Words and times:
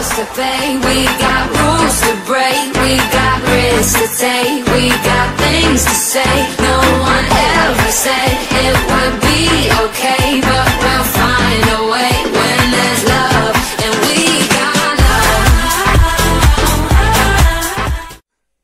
bills 0.00 0.16
to 0.16 0.24
pay, 0.34 0.76
we 0.88 1.04
got 1.20 1.44
rules 1.60 2.00
to 2.00 2.12
break, 2.24 2.72
we 2.84 2.96
got 3.12 3.36
risks 3.52 3.94
to 4.00 4.06
take, 4.16 4.64
we 4.72 4.88
got 5.04 5.28
things 5.38 5.84
to 5.84 5.94
say. 5.94 6.34
No 6.58 6.78
one 7.12 7.26
ever 7.60 7.90
said 8.04 8.32
it 8.64 8.76
would 8.90 9.16
be 9.28 9.68
okay, 9.84 10.40
but 10.40 10.68
we'll 10.82 11.08
find 11.20 11.64
a 11.76 11.80
way 11.92 12.14
when 12.36 12.62
there's 12.76 13.02
love 13.12 13.56
and 13.84 13.94
we 14.06 14.18
got 14.56 14.92
love. 15.04 15.44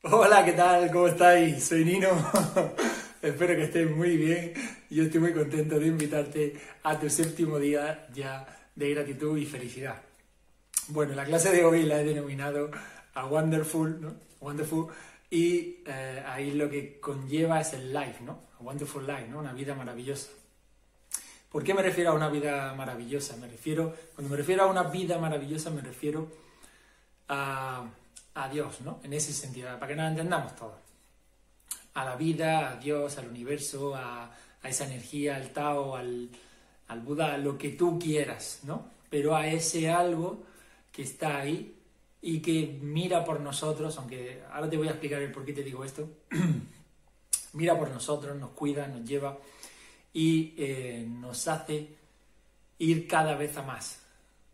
Hola, 0.04 0.44
¿qué 0.44 0.52
tal? 0.52 0.90
¿Cómo 0.90 1.08
estáis? 1.08 1.64
Soy 1.64 1.84
Nino. 1.84 2.10
Espero 3.22 3.56
que 3.56 3.64
estéis 3.64 3.90
muy 3.90 4.16
bien. 4.16 4.54
Yo 4.88 5.02
estoy 5.02 5.20
muy 5.20 5.32
contento 5.34 5.78
de 5.78 5.86
invitarte 5.86 6.54
a 6.82 6.98
tu 6.98 7.10
séptimo 7.10 7.58
día 7.58 8.06
ya 8.14 8.46
de 8.74 8.94
gratitud 8.94 9.36
y 9.36 9.44
felicidad. 9.44 9.96
Bueno, 10.88 11.14
la 11.14 11.24
clase 11.24 11.50
de 11.50 11.64
hoy 11.64 11.82
la 11.82 12.00
he 12.00 12.04
denominado 12.04 12.70
a 13.14 13.26
Wonderful, 13.26 14.00
¿no? 14.00 14.14
Wonderful, 14.40 14.88
y 15.30 15.82
eh, 15.86 16.22
ahí 16.26 16.52
lo 16.52 16.70
que 16.70 17.00
conlleva 17.00 17.60
es 17.60 17.72
el 17.72 17.92
life, 17.92 18.22
¿no? 18.22 18.38
A 18.58 18.62
wonderful 18.62 19.06
life, 19.06 19.26
¿no? 19.28 19.40
Una 19.40 19.52
vida 19.52 19.74
maravillosa. 19.74 20.28
¿Por 21.50 21.64
qué 21.64 21.74
me 21.74 21.82
refiero 21.82 22.10
a 22.10 22.14
una 22.14 22.28
vida 22.28 22.74
maravillosa? 22.74 23.36
Me 23.36 23.48
refiero, 23.48 23.94
cuando 24.14 24.30
me 24.30 24.36
refiero 24.36 24.64
a 24.64 24.66
una 24.66 24.84
vida 24.84 25.18
maravillosa, 25.18 25.70
me 25.70 25.80
refiero 25.80 26.28
a, 27.28 27.86
a 28.34 28.48
Dios, 28.48 28.80
¿no? 28.82 29.00
En 29.02 29.12
ese 29.12 29.32
sentido, 29.32 29.68
para 29.78 29.88
que 29.88 29.96
nos 29.96 30.10
entendamos 30.10 30.54
todos. 30.54 30.76
A 31.94 32.04
la 32.04 32.14
vida, 32.14 32.70
a 32.70 32.76
Dios, 32.76 33.18
al 33.18 33.28
universo, 33.28 33.94
a, 33.94 34.30
esa 34.62 34.84
energía, 34.84 35.36
al 35.36 35.50
Tao, 35.50 35.96
al, 35.96 36.28
al 36.88 37.00
Buda, 37.00 37.34
a 37.34 37.38
lo 37.38 37.56
que 37.56 37.70
tú 37.70 37.98
quieras, 37.98 38.60
¿no? 38.64 38.90
Pero 39.08 39.34
a 39.36 39.46
ese 39.46 39.90
algo 39.90 40.44
que 40.96 41.02
está 41.02 41.36
ahí 41.36 41.76
y 42.22 42.40
que 42.40 42.78
mira 42.80 43.22
por 43.22 43.38
nosotros, 43.40 43.98
aunque 43.98 44.42
ahora 44.50 44.70
te 44.70 44.78
voy 44.78 44.88
a 44.88 44.92
explicar 44.92 45.20
el 45.20 45.30
por 45.30 45.44
qué 45.44 45.52
te 45.52 45.62
digo 45.62 45.84
esto, 45.84 46.08
mira 47.52 47.78
por 47.78 47.90
nosotros, 47.90 48.34
nos 48.34 48.52
cuida, 48.52 48.86
nos 48.86 49.06
lleva 49.06 49.36
y 50.14 50.54
eh, 50.56 51.06
nos 51.06 51.48
hace 51.48 51.86
ir 52.78 53.06
cada 53.06 53.36
vez 53.36 53.58
a 53.58 53.62
más, 53.62 54.00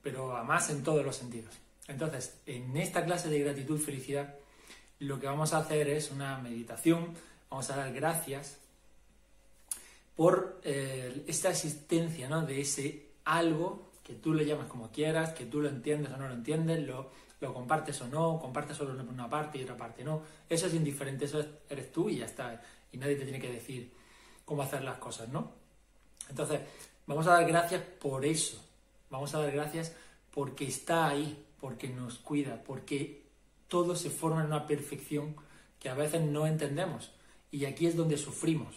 pero 0.02 0.36
a 0.36 0.42
más 0.42 0.68
en 0.70 0.82
todos 0.82 1.04
los 1.04 1.14
sentidos. 1.14 1.54
Entonces, 1.86 2.40
en 2.46 2.76
esta 2.76 3.04
clase 3.04 3.30
de 3.30 3.38
gratitud 3.38 3.78
felicidad, 3.78 4.34
lo 4.98 5.20
que 5.20 5.28
vamos 5.28 5.54
a 5.54 5.58
hacer 5.58 5.88
es 5.90 6.10
una 6.10 6.38
meditación, 6.38 7.14
vamos 7.50 7.70
a 7.70 7.76
dar 7.76 7.92
gracias 7.92 8.58
por 10.16 10.60
eh, 10.64 11.22
esta 11.28 11.50
existencia 11.50 12.28
¿no? 12.28 12.44
de 12.44 12.62
ese 12.62 13.10
algo 13.24 13.91
que 14.12 14.18
tú 14.18 14.34
le 14.34 14.44
llamas 14.44 14.68
como 14.68 14.90
quieras, 14.90 15.32
que 15.32 15.46
tú 15.46 15.60
lo 15.60 15.68
entiendes 15.68 16.12
o 16.12 16.16
no 16.18 16.28
lo 16.28 16.34
entiendes, 16.34 16.86
lo, 16.86 17.10
lo 17.40 17.54
compartes 17.54 18.00
o 18.02 18.08
no, 18.08 18.38
compartes 18.38 18.76
solo 18.76 18.92
una 19.02 19.28
parte 19.28 19.58
y 19.58 19.62
otra 19.62 19.76
parte 19.76 20.04
no. 20.04 20.22
Eso 20.48 20.66
es 20.66 20.74
indiferente, 20.74 21.24
eso 21.24 21.42
eres 21.68 21.90
tú 21.90 22.10
y 22.10 22.18
ya 22.18 22.26
está. 22.26 22.60
Y 22.92 22.98
nadie 22.98 23.16
te 23.16 23.24
tiene 23.24 23.40
que 23.40 23.50
decir 23.50 23.90
cómo 24.44 24.62
hacer 24.62 24.84
las 24.84 24.98
cosas, 24.98 25.28
¿no? 25.30 25.52
Entonces, 26.28 26.60
vamos 27.06 27.26
a 27.26 27.32
dar 27.32 27.46
gracias 27.46 27.82
por 27.82 28.24
eso. 28.24 28.62
Vamos 29.08 29.34
a 29.34 29.38
dar 29.38 29.50
gracias 29.50 29.94
porque 30.30 30.66
está 30.66 31.08
ahí, 31.08 31.42
porque 31.58 31.88
nos 31.88 32.18
cuida, 32.18 32.62
porque 32.62 33.22
todo 33.68 33.96
se 33.96 34.10
forma 34.10 34.40
en 34.40 34.48
una 34.48 34.66
perfección 34.66 35.36
que 35.80 35.88
a 35.88 35.94
veces 35.94 36.20
no 36.20 36.46
entendemos. 36.46 37.12
Y 37.50 37.64
aquí 37.64 37.86
es 37.86 37.96
donde 37.96 38.18
sufrimos. 38.18 38.76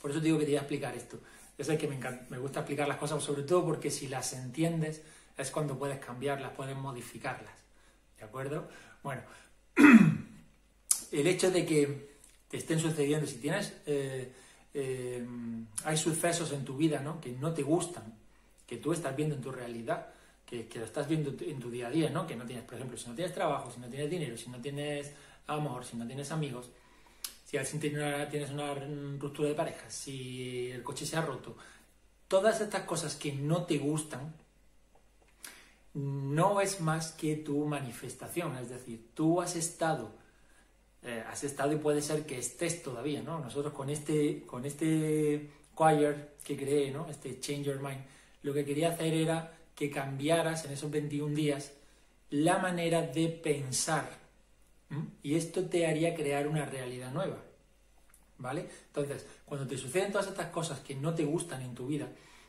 Por 0.00 0.10
eso 0.10 0.20
te 0.20 0.26
digo 0.26 0.38
que 0.38 0.44
te 0.44 0.52
voy 0.52 0.58
a 0.58 0.62
explicar 0.62 0.96
esto. 0.96 1.18
Yo 1.60 1.66
sé 1.66 1.76
que 1.76 1.86
me, 1.86 1.96
encanta, 1.96 2.24
me 2.30 2.38
gusta 2.38 2.60
explicar 2.60 2.88
las 2.88 2.96
cosas, 2.96 3.22
sobre 3.22 3.42
todo 3.42 3.66
porque 3.66 3.90
si 3.90 4.08
las 4.08 4.32
entiendes 4.32 5.02
es 5.36 5.50
cuando 5.50 5.78
puedes 5.78 5.98
cambiarlas, 5.98 6.52
puedes 6.52 6.74
modificarlas. 6.74 7.52
¿De 8.16 8.24
acuerdo? 8.24 8.66
Bueno, 9.02 9.20
el 11.12 11.26
hecho 11.26 11.50
de 11.50 11.66
que 11.66 12.16
te 12.48 12.56
estén 12.56 12.80
sucediendo, 12.80 13.26
si 13.26 13.36
tienes, 13.36 13.74
eh, 13.84 14.32
eh, 14.72 15.22
hay 15.84 15.96
sucesos 15.98 16.50
en 16.52 16.64
tu 16.64 16.78
vida 16.78 17.00
¿no? 17.00 17.20
que 17.20 17.32
no 17.32 17.52
te 17.52 17.62
gustan, 17.62 18.04
que 18.66 18.78
tú 18.78 18.94
estás 18.94 19.14
viendo 19.14 19.34
en 19.34 19.42
tu 19.42 19.52
realidad, 19.52 20.06
que, 20.46 20.66
que, 20.66 20.78
lo 20.78 20.86
estás 20.86 21.06
viendo 21.06 21.30
en 21.44 21.60
tu 21.60 21.70
día 21.70 21.88
a 21.88 21.90
día, 21.90 22.08
¿no? 22.08 22.26
que 22.26 22.36
no 22.36 22.46
tienes, 22.46 22.64
por 22.64 22.76
ejemplo, 22.76 22.96
si 22.96 23.06
no 23.06 23.14
tienes 23.14 23.34
trabajo, 23.34 23.70
si 23.70 23.80
no 23.80 23.88
tienes 23.88 24.08
dinero, 24.08 24.34
si 24.38 24.48
no 24.48 24.62
tienes 24.62 25.12
amor, 25.46 25.84
si 25.84 25.98
no 25.98 26.06
tienes 26.06 26.32
amigos, 26.32 26.70
si 27.50 27.58
al 27.58 27.66
tienes 27.66 28.50
una 28.50 28.74
ruptura 29.18 29.48
de 29.48 29.56
pareja, 29.56 29.90
si 29.90 30.70
el 30.70 30.84
coche 30.84 31.04
se 31.04 31.16
ha 31.16 31.20
roto, 31.20 31.56
todas 32.28 32.60
estas 32.60 32.84
cosas 32.84 33.16
que 33.16 33.32
no 33.32 33.64
te 33.64 33.76
gustan, 33.78 34.32
no 35.94 36.60
es 36.60 36.80
más 36.80 37.10
que 37.10 37.34
tu 37.34 37.64
manifestación, 37.64 38.56
es 38.56 38.68
decir, 38.68 39.08
tú 39.14 39.40
has 39.40 39.56
estado, 39.56 40.12
eh, 41.02 41.24
has 41.26 41.42
estado 41.42 41.72
y 41.72 41.78
puede 41.78 42.02
ser 42.02 42.24
que 42.24 42.38
estés 42.38 42.84
todavía, 42.84 43.20
¿no? 43.20 43.40
Nosotros 43.40 43.74
con 43.74 43.90
este, 43.90 44.42
con 44.46 44.64
este 44.64 45.50
choir 45.76 46.34
que 46.44 46.56
creé, 46.56 46.92
¿no? 46.92 47.08
Este 47.10 47.40
Change 47.40 47.64
Your 47.64 47.80
Mind, 47.80 48.04
lo 48.44 48.54
que 48.54 48.64
quería 48.64 48.90
hacer 48.90 49.12
era 49.12 49.58
que 49.74 49.90
cambiaras 49.90 50.66
en 50.66 50.70
esos 50.70 50.88
21 50.88 51.34
días 51.34 51.72
la 52.30 52.58
manera 52.58 53.02
de 53.02 53.26
pensar. 53.26 54.08
Y 55.22 55.34
esto 55.34 55.64
te 55.66 55.86
haría 55.86 56.14
crear 56.14 56.48
una 56.48 56.66
realidad 56.66 57.12
nueva. 57.12 57.38
¿Vale? 58.38 58.68
Entonces, 58.86 59.26
cuando 59.44 59.66
te 59.66 59.76
suceden 59.76 60.12
todas 60.12 60.28
estas 60.28 60.46
cosas 60.46 60.80
que 60.80 60.94
no 60.94 61.14
te 61.14 61.24
gustan 61.24 61.62
en 61.62 61.74
tu 61.74 61.86
vida, 61.86 62.08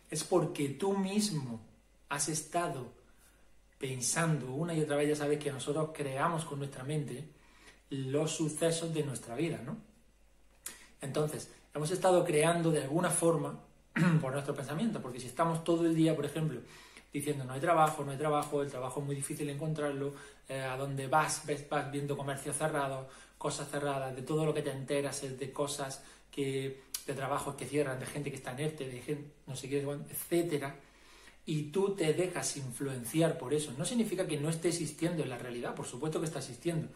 es 0.09 0.23
porque 0.23 0.69
tú 0.69 0.97
mismo 0.97 1.61
has 2.09 2.29
estado 2.29 2.93
pensando 3.77 4.53
una 4.53 4.73
y 4.73 4.81
otra 4.81 4.95
vez, 4.95 5.09
ya 5.09 5.15
sabes 5.15 5.39
que 5.39 5.51
nosotros 5.51 5.89
creamos 5.93 6.45
con 6.45 6.59
nuestra 6.59 6.83
mente 6.83 7.27
los 7.89 8.31
sucesos 8.31 8.93
de 8.93 9.03
nuestra 9.03 9.35
vida, 9.35 9.61
¿no? 9.65 9.77
Entonces, 11.01 11.51
hemos 11.73 11.91
estado 11.91 12.23
creando 12.23 12.71
de 12.71 12.83
alguna 12.83 13.09
forma 13.09 13.59
por 14.21 14.31
nuestro 14.33 14.53
pensamiento, 14.53 15.01
porque 15.01 15.19
si 15.19 15.27
estamos 15.27 15.63
todo 15.63 15.85
el 15.85 15.95
día, 15.95 16.15
por 16.15 16.25
ejemplo, 16.25 16.61
diciendo 17.11 17.43
no 17.43 17.53
hay 17.53 17.59
trabajo, 17.59 18.03
no 18.03 18.11
hay 18.11 18.17
trabajo, 18.17 18.61
el 18.61 18.69
trabajo 18.69 18.99
es 18.99 19.05
muy 19.05 19.15
difícil 19.15 19.49
encontrarlo, 19.49 20.13
eh, 20.47 20.61
a 20.61 20.77
donde 20.77 21.07
vas, 21.07 21.45
ves, 21.45 21.67
vas 21.69 21.91
viendo 21.91 22.17
comercio 22.17 22.53
cerrado, 22.53 23.07
cosas 23.37 23.69
cerradas, 23.69 24.15
de 24.15 24.21
todo 24.21 24.45
lo 24.45 24.53
que 24.53 24.61
te 24.61 24.71
enteras 24.71 25.23
es 25.23 25.37
de 25.39 25.51
cosas 25.51 26.03
que, 26.31 26.83
de 27.05 27.13
trabajos 27.13 27.55
que 27.55 27.65
cierran, 27.65 27.99
de 27.99 28.05
gente 28.05 28.29
que 28.29 28.37
está 28.37 28.51
en 28.51 28.59
ERTE, 28.59 28.87
de 28.87 29.01
gente, 29.01 29.31
no 29.47 29.55
sé 29.55 29.69
qué, 29.69 29.81
etcétera, 30.09 30.75
y 31.45 31.63
tú 31.63 31.95
te 31.95 32.13
dejas 32.13 32.55
influenciar 32.57 33.37
por 33.37 33.53
eso. 33.53 33.73
No 33.77 33.85
significa 33.85 34.27
que 34.27 34.39
no 34.39 34.49
esté 34.49 34.69
existiendo 34.69 35.23
en 35.23 35.29
la 35.29 35.37
realidad, 35.37 35.75
por 35.75 35.87
supuesto 35.87 36.19
que 36.19 36.27
está 36.27 36.39
existiendo, 36.39 36.87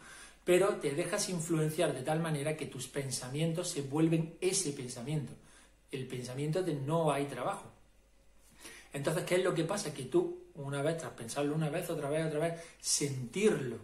pero 0.44 0.76
te 0.76 0.92
dejas 0.92 1.28
influenciar 1.28 1.92
de 1.92 2.02
tal 2.02 2.20
manera 2.20 2.56
que 2.56 2.66
tus 2.66 2.86
pensamientos 2.86 3.68
se 3.68 3.82
vuelven 3.82 4.36
ese 4.40 4.72
pensamiento, 4.72 5.32
el 5.90 6.06
pensamiento 6.06 6.62
de 6.62 6.74
no 6.74 7.10
hay 7.12 7.24
trabajo. 7.24 7.75
Entonces, 8.96 9.24
¿qué 9.24 9.34
es 9.34 9.44
lo 9.44 9.52
que 9.52 9.64
pasa? 9.64 9.92
Que 9.92 10.04
tú, 10.04 10.44
una 10.54 10.80
vez, 10.80 10.96
tras 10.96 11.12
pensarlo 11.12 11.54
una 11.54 11.68
vez, 11.68 11.90
otra 11.90 12.08
vez, 12.08 12.26
otra 12.26 12.38
vez, 12.38 12.60
sentirlo, 12.80 13.76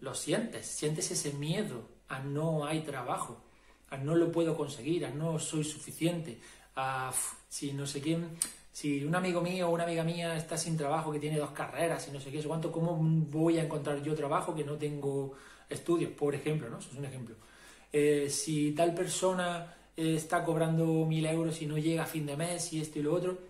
lo 0.00 0.14
sientes, 0.16 0.66
sientes 0.66 1.12
ese 1.12 1.32
miedo 1.34 1.86
a 2.08 2.18
no 2.18 2.66
hay 2.66 2.80
trabajo, 2.80 3.40
a 3.88 3.96
no 3.98 4.16
lo 4.16 4.32
puedo 4.32 4.56
conseguir, 4.56 5.06
a 5.06 5.10
no 5.10 5.38
soy 5.38 5.62
suficiente, 5.62 6.40
a 6.74 7.12
si 7.48 7.72
no 7.72 7.86
sé 7.86 8.00
quién, 8.00 8.30
si 8.72 9.04
un 9.04 9.14
amigo 9.14 9.40
mío 9.42 9.68
o 9.68 9.70
una 9.70 9.84
amiga 9.84 10.02
mía 10.02 10.36
está 10.36 10.56
sin 10.56 10.76
trabajo, 10.76 11.12
que 11.12 11.20
tiene 11.20 11.38
dos 11.38 11.52
carreras 11.52 12.08
y 12.08 12.10
no 12.10 12.18
sé 12.18 12.32
qué, 12.32 12.42
cuánto, 12.42 12.72
¿cómo 12.72 12.96
voy 12.98 13.58
a 13.58 13.62
encontrar 13.62 14.02
yo 14.02 14.16
trabajo 14.16 14.56
que 14.56 14.64
no 14.64 14.74
tengo 14.74 15.34
estudios? 15.68 16.10
Por 16.10 16.34
ejemplo, 16.34 16.68
¿no? 16.68 16.80
Eso 16.80 16.88
es 16.90 16.98
un 16.98 17.04
ejemplo. 17.04 17.36
Eh, 17.92 18.28
si 18.28 18.72
tal 18.72 18.92
persona 18.92 19.72
eh, 19.96 20.16
está 20.16 20.42
cobrando 20.42 21.06
mil 21.06 21.24
euros 21.26 21.62
y 21.62 21.66
no 21.66 21.78
llega 21.78 22.02
a 22.02 22.06
fin 22.06 22.26
de 22.26 22.36
mes 22.36 22.72
y 22.72 22.80
esto 22.80 22.98
y 22.98 23.02
lo 23.02 23.14
otro, 23.14 23.49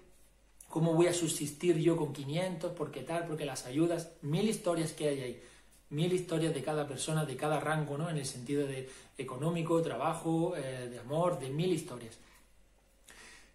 ¿cómo 0.70 0.94
voy 0.94 1.08
a 1.08 1.12
subsistir 1.12 1.76
yo 1.78 1.96
con 1.96 2.14
500? 2.14 2.72
¿Por 2.72 2.90
qué 2.90 3.02
tal? 3.02 3.26
Porque 3.26 3.44
las 3.44 3.66
ayudas, 3.66 4.12
mil 4.22 4.48
historias 4.48 4.92
que 4.92 5.08
hay 5.08 5.20
ahí, 5.20 5.42
mil 5.90 6.12
historias 6.12 6.54
de 6.54 6.62
cada 6.62 6.86
persona, 6.86 7.26
de 7.26 7.36
cada 7.36 7.60
rango, 7.60 7.98
¿no? 7.98 8.08
En 8.08 8.16
el 8.16 8.24
sentido 8.24 8.66
de 8.66 8.88
económico, 9.18 9.82
trabajo, 9.82 10.56
eh, 10.56 10.88
de 10.88 10.98
amor, 10.98 11.38
de 11.38 11.50
mil 11.50 11.72
historias. 11.72 12.16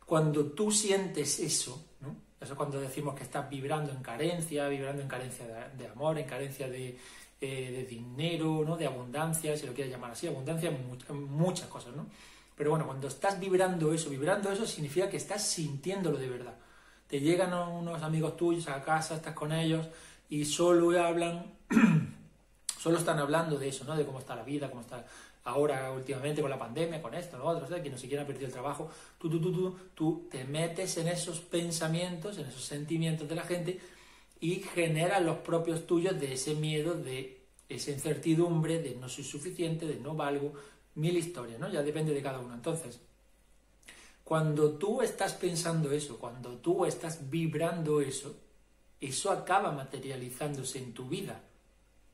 Cuando 0.06 0.46
tú 0.48 0.70
sientes 0.72 1.40
eso, 1.40 1.84
¿no? 2.02 2.16
eso 2.40 2.54
es 2.54 2.58
cuando 2.58 2.80
decimos 2.80 3.16
que 3.16 3.24
estás 3.24 3.50
vibrando 3.50 3.92
en 3.92 4.04
carencia, 4.04 4.68
vibrando 4.68 5.02
en 5.02 5.08
carencia 5.08 5.72
de, 5.76 5.88
amor, 5.88 6.20
en 6.20 6.28
carencia 6.28 6.70
de, 6.70 7.00
eh, 7.42 7.72
de, 7.72 7.86
dinero, 7.86 8.64
¿no? 8.64 8.78
de 8.78 8.86
abundancia, 8.86 9.58
si 9.58 9.66
lo 9.66 9.74
quieres 9.74 9.92
llamar 9.92 10.12
así, 10.12 10.28
abundancia 10.28 10.70
muchas 11.10 11.68
cosas, 11.70 11.96
¿no? 11.96 12.06
Pero 12.56 12.70
bueno, 12.70 12.86
cuando 12.86 13.08
estás 13.08 13.40
vibrando 13.40 13.92
eso, 13.94 14.10
vibrando 14.10 14.52
eso 14.52 14.68
significa 14.68 15.10
que 15.10 15.18
estás 15.18 15.46
sintiéndolo 15.46 16.18
de 16.18 16.30
verdad. 16.30 16.56
Te 17.08 17.20
llegan 17.20 17.54
unos 17.54 18.02
amigos 18.02 18.36
tuyos 18.36 18.68
a 18.68 18.84
casa, 18.84 19.16
estás 19.16 19.34
con 19.34 19.52
ellos 19.52 19.88
y 20.30 20.46
solo 20.46 21.00
hablan, 21.02 21.54
solo 22.80 22.98
están 22.98 23.20
hablando 23.20 23.58
de 23.58 23.70
eso, 23.70 23.86
¿no? 23.86 23.96
De 23.96 24.06
cómo 24.06 24.20
está 24.20 24.36
la 24.36 24.44
vida, 24.44 24.70
cómo 24.70 24.82
está 24.82 25.06
ahora 25.44 25.92
últimamente 25.92 26.42
con 26.42 26.50
la 26.50 26.58
pandemia, 26.58 27.02
con 27.02 27.14
esto, 27.14 27.38
lo 27.38 27.46
otro, 27.46 27.68
¿sabes? 27.68 27.84
que 27.84 27.90
no 27.92 27.98
siquiera 27.98 28.24
ha 28.24 28.26
perdido 28.26 28.48
el 28.48 28.52
trabajo, 28.52 28.90
tú, 29.20 29.30
tú, 29.30 29.40
tú, 29.40 29.52
tú, 29.52 29.78
tú 29.94 30.28
te 30.30 30.44
metes 30.44 30.98
en 30.98 31.08
esos 31.08 31.40
pensamientos, 31.40 32.40
en 32.40 32.48
esos 32.48 32.64
sentimientos 32.64 33.30
de 33.30 33.36
la 33.36 33.44
gente 33.44 33.80
y 34.40 34.56
genera 34.56 35.20
los 35.20 35.38
propios 35.38 35.86
tuyos 35.86 36.20
de 36.20 36.34
ese 36.34 36.56
miedo, 36.56 36.96
de 36.96 37.46
esa 37.70 37.92
incertidumbre, 37.92 38.82
de 38.82 38.96
no 38.96 39.08
soy 39.08 39.24
suficiente, 39.24 39.86
de 39.86 39.96
no 39.96 40.16
valgo, 40.16 40.54
mil 40.96 41.16
historias, 41.16 41.60
¿no? 41.60 41.72
Ya 41.72 41.84
depende 41.84 42.14
de 42.14 42.22
cada 42.22 42.40
uno. 42.40 42.54
Entonces, 42.54 43.00
cuando 44.26 44.72
tú 44.72 45.04
estás 45.04 45.34
pensando 45.34 45.92
eso, 45.92 46.18
cuando 46.18 46.58
tú 46.58 46.86
estás 46.86 47.30
vibrando 47.30 48.02
eso, 48.02 48.36
eso 49.00 49.32
acaba 49.32 49.72
materializándose 49.72 50.80
en 50.80 50.94
tu 50.94 51.08
vida. 51.08 51.42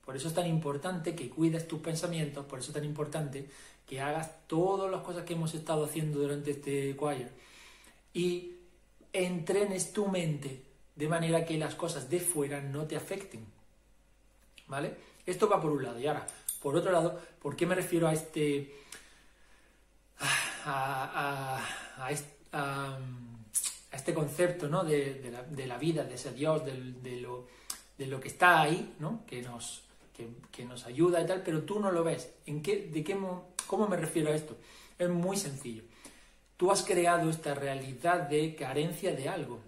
Por 0.04 0.18
eso 0.18 0.28
es 0.28 0.34
tan 0.34 0.46
importante 0.46 1.16
que 1.16 1.30
cuides 1.30 1.68
tus 1.70 1.80
pensamientos, 1.80 2.46
por 2.46 2.60
eso 2.60 2.72
es 2.72 2.76
tan 2.76 2.84
importante 2.84 3.50
que 3.88 4.02
hagas 4.02 4.46
todas 4.48 4.92
las 4.92 5.02
cosas 5.02 5.24
que 5.24 5.34
hemos 5.34 5.54
estado 5.54 5.86
haciendo 5.86 6.20
durante 6.20 6.52
este 6.52 6.96
choir 6.98 7.30
y 8.14 8.56
entrenes 9.14 9.94
tu 9.94 10.08
mente 10.08 10.64
de 10.96 11.08
manera 11.08 11.46
que 11.46 11.58
las 11.58 11.76
cosas 11.76 12.10
de 12.10 12.20
fuera 12.20 12.62
no 12.62 12.86
te 12.86 12.98
afecten. 12.98 13.46
¿Vale? 14.68 14.96
Esto 15.26 15.48
va 15.48 15.62
por 15.62 15.72
un 15.72 15.84
lado. 15.84 16.00
Y 16.00 16.08
ahora, 16.08 16.28
por 16.62 16.76
otro 16.76 16.92
lado, 16.92 17.22
¿por 17.42 17.56
qué 17.56 17.66
me 17.66 17.76
refiero 17.76 18.08
a 18.08 18.14
este. 18.14 18.76
a, 20.66 21.60
este 22.10 24.14
concepto 24.14 24.68
¿no? 24.68 24.84
de, 24.84 25.32
la, 25.68 25.78
vida, 25.78 26.04
de 26.04 26.16
ese 26.16 26.32
Dios, 26.32 26.64
de, 26.66 27.22
lo, 27.22 27.48
de 27.98 28.08
lo 28.08 28.20
que 28.20 28.30
está 28.30 28.62
ahí, 28.62 28.96
¿no? 29.00 29.24
que, 29.26 29.42
nos, 29.42 29.84
que, 30.52 30.66
nos 30.66 30.86
ayuda 30.86 31.22
y 31.22 31.26
tal, 31.26 31.42
pero 31.44 31.64
tú 31.64 31.80
no 31.80 31.92
lo 31.92 32.04
ves. 32.04 32.32
¿En 32.46 32.62
qué, 32.62 32.90
de 32.92 33.04
qué, 33.04 33.18
¿Cómo 33.68 33.88
me 33.88 33.98
refiero 33.98 34.30
a 34.30 34.36
esto? 34.36 34.58
Es 34.98 35.10
muy 35.10 35.38
sencillo. 35.38 35.84
Tú 36.58 36.72
has 36.72 36.84
creado 36.84 37.30
esta 37.30 37.56
realidad 37.56 38.30
de 38.30 38.56
carencia 38.56 39.16
de 39.16 39.30
algo, 39.30 39.60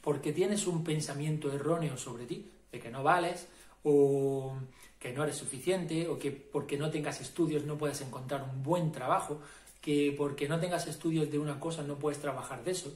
porque 0.00 0.32
tienes 0.32 0.66
un 0.66 0.82
pensamiento 0.82 1.52
erróneo 1.52 1.96
sobre 1.96 2.24
ti, 2.24 2.50
de 2.70 2.80
que 2.80 2.90
no 2.90 3.02
vales, 3.02 3.48
o 3.84 4.56
que 4.98 5.12
no 5.12 5.24
eres 5.24 5.36
suficiente, 5.36 6.08
o 6.08 6.18
que 6.18 6.30
porque 6.30 6.78
no 6.78 6.90
tengas 6.90 7.20
estudios 7.20 7.64
no 7.64 7.76
puedes 7.76 8.00
encontrar 8.00 8.44
un 8.44 8.62
buen 8.62 8.92
trabajo, 8.92 9.40
que 9.82 10.14
porque 10.16 10.48
no 10.48 10.58
tengas 10.60 10.86
estudios 10.86 11.30
de 11.30 11.38
una 11.38 11.60
cosa 11.60 11.82
no 11.82 11.98
puedes 11.98 12.20
trabajar 12.20 12.64
de 12.64 12.70
eso. 12.70 12.94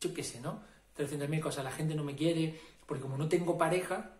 Yo 0.00 0.12
qué 0.12 0.24
sé, 0.24 0.40
¿no? 0.40 0.60
300.000 0.98 1.40
cosas, 1.40 1.64
la 1.64 1.70
gente 1.70 1.94
no 1.94 2.04
me 2.04 2.16
quiere, 2.16 2.60
porque 2.84 3.02
como 3.02 3.16
no 3.16 3.28
tengo 3.28 3.56
pareja, 3.56 4.10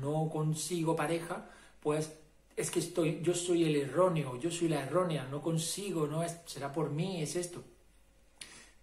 no 0.00 0.28
consigo 0.30 0.94
pareja, 0.94 1.50
pues 1.80 2.12
es 2.54 2.70
que 2.70 2.80
estoy, 2.80 3.20
yo 3.22 3.34
soy 3.34 3.64
el 3.64 3.76
erróneo, 3.76 4.38
yo 4.38 4.50
soy 4.50 4.68
la 4.68 4.82
errónea, 4.82 5.26
no 5.30 5.40
consigo, 5.40 6.06
no 6.06 6.22
es, 6.22 6.36
será 6.44 6.72
por 6.72 6.90
mí, 6.90 7.22
es 7.22 7.34
esto. 7.34 7.64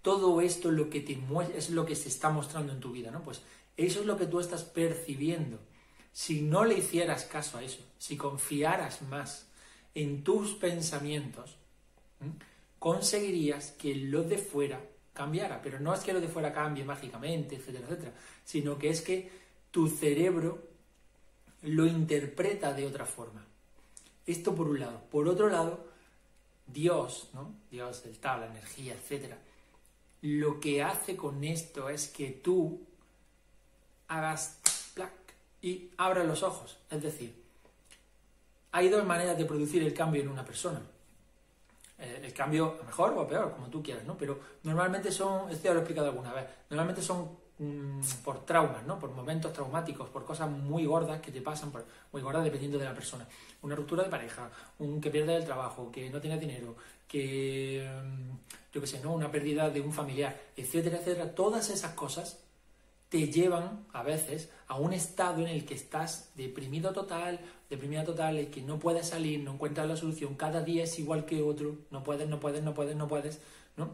Todo 0.01 0.41
esto 0.41 0.69
es 0.69 0.75
lo 0.75 0.89
que 0.89 1.01
te 1.01 1.19
es 1.55 1.69
lo 1.69 1.85
que 1.85 1.95
se 1.95 2.09
está 2.09 2.29
mostrando 2.29 2.73
en 2.73 2.79
tu 2.79 2.91
vida, 2.91 3.11
¿no? 3.11 3.21
Pues 3.21 3.41
eso 3.77 3.99
es 3.99 4.05
lo 4.05 4.17
que 4.17 4.25
tú 4.25 4.39
estás 4.39 4.63
percibiendo. 4.63 5.59
Si 6.13 6.41
no 6.41 6.63
le 6.63 6.77
hicieras 6.77 7.25
caso 7.25 7.57
a 7.57 7.63
eso, 7.63 7.83
si 7.99 8.17
confiaras 8.17 9.01
más 9.03 9.47
en 9.93 10.23
tus 10.23 10.53
pensamientos, 10.53 11.57
conseguirías 12.85 13.71
que 13.71 13.95
lo 13.95 14.21
de 14.21 14.37
fuera 14.37 14.79
cambiara. 15.11 15.59
Pero 15.59 15.79
no 15.79 15.91
es 15.91 16.01
que 16.01 16.13
lo 16.13 16.21
de 16.21 16.27
fuera 16.27 16.53
cambie 16.53 16.85
mágicamente, 16.85 17.55
etcétera, 17.55 17.87
etcétera, 17.87 18.13
sino 18.43 18.77
que 18.77 18.89
es 18.89 19.01
que 19.01 19.31
tu 19.71 19.87
cerebro 19.87 20.67
lo 21.63 21.87
interpreta 21.87 22.73
de 22.73 22.85
otra 22.85 23.07
forma. 23.07 23.43
Esto 24.27 24.53
por 24.53 24.67
un 24.67 24.79
lado. 24.79 25.01
Por 25.09 25.27
otro 25.27 25.49
lado, 25.49 25.87
Dios, 26.67 27.31
¿no? 27.33 27.55
Dios, 27.71 28.05
el 28.05 28.19
tal, 28.19 28.41
la 28.41 28.51
energía, 28.51 28.93
etcétera, 28.93 29.39
lo 30.21 30.59
que 30.59 30.83
hace 30.83 31.15
con 31.15 31.43
esto 31.43 31.89
es 31.89 32.07
que 32.09 32.29
tú 32.29 32.85
hagas 34.09 34.59
plac 34.93 35.11
y 35.59 35.89
abras 35.97 36.27
los 36.27 36.43
ojos. 36.43 36.77
Es 36.91 37.01
decir, 37.01 37.33
hay 38.73 38.89
dos 38.89 39.03
maneras 39.03 39.39
de 39.39 39.45
producir 39.45 39.81
el 39.81 39.95
cambio 39.95 40.21
en 40.21 40.29
una 40.29 40.45
persona. 40.45 40.83
Eh, 41.97 42.21
el 42.23 42.33
cambio 42.33 42.77
mejor 42.85 43.13
o 43.17 43.27
peor, 43.27 43.53
como 43.53 43.67
tú 43.67 43.81
quieras, 43.81 44.03
¿no? 44.03 44.17
Pero 44.17 44.39
normalmente 44.63 45.11
son, 45.11 45.49
esto 45.49 45.63
ya 45.63 45.71
lo 45.71 45.79
he 45.79 45.81
explicado 45.81 46.07
alguna 46.07 46.33
vez, 46.33 46.45
normalmente 46.69 47.01
son 47.01 47.45
Mm, 47.57 48.01
por 48.25 48.45
traumas, 48.45 48.85
¿no? 48.85 48.99
por 48.99 49.11
momentos 49.11 49.53
traumáticos, 49.53 50.09
por 50.09 50.25
cosas 50.25 50.49
muy 50.49 50.85
gordas 50.85 51.21
que 51.21 51.31
te 51.31 51.41
pasan, 51.41 51.71
muy 52.11 52.21
gordas 52.21 52.43
dependiendo 52.43 52.77
de 52.77 52.83
la 52.83 52.93
persona. 52.93 53.25
Una 53.61 53.75
ruptura 53.75 54.03
de 54.03 54.09
pareja, 54.09 54.49
un 54.79 54.99
que 54.99 55.09
pierde 55.09 55.37
el 55.37 55.45
trabajo, 55.45 55.89
que 55.89 56.09
no 56.09 56.19
tiene 56.19 56.37
dinero, 56.37 56.75
que, 57.07 57.87
mm, 58.03 58.73
yo 58.73 58.81
qué 58.81 58.87
sé, 58.87 58.99
¿no? 59.01 59.13
una 59.13 59.31
pérdida 59.31 59.69
de 59.69 59.79
un 59.79 59.93
familiar, 59.93 60.37
etcétera, 60.57 60.97
etcétera. 60.97 61.33
Todas 61.33 61.69
esas 61.69 61.93
cosas 61.93 62.39
te 63.07 63.29
llevan 63.29 63.85
a 63.93 64.03
veces 64.03 64.49
a 64.67 64.75
un 64.75 64.91
estado 64.91 65.41
en 65.41 65.47
el 65.47 65.65
que 65.65 65.75
estás 65.75 66.31
deprimido 66.35 66.91
total, 66.91 67.39
deprimida 67.69 68.03
total, 68.03 68.37
el 68.37 68.49
que 68.49 68.61
no 68.61 68.79
puedes 68.79 69.07
salir, 69.07 69.39
no 69.39 69.53
encuentras 69.53 69.87
la 69.87 69.95
solución, 69.95 70.35
cada 70.35 70.61
día 70.61 70.83
es 70.83 70.99
igual 70.99 71.25
que 71.25 71.41
otro, 71.41 71.77
no 71.91 72.03
puedes, 72.03 72.27
no 72.27 72.39
puedes, 72.39 72.63
no 72.63 72.73
puedes, 72.73 72.95
no 72.95 73.07
puedes, 73.07 73.39
¿no? 73.77 73.93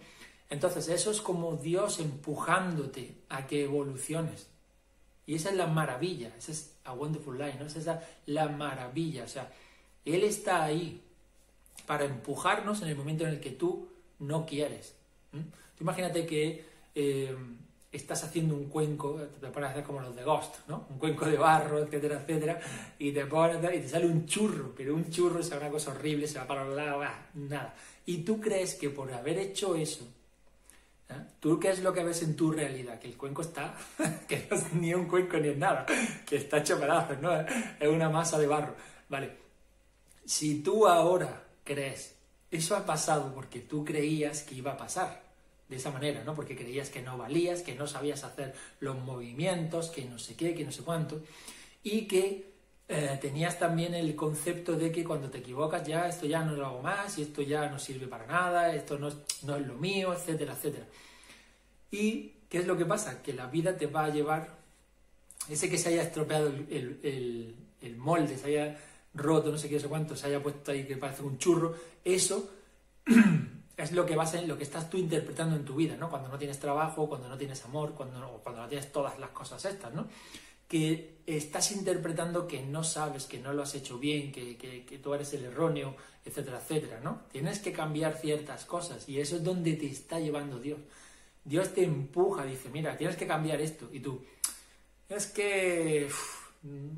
Entonces, 0.50 0.89
eso 0.89 1.12
es 1.12 1.21
como 1.21 1.56
Dios 1.56 2.00
empujándote 2.00 3.15
a 3.29 3.47
que 3.47 3.63
evoluciones. 3.63 4.50
Y 5.25 5.35
esa 5.35 5.50
es 5.50 5.56
la 5.56 5.68
maravilla, 5.68 6.33
esa 6.38 6.51
es 6.51 6.75
a 6.83 6.94
Wonderful 6.94 7.38
Life, 7.38 7.57
¿no? 7.57 7.68
Esa 7.68 7.79
es 7.79 8.07
la 8.25 8.50
maravilla. 8.50 9.23
O 9.23 9.27
sea, 9.27 9.50
Él 10.03 10.23
está 10.23 10.63
ahí 10.63 11.01
para 11.85 12.03
empujarnos 12.03 12.81
en 12.81 12.89
el 12.89 12.97
momento 12.97 13.23
en 13.23 13.29
el 13.31 13.39
que 13.39 13.51
tú 13.51 13.88
no 14.19 14.45
quieres. 14.45 14.95
imagínate 15.79 16.25
que 16.25 16.65
eh, 16.95 17.35
estás 17.92 18.24
haciendo 18.24 18.56
un 18.56 18.70
cuenco, 18.70 19.20
te 19.40 19.48
pones 19.48 19.70
a 19.70 19.72
hacer 19.72 19.84
como 19.84 20.00
los 20.00 20.16
de 20.16 20.24
Ghost, 20.24 20.68
¿no? 20.68 20.88
Un 20.90 20.98
cuenco 20.98 21.26
de 21.26 21.38
barro, 21.38 21.80
etcétera, 21.80 22.22
etcétera, 22.22 22.60
y 22.98 23.12
te 23.12 23.26
pones 23.26 23.58
y 23.58 23.80
te 23.80 23.90
sale 23.90 24.06
un 24.06 24.26
churro, 24.26 24.74
pero 24.76 24.96
un 24.96 25.10
churro 25.10 25.40
es 25.40 25.52
una 25.52 25.70
cosa 25.70 25.92
horrible, 25.92 26.28
se 26.28 26.40
va 26.40 26.48
para 26.48 26.64
los 26.64 26.76
lados, 26.76 27.06
nada. 27.34 27.74
Y 28.06 28.20
tú 28.20 28.40
crees 28.40 28.76
que 28.76 28.90
por 28.90 29.12
haber 29.12 29.38
hecho 29.38 29.76
eso, 29.76 30.08
¿Eh? 31.12 31.22
¿Tú 31.40 31.60
qué 31.60 31.70
es 31.72 31.80
lo 31.82 31.94
que 31.94 32.04
ves 32.04 32.24
en 32.24 32.36
tu 32.36 32.52
realidad? 32.52 33.00
Que 33.00 33.08
el 33.08 33.18
cuenco 33.18 33.42
está, 33.42 33.76
que 34.28 34.48
no 34.50 34.56
es 34.56 34.74
ni 34.74 34.94
un 34.94 35.08
cuenco 35.08 35.38
ni 35.38 35.50
es 35.50 35.58
nada, 35.58 35.86
que 36.26 36.38
está 36.38 36.60
hecho 36.60 36.80
pedazos, 36.80 37.20
¿no? 37.20 37.32
Es 37.34 37.88
una 37.88 38.10
masa 38.10 38.40
de 38.40 38.48
barro. 38.48 38.76
Vale, 39.10 39.32
si 40.26 40.62
tú 40.62 40.88
ahora 40.88 41.44
crees, 41.64 42.16
eso 42.50 42.76
ha 42.76 42.86
pasado 42.86 43.34
porque 43.34 43.60
tú 43.60 43.84
creías 43.84 44.44
que 44.44 44.56
iba 44.56 44.72
a 44.72 44.78
pasar 44.78 45.31
de 45.71 45.77
esa 45.77 45.89
manera, 45.89 46.23
¿no? 46.25 46.35
Porque 46.35 46.56
creías 46.56 46.89
que 46.89 47.01
no 47.01 47.18
valías, 47.18 47.62
que 47.62 47.73
no 47.73 47.88
sabías 47.88 48.25
hacer 48.25 48.53
los 48.81 49.00
movimientos, 49.00 49.89
que 49.89 50.03
no 50.03 50.19
sé 50.19 50.35
qué, 50.35 50.53
que 50.53 50.65
no 50.65 50.71
sé 50.71 50.83
cuánto, 50.83 51.21
y 51.81 52.07
que 52.07 52.51
eh, 52.90 53.18
tenías 53.21 53.57
también 53.57 53.94
el 53.94 54.13
concepto 54.18 54.73
de 54.73 54.92
que 54.92 55.06
cuando 55.06 55.30
te 55.30 55.37
equivocas 55.37 55.87
ya 55.87 56.09
esto 56.09 56.25
ya 56.25 56.44
no 56.44 56.57
lo 56.57 56.66
hago 56.66 56.81
más 56.81 57.18
y 57.18 57.21
esto 57.21 57.42
ya 57.42 57.69
no 57.69 57.80
sirve 57.80 58.06
para 58.06 58.28
nada, 58.28 58.75
esto 58.75 58.99
no 58.99 59.07
es, 59.07 59.16
no 59.44 59.56
es 59.56 59.66
lo 59.66 59.75
mío, 59.75 60.13
etcétera, 60.13 60.54
etcétera. 60.54 60.85
¿Y 61.90 62.33
qué 62.49 62.57
es 62.57 62.68
lo 62.68 62.78
que 62.78 62.85
pasa? 62.85 63.23
Que 63.23 63.31
la 63.31 63.47
vida 63.47 63.78
te 63.78 63.87
va 63.87 64.04
a 64.06 64.09
llevar, 64.09 64.57
ese 65.47 65.69
que 65.69 65.78
se 65.78 65.87
haya 65.87 66.04
estropeado 66.04 66.47
el, 66.47 67.56
el, 67.81 67.97
molde, 67.97 68.37
se 68.37 68.47
haya 68.47 68.78
roto, 69.13 69.51
no 69.51 69.57
sé 69.57 69.69
qué, 69.69 69.80
sé 69.80 69.87
cuánto, 69.87 70.18
se 70.18 70.28
haya 70.28 70.44
puesto 70.44 70.71
ahí 70.71 70.85
que 70.85 70.97
parece 70.97 71.23
un 71.23 71.37
churro, 71.37 71.73
eso 72.04 72.51
es 73.81 73.92
lo 73.92 74.06
que 74.06 74.16
vas 74.16 74.33
a, 74.35 74.42
lo 74.42 74.57
que 74.57 74.64
estás 74.64 74.90
tú 74.90 74.97
interpretando 74.97 75.56
en 75.56 75.66
tu 75.66 75.76
vida, 75.76 75.95
¿no? 75.97 76.09
Cuando 76.09 76.30
no 76.30 76.38
tienes 76.38 76.59
trabajo, 76.59 77.07
cuando 77.09 77.28
no 77.28 77.38
tienes 77.38 77.64
amor, 77.66 77.94
cuando 77.94 78.19
no, 78.19 78.31
cuando 78.44 78.61
no 78.61 78.68
tienes 78.68 78.92
todas 78.92 79.18
las 79.19 79.31
cosas 79.31 79.64
estas, 79.66 79.94
¿no? 79.94 80.07
que 80.71 81.18
estás 81.26 81.73
interpretando 81.73 82.47
que 82.47 82.61
no 82.61 82.81
sabes, 82.85 83.26
que 83.26 83.40
no 83.40 83.52
lo 83.52 83.64
has 83.64 83.76
hecho 83.76 84.00
bien, 84.00 84.31
que, 84.31 84.56
que, 84.56 84.97
tú 85.00 85.14
eres 85.14 85.33
el 85.33 85.44
erróneo, 85.44 85.97
etcétera, 86.23 86.59
etcétera, 86.59 87.02
¿no? 87.04 87.23
Tienes 87.30 87.59
que 87.59 87.73
cambiar 87.73 88.14
ciertas 88.14 88.64
cosas 88.64 89.09
y 89.09 89.19
eso 89.19 89.35
es 89.35 89.44
donde 89.44 89.73
te 89.73 89.88
está 89.88 90.21
llevando 90.21 90.61
Dios. 90.61 90.80
Dios 91.44 91.73
te 91.73 91.83
empuja, 91.83 92.45
dice, 92.45 92.69
mira, 92.69 92.95
tienes 92.95 93.18
que 93.18 93.28
cambiar 93.28 93.59
esto. 93.59 93.90
Y 93.92 94.00
tú, 94.00 94.23
es 95.09 95.28
que 95.28 96.07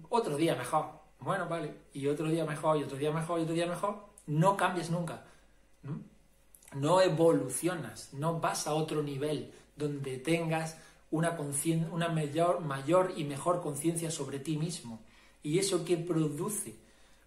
otro 0.10 0.38
día 0.38 0.54
mejor. 0.54 0.92
Bueno, 1.20 1.50
vale, 1.50 1.74
y 1.94 2.06
otro 2.06 2.28
día 2.28 2.46
mejor, 2.46 2.78
y 2.78 2.84
otro 2.84 2.98
día 3.00 3.12
mejor, 3.12 3.40
y 3.40 3.42
otro 3.42 3.56
día 3.56 3.66
mejor. 3.66 4.06
No 4.28 4.56
cambias 4.56 4.92
nunca. 4.92 5.26
¿no? 5.82 6.00
No 6.76 7.02
evolucionas, 7.02 8.14
no 8.14 8.40
vas 8.40 8.68
a 8.68 8.74
otro 8.74 9.04
nivel 9.04 9.52
donde 9.76 10.18
tengas 10.18 10.78
una, 11.12 11.38
una 11.92 12.10
mayor, 12.10 12.62
mayor 12.62 13.14
y 13.16 13.24
mejor 13.24 13.62
conciencia 13.62 14.12
sobre 14.12 14.40
ti 14.40 14.58
mismo. 14.58 15.02
¿Y 15.44 15.60
eso 15.60 15.86
qué 15.86 15.98
produce? 15.98 16.76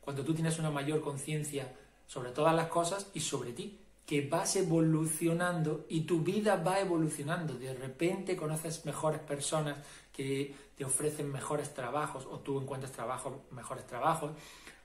Cuando 0.00 0.24
tú 0.24 0.34
tienes 0.34 0.58
una 0.58 0.70
mayor 0.70 1.00
conciencia 1.00 1.72
sobre 2.06 2.30
todas 2.30 2.54
las 2.54 2.68
cosas 2.68 3.10
y 3.14 3.20
sobre 3.20 3.52
ti, 3.52 3.78
que 4.06 4.26
vas 4.28 4.54
evolucionando 4.54 5.84
y 5.88 6.02
tu 6.02 6.20
vida 6.20 6.56
va 6.56 6.78
evolucionando. 6.80 7.54
De 7.54 7.74
repente 7.74 8.36
conoces 8.36 8.84
mejores 8.86 9.20
personas 9.20 9.78
que 10.12 10.54
te 10.76 10.84
ofrecen 10.84 11.30
mejores 11.30 11.74
trabajos 11.74 12.24
o 12.30 12.38
tú 12.38 12.60
encuentras 12.60 12.92
trabajos, 12.92 13.34
mejores 13.50 13.84
trabajos 13.86 14.30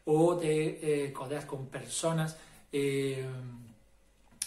o 0.06 0.38
te 0.38 1.06
eh, 1.06 1.14
codeas 1.14 1.46
con 1.46 1.68
personas. 1.68 2.38
Eh, 2.72 3.26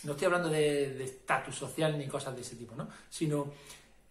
no 0.03 0.13
estoy 0.13 0.27
hablando 0.27 0.49
de 0.49 1.03
estatus 1.03 1.55
social 1.55 1.97
ni 1.97 2.07
cosas 2.07 2.35
de 2.35 2.43
ese 2.43 2.57
tipo, 2.57 2.75
¿no? 2.75 2.89
Sino 3.09 3.53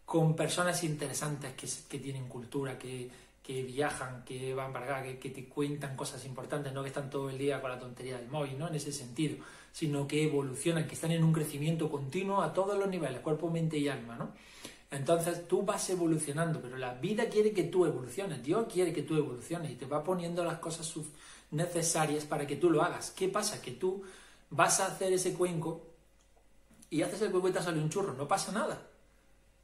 con 0.06 0.36
personas 0.36 0.84
interesantes 0.84 1.54
que, 1.54 2.00
tienen 2.00 2.28
cultura, 2.28 2.78
que, 2.78 3.10
que, 3.42 3.63
viajan, 3.63 4.24
que 4.25 4.54
van 4.54 4.74
para 4.74 4.86
acá, 4.86 5.04
que, 5.04 5.18
que, 5.18 5.30
te 5.30 5.46
cuentan 5.46 5.96
cosas 5.96 6.25
importantes, 6.25 6.74
no 6.74 6.82
que 6.84 6.90
están 6.90 7.10
todo 7.10 7.30
el 7.30 7.38
día 7.38 7.62
con 7.62 7.72
la 7.72 7.80
tontería 7.80 8.18
del 8.18 8.28
móvil, 8.28 8.58
¿no? 8.58 8.68
En 8.68 8.75
ese 8.75 8.92
sentido, 8.92 9.38
sino 9.72 10.08
que 10.08 10.24
evolucionan, 10.24 10.88
que 10.88 10.96
están 10.96 11.12
en 11.12 11.24
un 11.24 11.34
crecimiento 11.34 11.90
continuo 11.90 12.42
a 12.42 12.54
todos 12.54 12.78
los 12.78 12.88
niveles, 12.88 13.22
cuerpo, 13.22 13.50
mente 13.50 13.78
y 13.78 13.88
alma, 13.88 14.16
¿no? 14.16 14.32
Entonces 14.92 15.48
tú 15.48 15.63
vas 15.63 15.90
evolucionando, 15.90 16.62
pero 16.62 16.78
la 16.78 16.94
vida 16.94 17.28
quiere 17.28 17.52
que 17.52 17.63
tú 17.63 17.86
evoluciones, 17.86 18.44
Dios 18.44 18.68
quiere 18.72 18.94
que 18.94 19.02
tú 19.02 19.16
evoluciones 19.16 19.72
y 19.72 19.75
te 19.75 19.88
va 19.88 20.04
poniendo 20.04 20.44
las 20.44 20.60
cosas 20.60 20.94
necesarias 21.50 22.25
para 22.25 22.46
que 22.46 22.58
tú 22.58 22.70
lo 22.70 22.84
hagas. 22.84 23.10
¿Qué 23.10 23.28
pasa? 23.28 23.60
Que 23.60 23.72
tú 23.72 24.04
vas 24.53 24.79
a 24.79 24.88
hacer 24.88 25.12
ese 25.13 25.33
cuenco 25.33 25.81
y 26.89 27.01
haces 27.01 27.24
el 27.24 27.31
cuenco 27.31 27.50
y 27.50 27.51
te 27.51 27.62
sale 27.62 27.79
un 27.79 27.89
churro, 27.89 28.13
no 28.13 28.27
pasa 28.27 28.51
nada. 28.51 28.88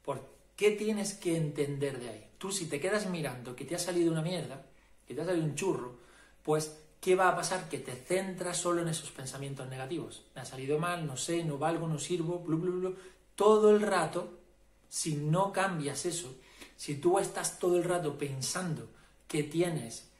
¿Por 0.04 0.20
qué 0.56 0.72
tienes 0.72 1.14
que 1.14 1.36
entender 1.36 2.00
de 2.00 2.08
ahí? 2.08 2.30
Tú 2.38 2.50
si 2.50 2.66
te 2.66 2.80
quedas 2.80 3.08
mirando 3.08 3.54
que 3.54 3.64
te 3.64 3.76
ha 3.76 3.78
salido 3.78 4.10
una 4.10 4.22
mierda, 4.22 4.66
que 5.06 5.14
te 5.14 5.22
ha 5.22 5.24
salido 5.24 5.44
un 5.44 5.54
churro, 5.54 5.96
pues 6.42 6.76
¿qué 7.00 7.14
va 7.14 7.28
a 7.28 7.36
pasar? 7.36 7.68
Que 7.68 7.78
te 7.78 7.92
centras 7.94 8.56
solo 8.56 8.82
en 8.82 8.88
esos 8.88 9.12
pensamientos 9.12 9.68
negativos. 9.68 10.24
Me 10.34 10.40
ha 10.40 10.44
salido 10.44 10.78
mal, 10.78 11.06
no 11.06 11.16
sé, 11.16 11.44
no 11.44 11.56
valgo, 11.56 11.86
no 11.86 11.98
sirvo, 11.98 12.40
blu, 12.40 12.58
blu, 12.58 12.72
blu. 12.80 12.96
Todo 13.36 13.70
el 13.70 13.82
rato 13.82 14.40
si 14.88 15.14
no 15.14 15.52
cambias 15.52 16.04
eso, 16.04 16.36
si 16.76 16.96
tú 16.96 17.20
estás 17.20 17.60
todo 17.60 17.76
el 17.76 17.84
rato 17.84 18.18
pensando 18.18 18.88
que 19.28 19.44
tienes, 19.44 20.10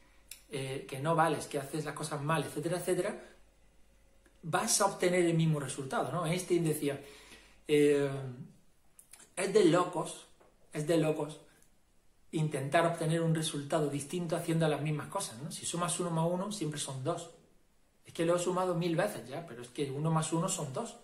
eh, 0.49 0.87
que 0.89 1.01
no 1.01 1.17
vales, 1.17 1.47
que 1.47 1.59
haces 1.59 1.85
las 1.85 1.95
cosas 1.95 2.23
mal, 2.23 2.45
etcétera, 2.45 2.79
etcétera, 2.79 3.30
vas 4.43 4.81
a 4.81 4.87
obtener 4.87 5.25
el 5.27 5.35
mismo 5.35 5.61
resultado, 5.61 6.11
¿no? 6.13 6.27
Einstein 6.27 6.65
decía, 6.65 7.01
eh, 7.69 8.11
es 9.37 9.53
de 9.53 9.65
locos, 9.67 10.27
es 10.73 10.87
de 10.87 10.97
locos 10.99 11.41
intentar 12.33 12.87
obtener 12.87 13.23
un 13.23 13.35
resultado 13.35 13.89
distinto 13.89 14.37
haciendo 14.37 14.69
las 14.69 14.83
mismas 14.83 15.09
cosas, 15.09 15.41
¿no? 15.43 15.51
Si 15.51 15.67
sumas 15.67 15.99
uno 16.01 16.11
más 16.11 16.27
uno, 16.31 16.53
siempre 16.53 16.79
son 16.79 17.03
dos. 17.03 17.31
Es 18.05 18.13
que 18.13 18.25
lo 18.25 18.37
he 18.37 18.39
sumado 18.39 18.75
mil 18.75 18.97
veces 18.97 19.29
ya, 19.29 19.47
pero 19.47 19.63
es 19.63 19.69
que 19.69 19.91
uno 19.91 20.11
más 20.11 20.33
uno 20.33 20.49
son 20.49 20.73
dos. 20.73 20.97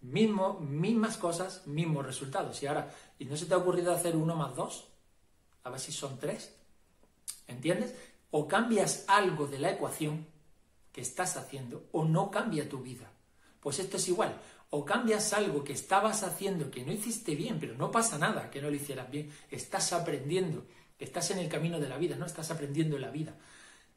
Mismo, 0.00 0.58
mismas 0.60 1.18
cosas, 1.18 1.66
mismos 1.66 2.06
resultados. 2.06 2.62
Y 2.62 2.66
ahora, 2.66 2.90
¿y 3.18 3.26
no 3.26 3.36
se 3.36 3.46
te 3.46 3.54
ha 3.54 3.58
ocurrido 3.58 3.92
hacer 3.92 4.16
uno 4.16 4.34
más 4.34 4.56
dos? 4.56 4.88
A 5.64 5.70
ver 5.70 5.80
si 5.80 5.92
son 5.92 6.18
tres. 6.18 6.54
¿Entiendes? 7.46 7.94
O 8.30 8.48
cambias 8.48 9.04
algo 9.08 9.46
de 9.46 9.58
la 9.58 9.72
ecuación 9.72 10.26
que 10.92 11.00
estás 11.00 11.36
haciendo 11.36 11.88
o 11.92 12.04
no 12.04 12.30
cambia 12.30 12.68
tu 12.68 12.80
vida. 12.80 13.10
Pues 13.60 13.78
esto 13.78 13.96
es 13.96 14.08
igual. 14.08 14.40
O 14.70 14.84
cambias 14.84 15.32
algo 15.32 15.64
que 15.64 15.72
estabas 15.72 16.22
haciendo 16.22 16.70
que 16.70 16.84
no 16.84 16.92
hiciste 16.92 17.34
bien, 17.34 17.58
pero 17.58 17.74
no 17.74 17.90
pasa 17.90 18.18
nada 18.18 18.50
que 18.50 18.62
no 18.62 18.70
lo 18.70 18.76
hicieras 18.76 19.10
bien. 19.10 19.30
Estás 19.50 19.92
aprendiendo. 19.92 20.64
Estás 20.98 21.30
en 21.30 21.38
el 21.38 21.48
camino 21.48 21.80
de 21.80 21.88
la 21.88 21.96
vida, 21.96 22.16
no 22.16 22.26
estás 22.26 22.50
aprendiendo 22.50 22.98
la 22.98 23.10
vida. 23.10 23.34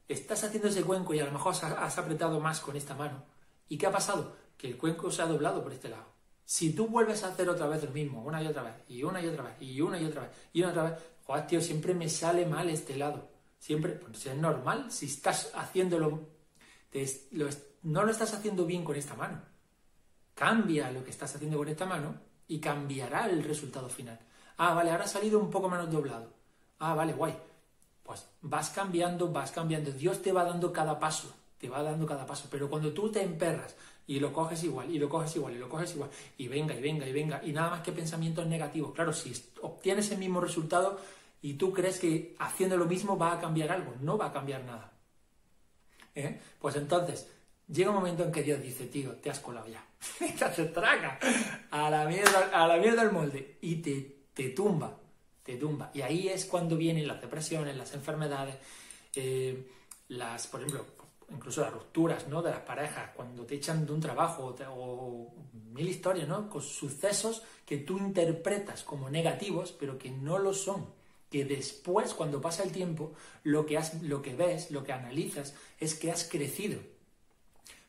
Estás 0.08 0.44
haciendo 0.44 0.70
ese 0.70 0.84
cuenco 0.84 1.14
y 1.14 1.20
a 1.20 1.26
lo 1.26 1.32
mejor 1.32 1.54
has 1.54 1.98
apretado 1.98 2.40
más 2.40 2.60
con 2.60 2.76
esta 2.76 2.96
mano. 2.96 3.24
¿Y 3.70 3.78
qué 3.78 3.88
ha 3.88 3.92
pasado? 3.92 4.44
que 4.64 4.70
el 4.70 4.78
cuenco 4.78 5.12
se 5.12 5.22
ha 5.22 5.26
doblado 5.26 5.62
por 5.62 5.74
este 5.74 5.90
lado. 5.90 6.06
Si 6.46 6.72
tú 6.74 6.88
vuelves 6.88 7.22
a 7.24 7.28
hacer 7.28 7.50
otra 7.50 7.68
vez 7.68 7.84
lo 7.84 7.92
mismo, 7.92 8.24
una 8.24 8.42
y 8.42 8.48
otra 8.48 8.64
vez, 8.64 8.76
y 8.88 9.04
una 9.04 9.22
y 9.22 9.28
otra 9.28 9.44
vez, 9.44 9.62
y 9.62 9.82
una 9.82 10.00
y 10.00 10.06
otra 10.06 10.22
vez, 10.22 10.32
y 10.54 10.62
una 10.62 10.70
y 10.70 10.72
otra 10.72 10.84
vez, 10.84 10.94
joder, 11.26 11.48
tío, 11.48 11.62
siempre 11.62 11.94
me 11.94 12.08
sale 12.08 12.46
mal 12.46 12.70
este 12.70 12.96
lado. 12.96 13.30
Siempre, 13.60 13.92
pues 13.92 14.26
es 14.26 14.38
normal, 14.38 14.90
si 14.90 15.08
estás 15.08 15.52
haciéndolo, 15.54 16.30
no 17.84 18.04
lo 18.04 18.12
estás 18.12 18.34
haciendo 18.34 18.66
bien 18.66 18.84
con 18.84 18.96
esta 18.96 19.16
mano. 19.16 19.42
Cambia 20.34 20.92
lo 20.92 21.04
que 21.04 21.12
estás 21.12 21.36
haciendo 21.36 21.58
con 21.58 21.68
esta 21.68 21.86
mano 21.86 22.16
y 22.48 22.60
cambiará 22.60 23.28
el 23.28 23.44
resultado 23.44 23.90
final. 23.90 24.20
Ah, 24.58 24.74
vale, 24.74 24.92
ahora 24.92 25.06
ha 25.06 25.08
salido 25.08 25.40
un 25.40 25.50
poco 25.50 25.70
menos 25.70 25.92
doblado. 25.92 26.32
Ah, 26.80 26.94
vale, 26.94 27.14
guay. 27.14 27.36
Pues 28.04 28.28
vas 28.42 28.70
cambiando, 28.70 29.32
vas 29.32 29.52
cambiando. 29.52 29.92
Dios 29.92 30.22
te 30.22 30.32
va 30.32 30.44
dando 30.44 30.72
cada 30.72 31.00
paso, 31.00 31.34
te 31.58 31.70
va 31.70 31.82
dando 31.82 32.06
cada 32.06 32.26
paso. 32.26 32.48
Pero 32.52 32.70
cuando 32.70 32.94
tú 32.94 33.12
te 33.12 33.24
emperras 33.24 33.76
y 34.06 34.20
lo 34.20 34.34
coges 34.34 34.64
igual, 34.64 34.92
y 34.92 35.00
lo 35.00 35.10
coges 35.10 35.36
igual, 35.36 35.56
y 35.56 35.60
lo 35.60 35.70
coges 35.70 35.96
igual, 35.96 36.10
y 36.38 36.48
venga, 36.48 36.76
y 36.76 36.82
venga, 36.82 37.08
y 37.08 37.14
venga, 37.14 37.42
y 37.44 37.54
nada 37.54 37.70
más 37.70 37.82
que 37.82 37.92
pensamientos 37.92 38.46
negativos. 38.46 38.94
Claro, 38.94 39.14
si 39.14 39.34
obtienes 39.62 40.12
el 40.12 40.18
mismo 40.18 40.42
resultado 40.42 41.00
y 41.42 41.54
tú 41.54 41.72
crees 41.72 42.00
que 42.00 42.36
haciendo 42.40 42.78
lo 42.78 42.86
mismo 42.86 43.18
va 43.18 43.34
a 43.34 43.40
cambiar 43.40 43.72
algo, 43.72 43.94
no 44.02 44.18
va 44.18 44.28
a 44.28 44.34
cambiar 44.34 44.64
nada. 44.64 44.93
¿Eh? 46.16 46.40
Pues 46.60 46.76
entonces, 46.76 47.28
llega 47.68 47.90
un 47.90 47.98
momento 47.98 48.24
en 48.24 48.32
que 48.32 48.44
Dios 48.44 48.62
dice, 48.62 48.88
tío, 48.88 49.14
te 49.14 49.30
has 49.30 49.40
colado 49.40 49.68
ya, 49.68 49.86
te 50.56 50.66
traga 50.66 51.20
a 51.72 51.90
la 51.90 52.06
mierda, 52.06 52.50
a 52.54 52.68
la 52.68 52.78
mierda 52.78 53.04
del 53.04 53.12
molde, 53.12 53.58
y 53.62 53.78
te, 53.78 54.26
te 54.34 54.50
tumba, 54.50 54.96
te 55.44 55.56
tumba. 55.56 55.92
Y 55.94 56.02
ahí 56.02 56.28
es 56.28 56.46
cuando 56.46 56.78
vienen 56.78 57.08
las 57.08 57.22
depresiones, 57.22 57.76
las 57.76 57.94
enfermedades, 57.94 58.56
eh, 59.16 59.68
las, 60.10 60.48
por 60.48 60.62
ejemplo, 60.62 60.86
incluso 61.32 61.62
las 61.62 61.74
rupturas 61.74 62.28
¿no? 62.28 62.42
de 62.42 62.52
las 62.52 62.62
parejas, 62.62 63.12
cuando 63.16 63.46
te 63.46 63.56
echan 63.56 63.86
de 63.86 63.94
un 63.94 64.00
trabajo 64.00 64.56
o, 64.70 65.34
mil 65.74 65.88
historias, 65.88 66.28
¿no? 66.28 66.50
con 66.50 66.62
sucesos 66.62 67.42
que 67.66 67.78
tú 67.78 67.98
interpretas 67.98 68.84
como 68.84 69.10
negativos, 69.10 69.72
pero 69.72 69.98
que 69.98 70.12
no 70.12 70.38
lo 70.38 70.54
son. 70.54 70.86
Que 71.34 71.46
después, 71.46 72.14
cuando 72.14 72.40
pasa 72.40 72.62
el 72.62 72.72
tiempo, 72.72 73.14
lo 73.42 73.66
que, 73.66 73.80
has, 73.80 74.04
lo 74.04 74.22
que 74.22 74.36
ves, 74.36 74.70
lo 74.70 74.84
que 74.84 74.94
analizas, 74.94 75.56
es 75.80 75.96
que 75.96 76.12
has 76.12 76.26
crecido. 76.26 76.80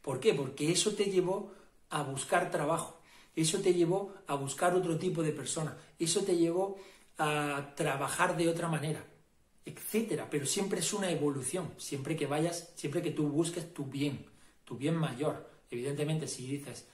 ¿Por 0.01 0.19
qué? 0.19 0.33
Porque 0.33 0.73
eso 0.73 0.95
te 0.95 1.05
llevó 1.05 1.53
a 1.91 2.03
buscar 2.03 2.51
trabajo, 2.51 3.03
eso 3.37 3.61
te 3.61 3.75
llevó 3.75 4.15
a 4.27 4.35
buscar 4.35 4.75
otro 4.75 4.97
tipo 4.99 5.23
de 5.23 5.33
persona, 5.33 5.77
eso 5.99 6.23
te 6.23 6.37
llevó 6.37 6.79
a 7.19 7.75
trabajar 7.77 8.37
de 8.39 8.49
otra 8.49 8.69
manera 8.69 9.05
etcétera, 9.65 10.29
pero 10.31 10.47
siempre 10.47 10.81
es 10.81 10.93
una 10.93 11.11
evolución, 11.11 11.73
siempre 11.79 12.17
que 12.17 12.27
vayas, 12.27 12.73
siempre 12.75 13.03
que 13.03 13.11
tú 13.11 13.29
busques 13.29 13.73
tu 13.73 13.87
bien, 13.87 14.27
tu 14.65 14.77
bien 14.77 14.95
mayor. 14.95 15.49
Evidentemente, 15.71 16.29
si 16.29 16.47
dices, 16.47 16.87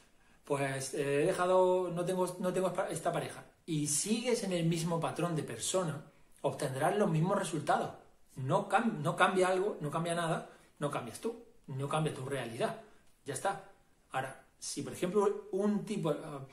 pues 0.45 0.95
eh, 0.95 1.23
he 1.23 1.27
dejado, 1.27 1.91
no 1.91 2.05
tengo, 2.05 2.37
no 2.39 2.53
tengo 2.53 2.73
esta 2.91 3.13
pareja, 3.13 3.45
y 3.67 3.89
sigues 3.89 4.45
en 4.45 4.53
el 4.53 4.67
mismo 4.67 5.01
patrón 5.01 5.35
de 5.35 5.43
persona, 5.43 6.05
obtendrás 6.43 6.97
los 6.97 7.11
mismos 7.11 7.39
resultados. 7.39 7.91
No, 8.37 8.69
cambia 8.69 9.49
algo, 9.49 9.77
no 9.81 9.91
cambia 9.91 10.15
nada, 10.15 10.51
no 10.79 10.91
cambias 10.91 11.21
tú, 11.21 11.45
no 11.67 11.89
cambia 11.89 12.15
tu 12.15 12.25
realidad. 12.25 12.81
Ya 13.25 13.35
está. 13.35 13.65
Ahora, 14.13 14.45
si 14.59 14.83
por 14.83 14.93
ejemplo 14.93 15.49
un 15.53 15.85
tipo, 15.85 16.11
ah, 16.11 16.47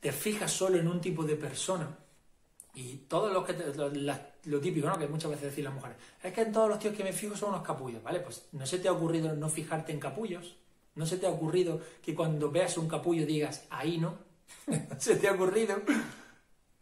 te 0.00 0.12
fijas 0.12 0.52
solo 0.52 0.78
en 0.78 0.88
un 0.88 1.00
tipo 1.00 1.24
de 1.24 1.36
persona, 1.36 1.88
y 2.74 2.96
todo 3.08 3.32
lo 3.32 3.44
que 3.44 3.54
lo, 4.44 4.60
típico, 4.60 4.88
¿no? 4.88 4.98
Que 4.98 5.08
muchas 5.08 5.30
veces 5.30 5.46
decir 5.46 5.64
las 5.64 5.74
mujeres, 5.74 5.96
es 6.22 6.32
que 6.32 6.42
en 6.42 6.52
todos 6.52 6.68
los 6.68 6.78
tíos 6.78 6.94
que 6.94 7.02
me 7.02 7.12
fijo 7.12 7.36
son 7.36 7.50
unos 7.50 7.62
capullos, 7.62 8.02
¿vale? 8.02 8.20
Pues 8.20 8.46
no 8.52 8.64
se 8.64 8.78
te 8.78 8.88
ha 8.88 8.92
ocurrido 8.92 9.34
no 9.34 9.48
fijarte 9.48 9.92
en 9.92 9.98
capullos, 9.98 10.56
no 10.94 11.04
se 11.06 11.16
te 11.16 11.26
ha 11.26 11.30
ocurrido 11.30 11.80
que 12.02 12.14
cuando 12.14 12.50
veas 12.50 12.78
un 12.78 12.88
capullo 12.88 13.26
digas, 13.26 13.66
ahí 13.70 13.98
no, 13.98 14.18
se 14.98 15.16
te 15.16 15.28
ha 15.28 15.32
ocurrido. 15.32 15.76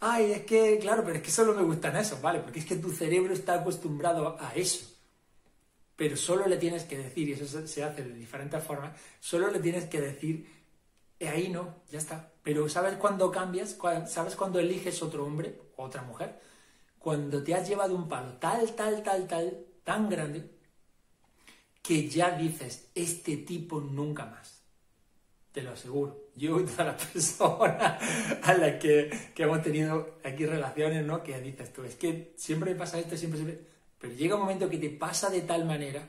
Ay, 0.01 0.33
es 0.33 0.43
que, 0.45 0.79
claro, 0.79 1.03
pero 1.05 1.17
es 1.17 1.23
que 1.23 1.31
solo 1.31 1.55
me 1.55 1.63
gustan 1.63 1.97
esos, 1.97 2.21
¿vale? 2.21 2.41
Porque 2.41 2.61
es 2.61 2.67
que 2.67 2.77
tu 2.77 2.91
cerebro 2.91 3.33
está 3.33 3.55
acostumbrado 3.55 4.37
a 4.41 4.55
eso. 4.55 4.87
Pero 5.97 6.17
solo 6.17 6.47
le 6.47 6.57
tienes 6.57 6.85
que 6.85 6.97
decir, 6.99 7.29
y 7.29 7.33
eso 7.33 7.67
se 7.67 7.83
hace 7.83 8.05
de 8.05 8.15
diferentes 8.15 8.63
formas, 8.63 8.97
solo 9.19 9.51
le 9.51 9.59
tienes 9.59 9.87
que 9.87 10.01
decir, 10.01 10.49
ahí 11.21 11.49
no, 11.49 11.83
ya 11.91 11.99
está. 11.99 12.33
Pero 12.45 12.69
¿sabes 12.69 12.95
cuándo 12.97 13.31
cambias? 13.33 13.77
¿Sabes 14.07 14.37
cuándo 14.37 14.61
eliges 14.61 15.03
otro 15.03 15.27
hombre? 15.27 15.69
otra 15.85 16.03
mujer, 16.03 16.41
cuando 16.99 17.43
te 17.43 17.55
has 17.55 17.69
llevado 17.69 17.95
un 17.95 18.09
palo 18.09 18.35
tal, 18.35 18.75
tal, 18.75 19.03
tal, 19.03 19.27
tal, 19.27 19.67
tan 19.85 20.09
grande, 20.09 20.51
que 21.83 22.09
ya 22.09 22.37
dices, 22.37 22.91
este 22.95 23.39
tipo 23.39 23.81
nunca 23.81 24.27
más. 24.27 24.58
Te 25.59 25.65
lo 25.65 25.73
aseguro. 25.73 26.29
Yo 26.37 26.61
y 26.61 26.67
todas 26.67 26.87
las 26.87 27.05
personas 27.13 28.01
a 28.45 28.55
las 28.55 28.75
que, 28.77 29.11
hemos 29.35 29.61
tenido 29.61 30.19
aquí 30.23 30.47
relaciones, 30.47 31.05
¿no? 31.05 31.21
Que 31.25 31.41
dices 31.41 31.73
tú, 31.73 31.83
es 31.83 31.97
que 31.97 32.33
siempre 32.37 32.71
me 32.71 32.79
pasa 32.79 33.01
esto, 33.01 33.17
siempre, 33.17 33.41
siempre... 33.41 33.61
Pero 33.99 34.15
llega 34.15 34.37
un 34.37 34.43
momento 34.43 34.71
que 34.71 34.79
te 34.79 34.89
pasa 34.89 35.31
de 35.31 35.41
tal 35.41 35.65
manera, 35.65 36.09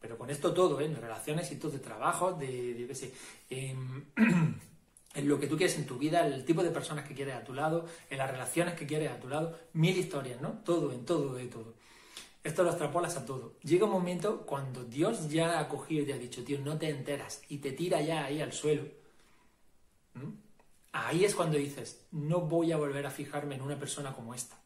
pero 0.00 0.16
con 0.16 0.30
esto 0.30 0.54
todo, 0.54 0.80
¿eh? 0.80 0.84
En 0.84 0.94
relaciones 0.94 1.50
y 1.50 1.56
todo, 1.56 1.72
de 1.72 1.80
trabajo, 1.80 2.34
de, 2.34 2.74
de, 2.74 2.86
qué 2.86 2.94
sé, 2.94 3.12
em, 3.50 4.04
en 5.14 5.28
lo 5.28 5.40
que 5.40 5.48
tú 5.48 5.56
quieres 5.56 5.76
en 5.78 5.86
tu 5.86 5.98
vida, 5.98 6.24
el 6.24 6.44
tipo 6.44 6.62
de 6.62 6.70
personas 6.70 7.04
que 7.04 7.14
quieres 7.14 7.34
a 7.34 7.42
tu 7.42 7.52
lado, 7.52 7.86
en 8.08 8.18
las 8.18 8.30
relaciones 8.30 8.74
que 8.74 8.86
quieres 8.86 9.10
a 9.10 9.18
tu 9.18 9.26
lado, 9.26 9.58
mil 9.72 9.98
historias, 9.98 10.40
¿no? 10.40 10.60
Todo, 10.64 10.92
en 10.92 11.04
todo, 11.04 11.34
de 11.34 11.46
todo. 11.46 11.74
Esto 12.46 12.62
lo 12.62 12.70
extrapolas 12.70 13.16
a 13.16 13.26
todo. 13.26 13.54
Llega 13.64 13.86
un 13.86 13.90
momento 13.90 14.46
cuando 14.46 14.84
Dios 14.84 15.28
ya 15.28 15.58
ha 15.58 15.68
cogido 15.68 16.04
y 16.04 16.06
te 16.06 16.12
ha 16.12 16.16
dicho, 16.16 16.44
tío, 16.44 16.60
no 16.60 16.78
te 16.78 16.88
enteras, 16.88 17.42
y 17.48 17.58
te 17.58 17.72
tira 17.72 18.00
ya 18.00 18.24
ahí 18.24 18.40
al 18.40 18.52
suelo. 18.52 18.84
Ahí 20.92 21.24
es 21.24 21.34
cuando 21.34 21.58
dices, 21.58 22.06
no 22.12 22.42
voy 22.42 22.70
a 22.70 22.76
volver 22.76 23.04
a 23.04 23.10
fijarme 23.10 23.56
en 23.56 23.62
una 23.62 23.76
persona 23.76 24.14
como 24.14 24.32
esta. 24.32 24.56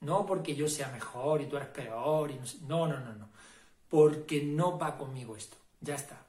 No 0.00 0.26
porque 0.26 0.56
yo 0.56 0.66
sea 0.66 0.88
mejor 0.88 1.40
y 1.40 1.46
tú 1.46 1.56
eres 1.56 1.68
peor, 1.68 2.32
no, 2.66 2.88
no, 2.88 2.98
no, 2.98 3.14
no. 3.14 3.28
Porque 3.88 4.42
no 4.42 4.76
va 4.76 4.98
conmigo 4.98 5.36
esto. 5.36 5.56
Ya 5.80 5.94
está. 5.94 6.26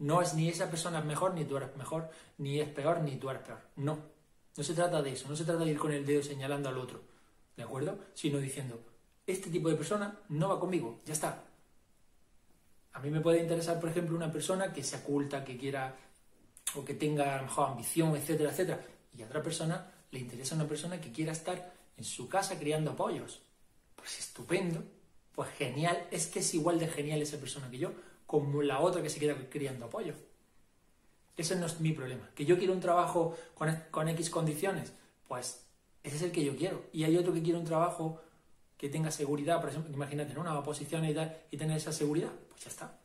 No 0.00 0.20
es 0.20 0.34
ni 0.34 0.50
esa 0.50 0.68
persona 0.68 1.00
mejor, 1.00 1.32
ni 1.32 1.46
tú 1.46 1.56
eres 1.56 1.74
mejor, 1.78 2.10
ni 2.36 2.60
es 2.60 2.68
peor, 2.68 3.00
ni 3.00 3.16
tú 3.16 3.30
eres 3.30 3.40
peor. 3.40 3.60
No. 3.76 3.96
No 4.58 4.62
se 4.62 4.74
trata 4.74 5.00
de 5.00 5.12
eso, 5.12 5.26
no 5.26 5.36
se 5.36 5.46
trata 5.46 5.64
de 5.64 5.70
ir 5.70 5.78
con 5.78 5.90
el 5.90 6.04
dedo 6.04 6.22
señalando 6.22 6.68
al 6.68 6.76
otro, 6.76 7.00
¿de 7.56 7.62
acuerdo? 7.62 7.98
Sino 8.12 8.38
diciendo, 8.38 8.78
este 9.26 9.50
tipo 9.50 9.68
de 9.68 9.76
persona 9.76 10.18
no 10.28 10.48
va 10.48 10.60
conmigo, 10.60 11.00
ya 11.04 11.12
está. 11.12 11.44
A 12.92 13.00
mí 13.00 13.10
me 13.10 13.20
puede 13.20 13.40
interesar, 13.40 13.80
por 13.80 13.88
ejemplo, 13.88 14.16
una 14.16 14.30
persona 14.30 14.72
que 14.72 14.82
se 14.82 14.96
oculta, 14.96 15.44
que 15.44 15.56
quiera 15.56 15.96
o 16.76 16.84
que 16.84 16.94
tenga 16.94 17.34
a 17.34 17.38
lo 17.38 17.44
mejor 17.44 17.68
ambición, 17.70 18.14
etcétera, 18.16 18.50
etcétera. 18.50 18.80
Y 19.16 19.22
a 19.22 19.26
otra 19.26 19.42
persona 19.42 19.92
le 20.10 20.20
interesa 20.20 20.54
una 20.54 20.68
persona 20.68 21.00
que 21.00 21.10
quiera 21.10 21.32
estar 21.32 21.72
en 21.96 22.04
su 22.04 22.28
casa 22.28 22.58
criando 22.58 22.94
pollos. 22.94 23.42
Pues 23.96 24.18
estupendo, 24.18 24.82
pues 25.34 25.50
genial, 25.50 26.06
es 26.10 26.26
que 26.26 26.40
es 26.40 26.54
igual 26.54 26.78
de 26.78 26.88
genial 26.88 27.20
esa 27.22 27.38
persona 27.38 27.70
que 27.70 27.78
yo, 27.78 27.92
como 28.26 28.62
la 28.62 28.80
otra 28.80 29.02
que 29.02 29.10
se 29.10 29.18
queda 29.18 29.34
criando 29.50 29.90
pollos. 29.90 30.16
Ese 31.36 31.56
no 31.56 31.66
es 31.66 31.80
mi 31.80 31.92
problema. 31.92 32.30
Que 32.34 32.44
yo 32.44 32.56
quiero 32.58 32.72
un 32.72 32.80
trabajo 32.80 33.36
con, 33.54 33.74
con 33.90 34.08
X 34.08 34.30
condiciones, 34.30 34.92
pues 35.26 35.64
ese 36.04 36.16
es 36.16 36.22
el 36.22 36.32
que 36.32 36.44
yo 36.44 36.56
quiero. 36.56 36.84
Y 36.92 37.04
hay 37.04 37.16
otro 37.16 37.32
que 37.32 37.42
quiere 37.42 37.58
un 37.58 37.64
trabajo 37.64 38.20
que 38.76 38.88
tenga 38.88 39.10
seguridad, 39.10 39.60
por 39.60 39.70
ejemplo, 39.70 39.92
imagínate, 39.92 40.38
una 40.38 40.62
posición 40.62 41.04
y, 41.04 41.14
tal, 41.14 41.36
y 41.50 41.56
tener 41.56 41.76
esa 41.76 41.92
seguridad, 41.92 42.30
pues 42.48 42.64
ya 42.64 42.70
está. 42.70 42.98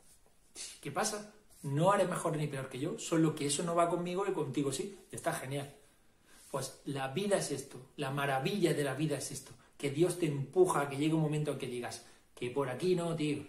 ¿Qué 0.82 0.92
pasa? 0.92 1.34
No 1.64 1.92
haré 1.92 2.06
mejor 2.06 2.38
ni 2.38 2.48
peor 2.48 2.70
que 2.70 2.80
yo, 2.80 2.98
solo 2.98 3.36
que 3.36 3.46
eso 3.46 3.64
no 3.64 3.76
va 3.76 3.90
conmigo 3.90 4.26
y 4.28 4.34
contigo 4.34 4.72
sí, 4.72 4.98
está 5.12 5.34
genial. 5.34 5.74
Pues 6.52 6.80
la 6.86 7.10
vida 7.10 7.38
es 7.38 7.52
esto, 7.52 7.78
la 7.98 8.12
maravilla 8.12 8.74
de 8.74 8.84
la 8.84 8.96
vida 8.96 9.18
es 9.18 9.32
esto, 9.32 9.52
que 9.78 9.92
Dios 9.92 10.18
te 10.18 10.26
empuja 10.26 10.82
a 10.82 10.90
que 10.90 10.98
llegue 10.98 11.14
un 11.14 11.22
momento 11.22 11.52
en 11.52 11.60
que 11.60 11.68
digas, 11.68 12.06
que 12.34 12.50
por 12.50 12.70
aquí 12.70 12.96
no, 12.96 13.16
tío. 13.16 13.44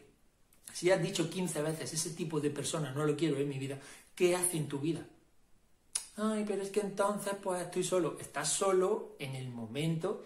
Si 0.72 0.90
has 0.90 1.02
dicho 1.02 1.30
15 1.30 1.62
veces 1.62 1.92
ese 1.92 2.10
tipo 2.10 2.40
de 2.40 2.50
persona 2.50 2.92
no 2.92 3.04
lo 3.04 3.16
quiero 3.16 3.38
en 3.38 3.48
mi 3.48 3.58
vida, 3.58 3.78
¿qué 4.14 4.36
hace 4.36 4.56
en 4.56 4.68
tu 4.68 4.78
vida? 4.78 5.06
Ay, 6.16 6.44
pero 6.46 6.62
es 6.62 6.70
que 6.70 6.80
entonces 6.80 7.34
pues 7.42 7.62
estoy 7.62 7.82
solo. 7.82 8.18
Estás 8.20 8.52
solo 8.52 9.16
en 9.18 9.34
el 9.34 9.48
momento 9.48 10.22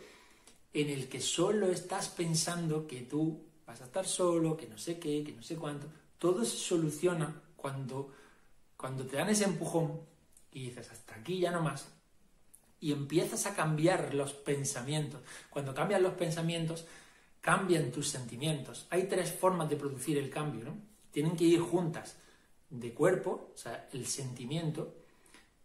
en 0.74 0.90
el 0.90 1.08
que 1.08 1.20
solo 1.20 1.68
estás 1.68 2.08
pensando 2.08 2.86
que 2.86 3.02
tú 3.02 3.40
vas 3.64 3.80
a 3.80 3.84
estar 3.84 4.06
solo, 4.06 4.56
que 4.56 4.66
no 4.66 4.76
sé 4.76 4.98
qué, 4.98 5.22
que 5.22 5.32
no 5.32 5.42
sé 5.42 5.56
cuánto. 5.56 5.86
Todo 6.18 6.44
se 6.44 6.56
soluciona 6.56 7.42
cuando, 7.56 8.12
cuando 8.76 9.06
te 9.06 9.16
dan 9.16 9.28
ese 9.28 9.44
empujón 9.44 10.00
y 10.50 10.64
dices, 10.66 10.90
hasta 10.90 11.14
aquí 11.14 11.38
ya 11.38 11.52
no 11.52 11.62
más. 11.62 11.86
Y 12.80 12.92
empiezas 12.92 13.46
a 13.46 13.54
cambiar 13.54 14.14
los 14.14 14.34
pensamientos. 14.34 15.20
Cuando 15.48 15.72
cambian 15.72 16.02
los 16.02 16.14
pensamientos, 16.14 16.84
cambian 17.40 17.92
tus 17.92 18.08
sentimientos. 18.08 18.86
Hay 18.90 19.04
tres 19.04 19.32
formas 19.32 19.70
de 19.70 19.76
producir 19.76 20.18
el 20.18 20.28
cambio, 20.28 20.64
¿no? 20.64 20.76
Tienen 21.12 21.36
que 21.36 21.44
ir 21.44 21.60
juntas. 21.60 22.16
De 22.68 22.92
cuerpo, 22.92 23.52
o 23.54 23.56
sea, 23.56 23.88
el 23.92 24.06
sentimiento, 24.06 24.96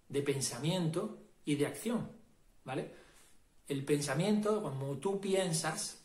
de 0.07 0.21
pensamiento 0.21 1.17
y 1.45 1.55
de 1.55 1.65
acción, 1.65 2.11
¿vale? 2.63 2.91
El 3.69 3.85
pensamiento, 3.85 4.61
como 4.61 4.97
tú 4.97 5.21
piensas, 5.21 5.99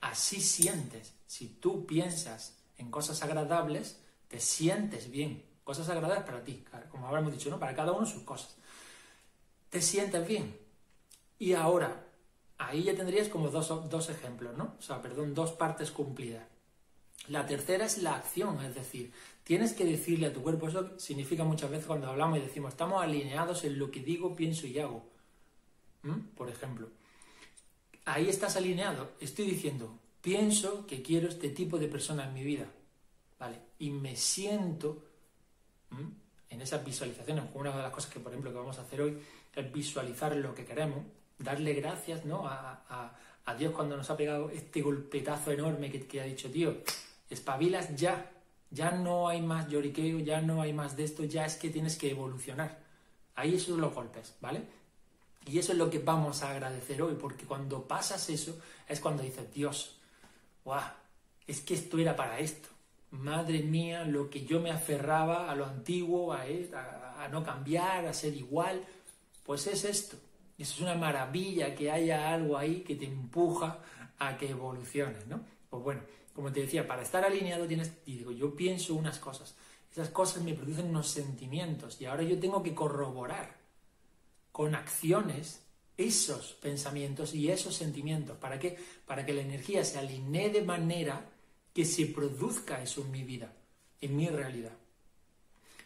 así 0.00 0.40
sientes. 0.40 1.14
Si 1.26 1.48
tú 1.48 1.86
piensas 1.86 2.56
en 2.78 2.90
cosas 2.90 3.22
agradables, 3.22 3.98
te 4.28 4.38
sientes 4.38 5.10
bien. 5.10 5.42
Cosas 5.64 5.88
agradables 5.88 6.24
para 6.24 6.44
ti, 6.44 6.64
como 6.90 7.08
habremos 7.08 7.32
dicho, 7.32 7.50
¿no? 7.50 7.58
Para 7.58 7.74
cada 7.74 7.92
uno 7.92 8.06
sus 8.06 8.22
cosas. 8.22 8.54
Te 9.70 9.80
sientes 9.80 10.26
bien. 10.26 10.56
Y 11.38 11.54
ahora, 11.54 12.06
ahí 12.58 12.82
ya 12.82 12.94
tendrías 12.94 13.28
como 13.28 13.48
dos, 13.48 13.88
dos 13.88 14.10
ejemplos, 14.10 14.56
¿no? 14.56 14.74
O 14.78 14.82
sea, 14.82 15.00
perdón, 15.00 15.34
dos 15.34 15.52
partes 15.52 15.90
cumplidas. 15.90 16.44
La 17.28 17.46
tercera 17.46 17.86
es 17.86 17.98
la 17.98 18.16
acción, 18.16 18.62
es 18.64 18.74
decir, 18.74 19.12
tienes 19.44 19.72
que 19.72 19.84
decirle 19.84 20.26
a 20.26 20.32
tu 20.32 20.42
cuerpo, 20.42 20.68
eso 20.68 20.98
significa 20.98 21.44
muchas 21.44 21.70
veces 21.70 21.86
cuando 21.86 22.08
hablamos 22.08 22.38
y 22.38 22.42
decimos, 22.42 22.72
estamos 22.72 23.02
alineados 23.02 23.64
en 23.64 23.78
lo 23.78 23.90
que 23.90 24.00
digo, 24.00 24.34
pienso 24.36 24.66
y 24.66 24.78
hago. 24.78 25.04
Por 26.36 26.48
ejemplo, 26.48 26.88
ahí 28.04 28.28
estás 28.28 28.56
alineado. 28.56 29.12
Estoy 29.20 29.46
diciendo, 29.46 29.98
pienso 30.20 30.86
que 30.86 31.02
quiero 31.02 31.28
este 31.28 31.50
tipo 31.50 31.78
de 31.78 31.88
persona 31.88 32.24
en 32.24 32.34
mi 32.34 32.44
vida. 32.44 32.66
¿Vale? 33.38 33.58
Y 33.78 33.90
me 33.90 34.16
siento 34.16 35.02
en 36.48 36.60
esas 36.60 36.84
visualizaciones. 36.84 37.44
Una 37.54 37.74
de 37.74 37.82
las 37.82 37.92
cosas 37.92 38.10
que, 38.10 38.20
por 38.20 38.32
ejemplo, 38.32 38.50
que 38.50 38.58
vamos 38.58 38.78
a 38.78 38.82
hacer 38.82 39.00
hoy 39.00 39.18
es 39.54 39.72
visualizar 39.72 40.34
lo 40.36 40.54
que 40.54 40.64
queremos, 40.64 41.04
darle 41.38 41.74
gracias 41.74 42.24
¿no? 42.24 42.46
a, 42.46 43.16
Dios 43.58 43.72
cuando 43.72 43.96
nos 43.96 44.08
ha 44.08 44.16
pegado 44.16 44.48
este 44.50 44.80
golpetazo 44.80 45.50
enorme 45.50 45.90
que, 45.90 46.06
que 46.06 46.20
ha 46.20 46.24
dicho, 46.24 46.48
tío, 46.52 46.76
espabilas 47.28 47.96
ya, 47.96 48.30
ya 48.70 48.92
no 48.92 49.26
hay 49.26 49.42
más 49.42 49.66
lloriqueo, 49.66 50.20
ya 50.20 50.40
no 50.40 50.62
hay 50.62 50.72
más 50.72 50.96
de 50.96 51.02
esto, 51.02 51.24
ya 51.24 51.46
es 51.46 51.56
que 51.56 51.68
tienes 51.68 51.98
que 51.98 52.12
evolucionar. 52.12 52.78
Ahí 53.34 53.58
son 53.58 53.80
los 53.80 53.92
golpes, 53.92 54.36
¿vale? 54.40 54.62
Y 55.46 55.58
eso 55.58 55.72
es 55.72 55.78
lo 55.78 55.90
que 55.90 55.98
vamos 55.98 56.42
a 56.42 56.50
agradecer 56.50 57.02
hoy, 57.02 57.14
porque 57.14 57.46
cuando 57.46 57.86
pasas 57.86 58.28
eso 58.28 58.58
es 58.88 59.00
cuando 59.00 59.22
dices, 59.22 59.52
Dios, 59.52 59.96
¡guau! 60.64 60.82
Es 61.46 61.60
que 61.60 61.74
esto 61.74 61.98
era 61.98 62.14
para 62.14 62.38
esto. 62.38 62.68
Madre 63.10 63.62
mía, 63.62 64.04
lo 64.04 64.30
que 64.30 64.44
yo 64.44 64.60
me 64.60 64.70
aferraba 64.70 65.50
a 65.50 65.54
lo 65.56 65.66
antiguo, 65.66 66.32
a, 66.32 66.44
a, 67.18 67.28
no 67.28 67.42
cambiar, 67.42 68.06
a 68.06 68.12
ser 68.12 68.34
igual, 68.34 68.84
pues 69.44 69.66
es 69.66 69.84
esto. 69.84 70.16
Eso 70.58 70.74
es 70.74 70.80
una 70.80 70.94
maravilla 70.94 71.74
que 71.74 71.90
haya 71.90 72.32
algo 72.32 72.56
ahí 72.56 72.82
que 72.82 72.94
te 72.94 73.06
empuja 73.06 73.78
a 74.18 74.36
que 74.36 74.50
evoluciones, 74.50 75.26
¿no? 75.26 75.40
Pues 75.70 75.82
bueno, 75.82 76.02
como 76.34 76.52
te 76.52 76.60
decía, 76.60 76.86
para 76.86 77.02
estar 77.02 77.24
alineado 77.24 77.66
tienes, 77.66 77.92
y 78.06 78.18
digo, 78.18 78.30
yo 78.30 78.54
pienso 78.54 78.94
unas 78.94 79.18
cosas, 79.18 79.56
esas 79.90 80.10
cosas 80.10 80.42
me 80.44 80.54
producen 80.54 80.90
unos 80.90 81.08
sentimientos 81.08 82.00
y 82.00 82.04
ahora 82.04 82.22
yo 82.22 82.38
tengo 82.38 82.62
que 82.62 82.74
corroborar 82.74 83.59
con 84.52 84.74
acciones 84.74 85.62
esos 85.96 86.54
pensamientos 86.54 87.34
y 87.34 87.50
esos 87.50 87.74
sentimientos. 87.74 88.38
¿Para 88.38 88.58
qué? 88.58 88.78
Para 89.06 89.26
que 89.26 89.34
la 89.34 89.42
energía 89.42 89.84
se 89.84 89.98
alinee 89.98 90.50
de 90.50 90.62
manera 90.62 91.28
que 91.74 91.84
se 91.84 92.06
produzca 92.06 92.82
eso 92.82 93.02
en 93.02 93.10
mi 93.10 93.22
vida, 93.22 93.52
en 94.00 94.16
mi 94.16 94.28
realidad. 94.28 94.72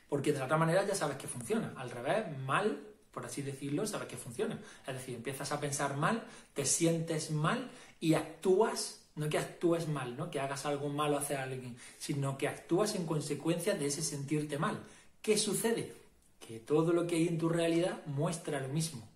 Porque 0.09 0.33
de 0.33 0.39
la 0.39 0.45
otra 0.45 0.57
manera 0.57 0.87
ya 0.87 0.95
sabes 0.95 1.17
que 1.17 1.27
funciona. 1.27 1.75
Al 1.77 1.91
revés, 1.91 2.39
mal, 2.39 2.81
por 3.11 3.27
así 3.27 3.43
decirlo, 3.43 3.87
sabes 3.87 4.07
que 4.07 4.17
funciona. 4.17 4.59
Es 4.87 4.95
decir, 4.95 5.17
empiezas 5.17 5.51
a 5.51 5.61
pensar 5.61 5.97
mal, 5.97 6.25
te 6.53 6.65
sientes 6.65 7.33
mal 7.33 7.71
y 7.99 8.15
actúas, 8.15 9.01
no 9.17 9.29
que 9.29 9.39
actúes 9.39 9.89
mal, 9.89 10.17
¿no? 10.17 10.31
que 10.31 10.39
hagas 10.39 10.65
algo 10.65 10.89
malo 10.89 11.19
hacia 11.19 11.43
alguien, 11.43 11.77
sino 11.99 12.39
que 12.39 12.47
actúas 12.47 12.95
en 12.95 13.07
consecuencia 13.07 13.75
de 13.75 13.87
ese 13.87 14.03
sentirte 14.03 14.59
mal. 14.59 14.81
¿Qué 15.21 15.37
sucede? 15.37 16.04
Que 16.47 16.61
todo 16.61 16.93
lo 16.93 17.07
que 17.07 17.17
hay 17.17 17.29
en 17.29 17.39
tu 17.39 17.49
realidad 17.49 18.05
muestra 18.05 18.61
lo 18.61 18.69
mismo. 18.69 19.09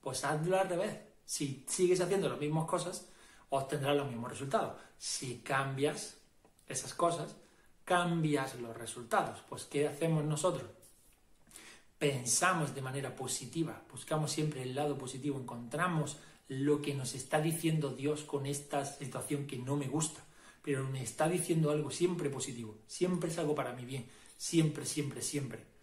Pues 0.00 0.24
hazlo 0.24 0.58
al 0.58 0.68
revés. 0.68 0.96
Si 1.26 1.66
sigues 1.68 2.00
haciendo 2.00 2.28
las 2.30 2.40
mismas 2.40 2.64
cosas, 2.64 3.06
obtendrás 3.50 3.96
los 3.96 4.08
mismos 4.08 4.30
resultados. 4.30 4.80
Si 4.96 5.40
cambias 5.40 6.16
esas 6.66 6.94
cosas, 6.94 7.36
cambias 7.84 8.58
los 8.60 8.74
resultados. 8.74 9.40
Pues 9.46 9.64
¿qué 9.66 9.88
hacemos 9.88 10.24
nosotros? 10.24 10.70
Pensamos 11.98 12.74
de 12.74 12.80
manera 12.80 13.14
positiva, 13.14 13.82
buscamos 13.90 14.30
siempre 14.30 14.62
el 14.62 14.74
lado 14.74 14.96
positivo, 14.96 15.38
encontramos 15.38 16.16
lo 16.46 16.80
que 16.80 16.94
nos 16.94 17.14
está 17.14 17.40
diciendo 17.40 17.90
Dios 17.90 18.22
con 18.22 18.46
esta 18.46 18.86
situación 18.86 19.46
que 19.46 19.58
no 19.58 19.76
me 19.76 19.88
gusta, 19.88 20.24
pero 20.62 20.88
me 20.88 21.02
está 21.02 21.28
diciendo 21.28 21.70
algo 21.70 21.90
siempre 21.90 22.30
positivo, 22.30 22.78
siempre 22.86 23.30
es 23.30 23.38
algo 23.38 23.54
para 23.54 23.74
mi 23.74 23.84
bien, 23.84 24.06
siempre, 24.38 24.86
siempre, 24.86 25.20
siempre. 25.20 25.77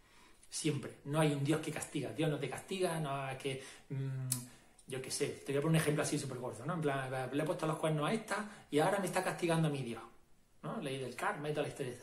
Siempre. 0.49 0.97
No 1.05 1.19
hay 1.19 1.33
un 1.33 1.43
Dios 1.43 1.61
que 1.61 1.71
castiga. 1.71 2.11
Dios 2.11 2.29
no 2.29 2.39
te 2.39 2.49
castiga, 2.49 2.99
no 2.99 3.13
hay 3.13 3.37
que. 3.37 3.63
Mm, 3.89 4.29
yo 4.87 5.01
qué 5.01 5.09
sé, 5.09 5.27
te 5.45 5.51
voy 5.51 5.59
a 5.59 5.61
poner 5.61 5.77
un 5.77 5.81
ejemplo 5.81 6.03
así 6.03 6.19
súper 6.19 6.37
corto, 6.37 6.65
¿no? 6.65 6.75
En 6.75 6.81
plan, 6.81 7.29
le 7.31 7.43
he 7.43 7.45
puesto 7.45 7.65
los 7.65 7.77
cuernos 7.77 8.07
a 8.07 8.13
esta 8.13 8.67
y 8.69 8.79
ahora 8.79 8.99
me 8.99 9.07
está 9.07 9.23
castigando 9.23 9.67
a 9.67 9.71
mi 9.71 9.81
Dios. 9.81 10.01
¿No? 10.61 10.81
Ley 10.81 10.97
del 10.97 11.15
karma 11.15 11.49
y 11.49 11.51
toda 11.51 11.63
la 11.63 11.69
historia. 11.69 11.93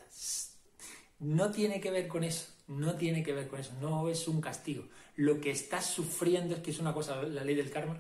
No 1.21 1.51
tiene 1.51 1.81
que 1.81 1.91
ver 1.91 2.09
con 2.09 2.25
eso. 2.25 2.47
No 2.69 2.95
tiene 2.95 3.23
que 3.23 3.33
ver 3.33 3.49
con 3.49 3.61
eso. 3.61 3.73
No 3.81 4.09
es 4.09 4.27
un 4.29 4.41
castigo. 4.41 4.85
Lo 5.17 5.41
que 5.41 5.51
estás 5.51 5.87
sufriendo 5.87 6.55
es 6.55 6.61
que 6.61 6.71
es 6.71 6.79
una 6.79 6.93
cosa, 6.93 7.23
la 7.23 7.45
ley 7.45 7.55
del 7.55 7.71
karma. 7.71 7.99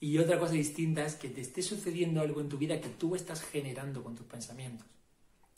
Y 0.00 0.18
otra 0.18 0.38
cosa 0.38 0.52
distinta 0.52 1.04
es 1.04 1.16
que 1.16 1.28
te 1.28 1.40
esté 1.40 1.62
sucediendo 1.62 2.20
algo 2.20 2.40
en 2.40 2.48
tu 2.48 2.58
vida 2.58 2.80
que 2.80 2.88
tú 2.88 3.14
estás 3.14 3.42
generando 3.42 4.02
con 4.02 4.14
tus 4.14 4.26
pensamientos. 4.26 4.86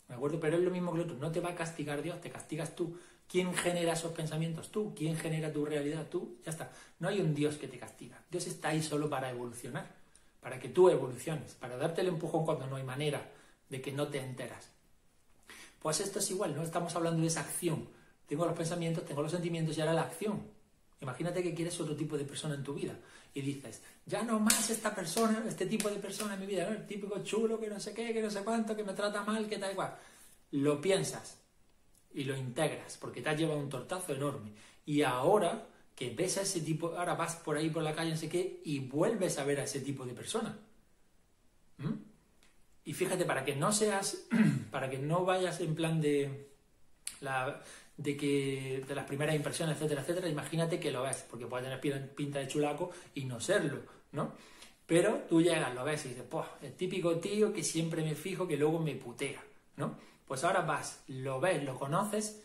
¿De 0.07 0.15
acuerdo? 0.15 0.39
Pero 0.39 0.57
es 0.57 0.63
lo 0.63 0.71
mismo 0.71 0.91
que 0.91 0.97
lo 0.99 1.03
otro. 1.05 1.17
No 1.17 1.31
te 1.31 1.39
va 1.39 1.49
a 1.49 1.55
castigar 1.55 2.01
Dios, 2.01 2.19
te 2.21 2.29
castigas 2.29 2.75
tú. 2.75 2.97
¿Quién 3.31 3.53
genera 3.53 3.93
esos 3.93 4.11
pensamientos? 4.11 4.69
Tú. 4.71 4.93
¿Quién 4.93 5.15
genera 5.15 5.53
tu 5.53 5.65
realidad? 5.65 6.05
Tú. 6.09 6.35
Ya 6.43 6.51
está. 6.51 6.69
No 6.99 7.07
hay 7.07 7.21
un 7.21 7.33
Dios 7.33 7.55
que 7.55 7.69
te 7.69 7.79
castiga. 7.79 8.21
Dios 8.29 8.45
está 8.45 8.69
ahí 8.69 8.83
solo 8.83 9.09
para 9.09 9.29
evolucionar, 9.29 9.89
para 10.41 10.59
que 10.59 10.67
tú 10.67 10.89
evoluciones, 10.89 11.53
para 11.53 11.77
darte 11.77 12.01
el 12.01 12.09
empujón 12.09 12.43
cuando 12.43 12.67
no 12.67 12.75
hay 12.75 12.83
manera 12.83 13.25
de 13.69 13.81
que 13.81 13.93
no 13.93 14.09
te 14.09 14.19
enteras. 14.19 14.67
Pues 15.81 16.01
esto 16.01 16.19
es 16.19 16.29
igual, 16.29 16.53
no 16.53 16.61
estamos 16.61 16.93
hablando 16.97 17.21
de 17.21 17.27
esa 17.27 17.39
acción. 17.39 17.87
Tengo 18.27 18.45
los 18.45 18.57
pensamientos, 18.57 19.05
tengo 19.05 19.21
los 19.21 19.31
sentimientos 19.31 19.77
y 19.77 19.81
ahora 19.81 19.93
la 19.93 20.01
acción. 20.01 20.41
Imagínate 20.99 21.41
que 21.41 21.53
quieres 21.53 21.79
otro 21.79 21.95
tipo 21.95 22.17
de 22.17 22.25
persona 22.25 22.55
en 22.55 22.63
tu 22.63 22.73
vida 22.73 22.99
y 23.33 23.41
dices, 23.41 23.81
ya 24.05 24.23
no 24.23 24.41
más 24.41 24.69
esta 24.69 24.93
persona, 24.93 25.41
este 25.47 25.67
tipo 25.67 25.89
de 25.89 25.99
persona 25.99 26.33
en 26.33 26.41
mi 26.41 26.47
vida, 26.47 26.67
el 26.67 26.85
típico 26.85 27.23
chulo 27.23 27.57
que 27.57 27.69
no 27.69 27.79
sé 27.79 27.93
qué, 27.93 28.13
que 28.13 28.21
no 28.21 28.29
sé 28.29 28.43
cuánto, 28.43 28.75
que 28.75 28.83
me 28.83 28.91
trata 28.91 29.23
mal, 29.23 29.47
que 29.47 29.57
da 29.57 29.71
igual. 29.71 29.95
Lo 30.51 30.81
piensas, 30.81 31.40
y 32.13 32.23
lo 32.23 32.35
integras, 32.35 32.97
porque 32.97 33.21
te 33.21 33.29
has 33.29 33.39
llevado 33.39 33.59
un 33.59 33.69
tortazo 33.69 34.13
enorme. 34.13 34.51
Y 34.85 35.01
ahora 35.03 35.67
que 35.95 36.09
ves 36.09 36.37
a 36.37 36.41
ese 36.41 36.61
tipo, 36.61 36.97
ahora 36.97 37.15
vas 37.15 37.35
por 37.35 37.57
ahí 37.57 37.69
por 37.69 37.83
la 37.83 37.93
calle, 37.93 38.11
no 38.11 38.17
sé 38.17 38.29
qué, 38.29 38.61
y 38.65 38.79
vuelves 38.79 39.37
a 39.37 39.45
ver 39.45 39.59
a 39.59 39.63
ese 39.63 39.81
tipo 39.81 40.05
de 40.05 40.13
persona. 40.13 40.57
¿Mm? 41.77 41.93
Y 42.85 42.93
fíjate, 42.93 43.25
para 43.25 43.45
que 43.45 43.55
no 43.55 43.71
seas, 43.71 44.27
para 44.71 44.89
que 44.89 44.97
no 44.97 45.25
vayas 45.25 45.59
en 45.61 45.75
plan 45.75 46.01
de 46.01 46.49
la, 47.21 47.61
de 47.97 48.17
que 48.17 48.83
de 48.87 48.95
las 48.95 49.05
primeras 49.05 49.35
impresiones, 49.35 49.75
etcétera, 49.75 50.01
etcétera, 50.01 50.27
imagínate 50.27 50.79
que 50.79 50.91
lo 50.91 51.03
ves, 51.03 51.25
porque 51.29 51.45
puede 51.45 51.63
tener 51.63 52.09
pinta 52.15 52.39
de 52.39 52.47
chulaco 52.47 52.91
y 53.13 53.25
no 53.25 53.39
serlo, 53.39 53.81
¿no? 54.11 54.33
Pero 54.87 55.25
tú 55.29 55.41
llegas, 55.41 55.73
lo 55.73 55.85
ves 55.85 56.05
y 56.05 56.09
dices, 56.09 56.25
pues, 56.29 56.47
el 56.63 56.73
típico 56.73 57.15
tío 57.17 57.53
que 57.53 57.63
siempre 57.63 58.03
me 58.03 58.15
fijo 58.15 58.47
que 58.47 58.57
luego 58.57 58.79
me 58.79 58.95
putea, 58.95 59.41
¿no? 59.77 59.95
Pues 60.31 60.45
ahora 60.45 60.61
vas, 60.61 61.03
lo 61.07 61.41
ves, 61.41 61.61
lo 61.61 61.77
conoces 61.77 62.41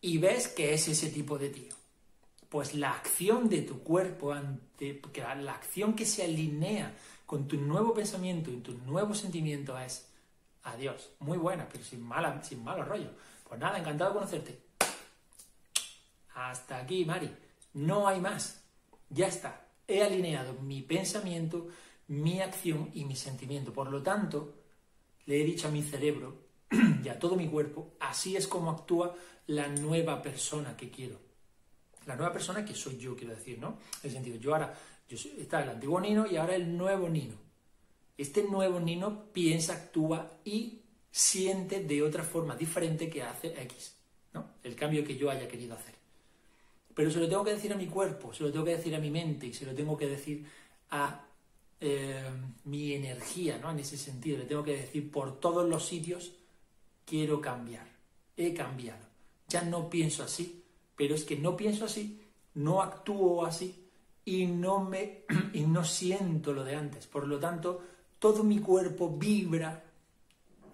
y 0.00 0.18
ves 0.18 0.46
que 0.46 0.72
es 0.72 0.86
ese 0.86 1.10
tipo 1.10 1.36
de 1.36 1.48
tío. 1.48 1.74
Pues 2.48 2.74
la 2.74 2.92
acción 2.92 3.48
de 3.48 3.62
tu 3.62 3.82
cuerpo, 3.82 4.32
ante, 4.32 5.02
la 5.42 5.52
acción 5.52 5.94
que 5.94 6.06
se 6.06 6.22
alinea 6.22 6.94
con 7.26 7.48
tu 7.48 7.56
nuevo 7.56 7.92
pensamiento 7.92 8.52
y 8.52 8.58
tu 8.58 8.74
nuevo 8.86 9.16
sentimiento 9.16 9.76
es, 9.80 10.08
adiós, 10.62 11.10
muy 11.18 11.38
buena, 11.38 11.68
pero 11.68 11.82
sin, 11.82 12.06
mala, 12.06 12.40
sin 12.44 12.62
malo 12.62 12.84
rollo. 12.84 13.10
Pues 13.48 13.58
nada, 13.58 13.80
encantado 13.80 14.12
de 14.12 14.18
conocerte. 14.20 14.62
Hasta 16.36 16.76
aquí, 16.76 17.04
Mari. 17.04 17.34
No 17.74 18.06
hay 18.06 18.20
más. 18.20 18.62
Ya 19.10 19.26
está. 19.26 19.66
He 19.88 20.04
alineado 20.04 20.52
mi 20.62 20.82
pensamiento, 20.82 21.66
mi 22.06 22.40
acción 22.40 22.92
y 22.94 23.04
mi 23.04 23.16
sentimiento. 23.16 23.72
Por 23.72 23.90
lo 23.90 24.04
tanto, 24.04 24.54
le 25.26 25.40
he 25.40 25.44
dicho 25.44 25.66
a 25.66 25.72
mi 25.72 25.82
cerebro 25.82 26.46
y 26.70 27.08
a 27.08 27.18
todo 27.18 27.36
mi 27.36 27.48
cuerpo, 27.48 27.94
así 28.00 28.36
es 28.36 28.46
como 28.46 28.70
actúa 28.70 29.14
la 29.46 29.68
nueva 29.68 30.20
persona 30.20 30.76
que 30.76 30.90
quiero. 30.90 31.18
La 32.06 32.16
nueva 32.16 32.32
persona 32.32 32.64
que 32.64 32.74
soy 32.74 32.98
yo, 32.98 33.16
quiero 33.16 33.34
decir, 33.34 33.58
¿no? 33.58 33.78
En 34.02 34.08
el 34.08 34.10
sentido, 34.10 34.36
yo 34.38 34.52
ahora, 34.52 34.74
yo 35.08 35.16
está 35.38 35.62
el 35.62 35.70
antiguo 35.70 36.00
Nino 36.00 36.26
y 36.26 36.36
ahora 36.36 36.54
el 36.54 36.76
nuevo 36.76 37.08
Nino. 37.08 37.34
Este 38.16 38.42
nuevo 38.42 38.80
Nino 38.80 39.26
piensa, 39.32 39.74
actúa 39.74 40.38
y 40.44 40.80
siente 41.10 41.82
de 41.82 42.02
otra 42.02 42.22
forma 42.22 42.56
diferente 42.56 43.08
que 43.08 43.22
hace 43.22 43.48
X, 43.62 43.96
¿no? 44.34 44.54
El 44.62 44.74
cambio 44.74 45.04
que 45.04 45.16
yo 45.16 45.30
haya 45.30 45.48
querido 45.48 45.74
hacer. 45.74 45.94
Pero 46.94 47.10
se 47.10 47.20
lo 47.20 47.28
tengo 47.28 47.44
que 47.44 47.52
decir 47.52 47.72
a 47.72 47.76
mi 47.76 47.86
cuerpo, 47.86 48.34
se 48.34 48.42
lo 48.42 48.50
tengo 48.50 48.64
que 48.64 48.76
decir 48.76 48.94
a 48.94 49.00
mi 49.00 49.10
mente 49.10 49.46
y 49.46 49.54
se 49.54 49.64
lo 49.64 49.74
tengo 49.74 49.96
que 49.96 50.08
decir 50.08 50.44
a 50.90 51.24
eh, 51.80 52.24
mi 52.64 52.92
energía, 52.92 53.58
¿no? 53.58 53.70
En 53.70 53.78
ese 53.78 53.96
sentido, 53.96 54.38
le 54.38 54.44
tengo 54.44 54.64
que 54.64 54.76
decir 54.76 55.10
por 55.10 55.38
todos 55.38 55.68
los 55.68 55.86
sitios, 55.86 56.32
quiero 57.08 57.40
cambiar, 57.40 57.86
he 58.36 58.52
cambiado. 58.52 59.06
Ya 59.48 59.62
no 59.62 59.88
pienso 59.88 60.22
así, 60.22 60.62
pero 60.94 61.14
es 61.14 61.24
que 61.24 61.36
no 61.36 61.56
pienso 61.56 61.86
así, 61.86 62.20
no 62.54 62.82
actúo 62.82 63.46
así 63.46 63.88
y 64.24 64.46
no 64.46 64.80
me 64.80 65.24
y 65.54 65.62
no 65.62 65.84
siento 65.84 66.52
lo 66.52 66.64
de 66.64 66.76
antes. 66.76 67.06
Por 67.06 67.26
lo 67.26 67.38
tanto, 67.38 67.82
todo 68.18 68.44
mi 68.44 68.58
cuerpo 68.58 69.16
vibra, 69.16 69.82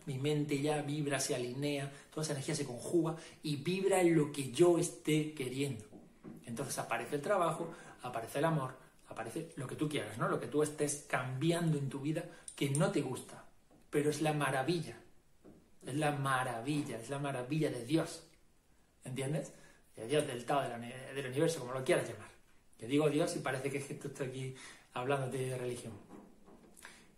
mi 0.06 0.18
mente 0.18 0.60
ya 0.60 0.82
vibra, 0.82 1.20
se 1.20 1.36
alinea, 1.36 1.90
toda 2.10 2.24
esa 2.24 2.32
energía 2.32 2.56
se 2.56 2.66
conjuga 2.66 3.14
y 3.42 3.56
vibra 3.56 4.00
en 4.00 4.16
lo 4.16 4.32
que 4.32 4.50
yo 4.50 4.76
esté 4.78 5.32
queriendo. 5.34 5.84
Entonces 6.46 6.76
aparece 6.78 7.16
el 7.16 7.22
trabajo, 7.22 7.72
aparece 8.02 8.38
el 8.40 8.46
amor, 8.46 8.74
aparece 9.08 9.52
lo 9.56 9.68
que 9.68 9.76
tú 9.76 9.88
quieras, 9.88 10.18
¿no? 10.18 10.28
Lo 10.28 10.40
que 10.40 10.48
tú 10.48 10.62
estés 10.62 11.06
cambiando 11.08 11.78
en 11.78 11.88
tu 11.88 12.00
vida 12.00 12.24
que 12.56 12.70
no 12.70 12.90
te 12.90 13.02
gusta, 13.02 13.44
pero 13.88 14.10
es 14.10 14.20
la 14.20 14.32
maravilla. 14.32 14.98
Es 15.86 15.94
la 15.94 16.12
maravilla, 16.12 16.98
es 16.98 17.10
la 17.10 17.18
maravilla 17.18 17.70
de 17.70 17.84
Dios. 17.84 18.22
¿Entiendes? 19.04 19.52
De 19.94 20.06
Dios, 20.06 20.26
del 20.26 20.44
Tao, 20.44 20.62
del 20.62 21.26
universo, 21.26 21.60
como 21.60 21.72
lo 21.72 21.84
quieras 21.84 22.08
llamar. 22.08 22.30
Yo 22.78 22.88
digo 22.88 23.08
Dios 23.10 23.36
y 23.36 23.40
parece 23.40 23.70
que 23.70 23.78
estoy 23.78 24.26
aquí 24.26 24.54
hablando 24.94 25.28
de 25.28 25.56
religión. 25.56 25.92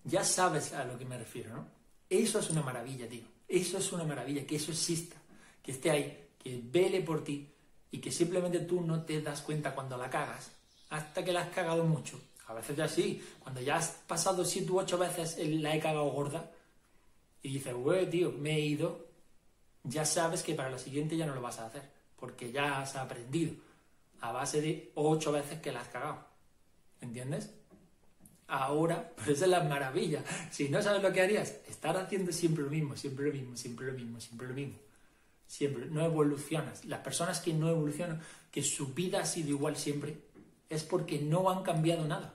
Ya 0.04 0.24
sabes 0.24 0.72
a 0.72 0.84
lo 0.84 0.98
que 0.98 1.04
me 1.04 1.18
refiero, 1.18 1.54
¿no? 1.54 1.68
Eso 2.08 2.38
es 2.38 2.50
una 2.50 2.62
maravilla, 2.62 3.08
tío. 3.08 3.24
Eso 3.48 3.78
es 3.78 3.92
una 3.92 4.04
maravilla, 4.04 4.46
que 4.46 4.56
eso 4.56 4.72
exista, 4.72 5.16
que 5.62 5.72
esté 5.72 5.90
ahí, 5.90 6.28
que 6.38 6.60
vele 6.62 7.00
por 7.02 7.24
ti, 7.24 7.48
y 7.90 7.98
que 7.98 8.10
simplemente 8.10 8.60
tú 8.60 8.80
no 8.80 9.04
te 9.04 9.22
das 9.22 9.40
cuenta 9.42 9.74
cuando 9.74 9.96
la 9.96 10.10
cagas, 10.10 10.50
hasta 10.90 11.24
que 11.24 11.32
la 11.32 11.42
has 11.42 11.48
cagado 11.50 11.84
mucho. 11.84 12.20
A 12.46 12.54
veces 12.54 12.76
ya 12.76 12.88
sí, 12.88 13.24
cuando 13.40 13.60
ya 13.60 13.76
has 13.76 13.88
pasado 14.06 14.44
siete 14.44 14.70
u 14.70 14.78
ocho 14.78 14.98
veces 14.98 15.36
la 15.38 15.74
he 15.74 15.80
cagado 15.80 16.10
gorda 16.10 16.50
y 17.46 17.54
dices, 17.54 17.74
güey, 17.74 18.10
tío, 18.10 18.32
me 18.32 18.56
he 18.56 18.60
ido, 18.60 19.06
ya 19.84 20.04
sabes 20.04 20.42
que 20.42 20.54
para 20.54 20.70
la 20.70 20.78
siguiente 20.78 21.16
ya 21.16 21.26
no 21.26 21.34
lo 21.34 21.40
vas 21.40 21.58
a 21.60 21.66
hacer, 21.66 21.82
porque 22.16 22.50
ya 22.50 22.80
has 22.80 22.96
aprendido 22.96 23.54
a 24.20 24.32
base 24.32 24.60
de 24.60 24.90
ocho 24.94 25.30
veces 25.30 25.60
que 25.60 25.70
la 25.70 25.80
has 25.80 25.88
cagado. 25.88 26.26
¿Entiendes? 27.00 27.52
Ahora, 28.48 29.12
pues 29.16 29.28
esa 29.28 29.44
es 29.44 29.50
la 29.50 29.62
maravilla. 29.62 30.24
Si 30.50 30.68
no 30.68 30.82
sabes 30.82 31.02
lo 31.02 31.12
que 31.12 31.20
harías, 31.20 31.60
estar 31.68 31.96
haciendo 31.96 32.32
siempre 32.32 32.64
lo 32.64 32.70
mismo, 32.70 32.96
siempre 32.96 33.26
lo 33.26 33.32
mismo, 33.32 33.56
siempre 33.56 33.86
lo 33.86 33.92
mismo, 33.92 34.20
siempre 34.20 34.48
lo 34.48 34.54
mismo 34.54 34.86
siempre, 35.46 35.86
no 35.86 36.04
evolucionas. 36.04 36.84
Las 36.84 37.00
personas 37.00 37.40
que 37.40 37.52
no 37.52 37.68
evolucionan, 37.68 38.20
que 38.50 38.62
su 38.62 38.92
vida 38.94 39.20
ha 39.20 39.26
sido 39.26 39.50
igual 39.50 39.76
siempre, 39.76 40.16
es 40.68 40.82
porque 40.82 41.20
no 41.20 41.50
han 41.50 41.62
cambiado 41.62 42.06
nada. 42.06 42.34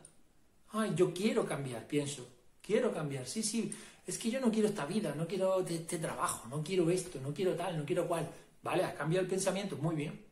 Ay, 0.69 0.93
yo 0.95 1.13
quiero 1.13 1.45
cambiar, 1.45 1.88
pienso, 1.88 2.28
quiero 2.62 2.93
cambiar, 2.93 3.28
sí, 3.28 3.43
sí, 3.43 3.71
es 4.06 4.18
que 4.18 4.32
yo 4.32 4.40
no 4.40 4.52
quiero 4.52 4.68
esta 4.68 4.86
vida, 4.86 5.14
no 5.16 5.28
quiero 5.28 5.60
este 5.66 5.98
trabajo, 5.98 6.48
no 6.50 6.64
quiero 6.64 6.90
esto, 6.90 7.20
no 7.22 7.34
quiero 7.34 7.56
tal, 7.56 7.78
no 7.78 7.86
quiero 7.86 8.08
cual. 8.08 8.30
Vale, 8.64 8.84
has 8.84 8.94
cambiado 8.94 9.24
el 9.24 9.30
pensamiento, 9.30 9.78
muy 9.78 9.96
bien. 9.96 10.26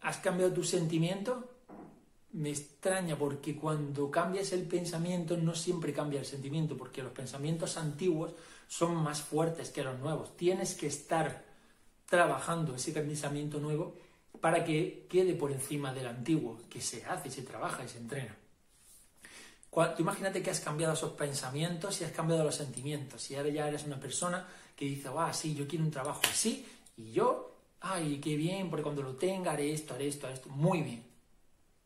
¿Has 0.00 0.18
cambiado 0.18 0.52
tu 0.52 0.64
sentimiento? 0.64 1.56
Me 2.32 2.50
extraña 2.50 3.16
porque 3.16 3.56
cuando 3.56 4.10
cambias 4.10 4.52
el 4.52 4.62
pensamiento 4.62 5.36
no 5.36 5.54
siempre 5.54 5.92
cambia 5.92 6.20
el 6.20 6.26
sentimiento, 6.26 6.76
porque 6.76 7.02
los 7.02 7.12
pensamientos 7.12 7.76
antiguos 7.76 8.34
son 8.68 8.96
más 8.96 9.20
fuertes 9.22 9.70
que 9.70 9.82
los 9.82 9.98
nuevos. 9.98 10.36
Tienes 10.36 10.74
que 10.74 10.86
estar 10.86 11.44
trabajando 12.06 12.74
ese 12.74 12.92
pensamiento 12.92 13.58
nuevo 13.58 13.96
para 14.40 14.64
que 14.64 15.06
quede 15.08 15.34
por 15.34 15.50
encima 15.50 15.92
del 15.92 16.06
antiguo, 16.06 16.58
que 16.70 16.80
se 16.80 17.04
hace, 17.04 17.30
se 17.30 17.42
trabaja 17.42 17.84
y 17.84 17.88
se 17.88 17.98
entrena. 17.98 18.36
Tú 19.96 20.02
imagínate 20.02 20.42
que 20.42 20.50
has 20.50 20.60
cambiado 20.60 20.94
esos 20.94 21.12
pensamientos 21.12 22.00
y 22.00 22.04
has 22.04 22.12
cambiado 22.12 22.42
los 22.42 22.56
sentimientos 22.56 23.30
y 23.30 23.36
ahora 23.36 23.50
ya 23.50 23.68
eres 23.68 23.84
una 23.84 24.00
persona 24.00 24.46
que 24.74 24.86
dice, 24.86 25.08
ah, 25.16 25.32
sí, 25.32 25.54
yo 25.54 25.68
quiero 25.68 25.84
un 25.84 25.90
trabajo 25.90 26.22
así 26.24 26.66
y 26.96 27.12
yo, 27.12 27.54
ay, 27.80 28.20
qué 28.20 28.36
bien, 28.36 28.70
porque 28.70 28.82
cuando 28.82 29.02
lo 29.02 29.14
tenga 29.14 29.52
haré 29.52 29.72
esto, 29.72 29.94
haré 29.94 30.08
esto, 30.08 30.26
haré 30.26 30.34
esto, 30.34 30.48
muy 30.48 30.82
bien. 30.82 31.04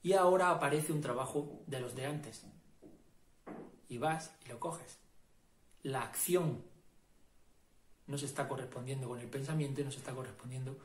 Y 0.03 0.15
ahora 0.15 0.51
aparece 0.51 0.93
un 0.93 1.01
trabajo 1.01 1.61
de 1.67 1.81
los 1.81 1.95
de 1.95 2.07
antes. 2.07 2.43
Y 3.89 3.99
vas 3.99 4.33
y 4.45 4.49
lo 4.49 4.59
coges. 4.59 4.99
La 5.83 6.03
acción 6.03 6.63
no 8.07 8.19
se 8.19 8.27
está 8.27 8.49
correspondiendo 8.49 9.09
con 9.09 9.21
el 9.21 9.29
pensamiento 9.29 9.81
y 9.81 9.85
no 9.85 9.91
se 9.91 9.99
está 9.99 10.13
correspondiendo 10.13 10.79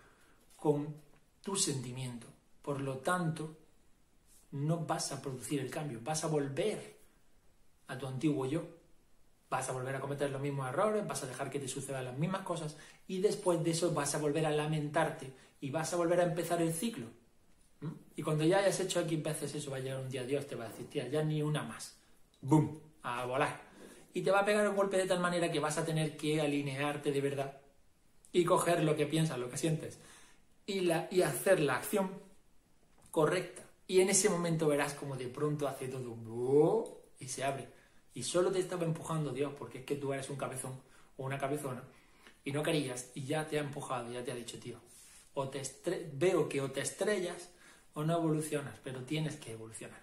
con 0.56 0.96
tu 1.42 1.56
sentimiento. 1.56 2.28
Por 2.62 2.82
lo 2.82 2.98
tanto, 2.98 3.56
no 4.52 4.86
vas 4.86 5.12
a 5.12 5.22
producir 5.22 5.62
el 5.62 5.70
cambio, 5.70 6.00
vas 6.04 6.24
a 6.24 6.28
volver 6.28 6.97
a 7.88 7.98
tu 7.98 8.08
antiguo 8.08 8.46
yo, 8.46 8.64
vas 9.50 9.70
a 9.70 9.72
volver 9.72 9.96
a 9.96 10.00
cometer 10.00 10.30
los 10.30 10.42
mismos 10.42 10.68
errores, 10.70 11.08
vas 11.08 11.24
a 11.24 11.28
dejar 11.28 11.50
que 11.50 11.60
te 11.60 11.68
sucedan 11.68 12.06
las 12.06 12.18
mismas 12.18 12.42
cosas 12.42 12.76
y 13.08 13.20
después 13.20 13.64
de 13.64 13.72
eso 13.72 13.94
vas 13.94 14.14
a 14.16 14.20
volver 14.20 14.46
a 14.46 14.52
lamentarte 14.52 15.32
y 15.62 15.72
vas 15.72 15.94
a 15.94 15.98
volver 15.98 16.20
a 16.20 16.24
empezar 16.24 16.62
el 16.62 16.74
ciclo. 16.74 17.08
¿Mm? 17.82 17.92
Y 18.16 18.24
cuando 18.24 18.44
ya 18.44 18.60
hayas 18.60 18.80
hecho 18.80 19.00
aquí 19.00 19.16
veces 19.18 19.56
eso, 19.56 19.72
va 19.72 19.78
a 19.78 19.80
llegar 19.80 20.00
un 20.00 20.10
día 20.10 20.24
Dios, 20.24 20.48
te 20.48 20.56
va 20.56 20.66
a 20.66 20.70
decir, 20.70 20.90
tía, 20.90 21.08
ya 21.08 21.24
ni 21.24 21.42
una 21.42 21.64
más. 21.64 21.98
¡Bum! 22.42 22.80
A 23.04 23.26
volar 23.26 23.68
y 24.18 24.24
te 24.24 24.32
va 24.32 24.40
a 24.40 24.46
pegar 24.46 24.68
un 24.68 24.76
golpe 24.76 24.98
de 24.98 25.06
tal 25.06 25.20
manera 25.20 25.52
que 25.52 25.60
vas 25.60 25.78
a 25.78 25.86
tener 25.86 26.18
que 26.18 26.42
alinearte 26.42 27.12
de 27.12 27.22
verdad 27.22 27.62
y 28.32 28.46
coger 28.46 28.84
lo 28.84 28.96
que 28.96 29.06
piensas, 29.06 29.38
lo 29.38 29.48
que 29.48 29.58
sientes 29.58 30.00
y, 30.66 30.80
la, 30.80 31.08
y 31.12 31.22
hacer 31.22 31.60
la 31.60 31.76
acción 31.76 32.10
correcta. 33.12 33.62
Y 33.86 34.02
en 34.02 34.10
ese 34.10 34.30
momento 34.30 34.68
verás 34.68 34.96
como 34.96 35.18
de 35.18 35.28
pronto 35.28 35.68
hace 35.68 35.88
todo 35.88 37.04
y 37.20 37.28
se 37.28 37.44
abre. 37.44 37.68
Y 38.18 38.24
solo 38.24 38.52
te 38.52 38.58
estaba 38.58 38.84
empujando 38.84 39.32
Dios 39.32 39.54
porque 39.60 39.78
es 39.78 39.86
que 39.86 39.96
tú 39.96 40.12
eres 40.12 40.28
un 40.32 40.38
cabezón 40.38 40.72
o 41.18 41.24
una 41.24 41.38
cabezona 41.38 41.84
y 42.44 42.52
no 42.52 42.64
querías 42.64 43.12
y 43.14 43.26
ya 43.26 43.46
te 43.46 43.60
ha 43.60 43.62
empujado, 43.62 44.12
ya 44.12 44.24
te 44.24 44.32
ha 44.32 44.36
dicho, 44.36 44.58
tío, 44.58 44.80
o 45.36 45.50
te 45.50 45.62
veo 46.14 46.50
que 46.50 46.60
o 46.60 46.72
te 46.72 46.82
estrellas 46.82 47.52
o 47.94 48.04
no 48.04 48.18
evolucionas, 48.18 48.74
pero 48.84 49.02
tienes 49.04 49.36
que 49.36 49.52
evolucionar. 49.52 50.02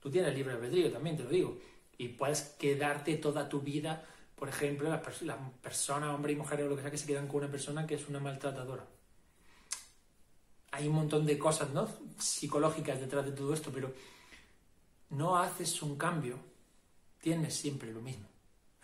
Tú 0.00 0.10
tienes 0.10 0.34
libre 0.34 0.54
albedrío 0.54 0.90
también, 0.90 1.16
te 1.16 1.22
lo 1.22 1.28
digo 1.28 1.60
y 1.96 2.08
puedes 2.08 2.40
quedarte 2.58 3.16
toda 3.18 3.48
tu 3.48 3.60
vida, 3.60 4.04
por 4.34 4.48
ejemplo, 4.48 4.90
las, 4.90 5.00
personas, 5.62 6.12
hombre 6.12 6.32
y 6.32 6.36
mujer 6.36 6.60
o 6.62 6.68
lo 6.68 6.74
que 6.74 6.82
sea, 6.82 6.90
que 6.90 6.98
se 6.98 7.06
quedan 7.06 7.28
con 7.28 7.36
una 7.36 7.52
persona 7.52 7.86
que 7.86 7.94
es 7.94 8.08
una 8.08 8.18
maltratadora. 8.18 8.84
Hay 10.72 10.88
un 10.88 10.96
montón 10.96 11.24
de 11.24 11.38
cosas 11.38 11.70
¿no? 11.70 11.88
psicológicas 12.18 12.98
detrás 12.98 13.24
de 13.24 13.30
todo 13.30 13.54
esto, 13.54 13.70
pero 13.72 13.94
no 15.10 15.38
haces 15.38 15.80
un 15.82 15.96
cambio, 15.96 16.55
tienes 17.26 17.56
siempre 17.56 17.90
lo 17.90 18.00
mismo. 18.00 18.28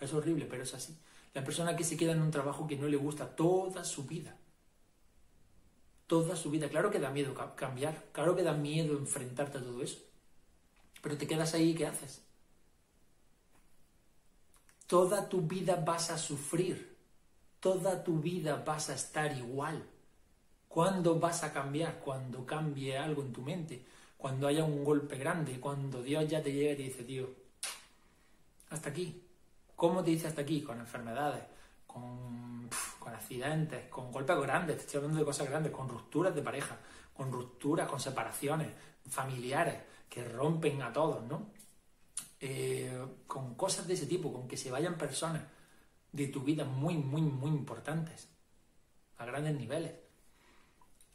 Es 0.00 0.12
horrible, 0.12 0.46
pero 0.46 0.64
es 0.64 0.74
así. 0.74 0.98
La 1.32 1.44
persona 1.44 1.76
que 1.76 1.84
se 1.84 1.96
queda 1.96 2.10
en 2.10 2.20
un 2.20 2.32
trabajo 2.32 2.66
que 2.66 2.74
no 2.74 2.88
le 2.88 2.96
gusta 2.96 3.36
toda 3.36 3.84
su 3.84 4.02
vida. 4.02 4.36
toda 6.08 6.34
su 6.34 6.50
vida. 6.50 6.68
Claro 6.68 6.90
que 6.90 6.98
da 6.98 7.10
miedo 7.10 7.34
cambiar, 7.54 7.94
claro 8.10 8.34
que 8.34 8.42
da 8.42 8.52
miedo 8.52 8.98
enfrentarte 8.98 9.58
a 9.58 9.62
todo 9.62 9.80
eso. 9.80 10.00
Pero 11.00 11.16
te 11.16 11.28
quedas 11.28 11.54
ahí 11.54 11.70
y 11.70 11.74
¿qué 11.74 11.86
haces? 11.86 12.24
Toda 14.88 15.28
tu 15.28 15.42
vida 15.42 15.76
vas 15.76 16.10
a 16.10 16.18
sufrir, 16.18 16.96
toda 17.60 18.02
tu 18.02 18.18
vida 18.18 18.56
vas 18.66 18.90
a 18.90 18.94
estar 18.94 19.30
igual. 19.38 19.84
¿Cuándo 20.66 21.20
vas 21.20 21.44
a 21.44 21.52
cambiar? 21.52 22.00
Cuando 22.00 22.44
cambie 22.44 22.98
algo 22.98 23.22
en 23.22 23.32
tu 23.32 23.42
mente, 23.42 23.86
cuando 24.18 24.48
haya 24.48 24.64
un 24.64 24.82
golpe 24.82 25.16
grande, 25.16 25.60
cuando 25.60 26.02
Dios 26.02 26.26
ya 26.28 26.42
te 26.42 26.52
llegue 26.52 26.72
y 26.72 26.76
te 26.76 26.82
dice, 26.82 27.04
tío, 27.04 27.41
hasta 28.72 28.90
aquí. 28.90 29.22
¿Cómo 29.76 30.02
te 30.02 30.10
dice 30.10 30.28
hasta 30.28 30.42
aquí? 30.42 30.62
Con 30.62 30.78
enfermedades, 30.78 31.44
con, 31.86 32.68
con 32.98 33.14
accidentes, 33.14 33.88
con 33.88 34.12
golpes 34.12 34.38
grandes, 34.40 34.76
te 34.76 34.82
estoy 34.82 34.98
hablando 34.98 35.18
de 35.18 35.24
cosas 35.24 35.48
grandes, 35.48 35.72
con 35.72 35.88
rupturas 35.88 36.34
de 36.34 36.42
pareja, 36.42 36.78
con 37.14 37.32
rupturas, 37.32 37.88
con 37.88 38.00
separaciones 38.00 38.68
familiares 39.08 39.82
que 40.08 40.24
rompen 40.24 40.82
a 40.82 40.92
todos, 40.92 41.22
¿no? 41.24 41.50
Eh, 42.40 43.06
con 43.26 43.54
cosas 43.54 43.86
de 43.86 43.94
ese 43.94 44.06
tipo, 44.06 44.32
con 44.32 44.48
que 44.48 44.56
se 44.56 44.70
vayan 44.70 44.98
personas 44.98 45.42
de 46.12 46.28
tu 46.28 46.42
vida 46.42 46.64
muy, 46.64 46.96
muy, 46.96 47.22
muy 47.22 47.50
importantes, 47.50 48.28
a 49.18 49.24
grandes 49.24 49.54
niveles. 49.56 49.92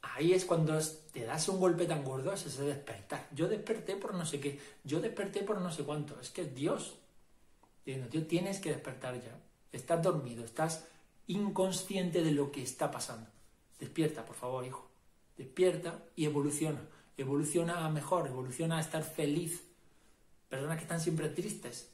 Ahí 0.01 0.33
es 0.33 0.45
cuando 0.45 0.79
te 1.11 1.25
das 1.25 1.49
un 1.49 1.59
golpe 1.59 1.85
tan 1.85 2.03
gordo, 2.03 2.33
es 2.33 2.45
ese 2.45 2.63
despertar. 2.63 3.27
Yo 3.33 3.47
desperté 3.47 3.95
por 3.95 4.13
no 4.13 4.25
sé 4.25 4.39
qué, 4.39 4.59
yo 4.83 4.99
desperté 4.99 5.43
por 5.43 5.59
no 5.59 5.71
sé 5.71 5.83
cuánto. 5.83 6.19
Es 6.19 6.29
que 6.29 6.45
Dios. 6.45 6.97
Diciendo, 7.87 8.27
tienes 8.27 8.59
que 8.59 8.71
despertar 8.71 9.15
ya. 9.15 9.39
Estás 9.71 10.03
dormido, 10.03 10.43
estás 10.43 10.85
inconsciente 11.27 12.21
de 12.21 12.31
lo 12.31 12.51
que 12.51 12.61
está 12.61 12.91
pasando. 12.91 13.29
Despierta, 13.79 14.25
por 14.25 14.35
favor, 14.35 14.65
hijo. 14.65 14.89
Despierta 15.37 16.03
y 16.13 16.25
evoluciona. 16.25 16.81
Evoluciona 17.15 17.85
a 17.85 17.89
mejor, 17.89 18.27
evoluciona 18.27 18.77
a 18.77 18.81
estar 18.81 19.03
feliz. 19.03 19.63
Personas 20.49 20.75
que 20.75 20.83
están 20.83 20.99
siempre 20.99 21.29
tristes. 21.29 21.89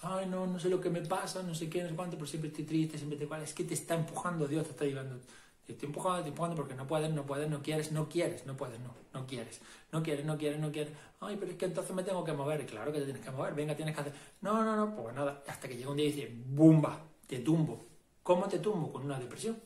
Ay, 0.00 0.28
no, 0.30 0.46
no 0.46 0.58
sé 0.58 0.70
lo 0.70 0.80
que 0.80 0.88
me 0.88 1.02
pasa, 1.02 1.42
no 1.42 1.54
sé 1.54 1.68
qué, 1.68 1.82
no 1.82 1.90
sé 1.90 1.94
cuánto, 1.94 2.16
pero 2.16 2.26
siempre 2.26 2.48
estoy 2.48 2.64
triste, 2.64 2.96
siempre 2.96 3.18
te 3.18 3.42
Es 3.42 3.52
que 3.52 3.64
te 3.64 3.74
está 3.74 3.96
empujando 3.96 4.48
Dios, 4.48 4.64
te 4.64 4.70
está 4.70 4.86
llevando. 4.86 5.20
Estoy 5.68 5.88
empujando, 5.88 6.22
te 6.22 6.28
empujando 6.28 6.56
porque 6.56 6.74
no 6.74 6.86
puedes, 6.86 7.10
no 7.10 7.26
puedes, 7.26 7.50
no 7.50 7.60
quieres, 7.60 7.90
no 7.90 8.08
quieres, 8.08 8.46
no 8.46 8.56
puedes, 8.56 8.78
no, 8.78 8.94
no 9.12 9.26
quieres, 9.26 9.60
no 9.90 10.00
quieres, 10.00 10.24
no 10.24 10.38
quieres, 10.38 10.60
no 10.60 10.70
quieres. 10.70 10.92
Ay, 11.20 11.36
pero 11.36 11.50
es 11.50 11.58
que 11.58 11.64
entonces 11.64 11.94
me 11.94 12.04
tengo 12.04 12.22
que 12.22 12.32
mover. 12.32 12.64
claro 12.66 12.92
que 12.92 13.00
te 13.00 13.04
tienes 13.04 13.22
que 13.22 13.30
mover, 13.32 13.52
venga, 13.54 13.74
tienes 13.74 13.94
que 13.94 14.00
hacer. 14.00 14.14
No, 14.42 14.62
no, 14.62 14.76
no, 14.76 14.94
pues 14.94 15.14
nada. 15.14 15.42
Hasta 15.48 15.68
que 15.68 15.76
llega 15.76 15.90
un 15.90 15.96
día 15.96 16.06
y 16.06 16.12
dice, 16.12 16.32
¡bumba! 16.46 17.02
Te 17.26 17.40
tumbo. 17.40 17.84
¿Cómo 18.22 18.46
te 18.46 18.60
tumbo? 18.60 18.92
Con 18.92 19.04
una 19.04 19.18
depresión. 19.18 19.60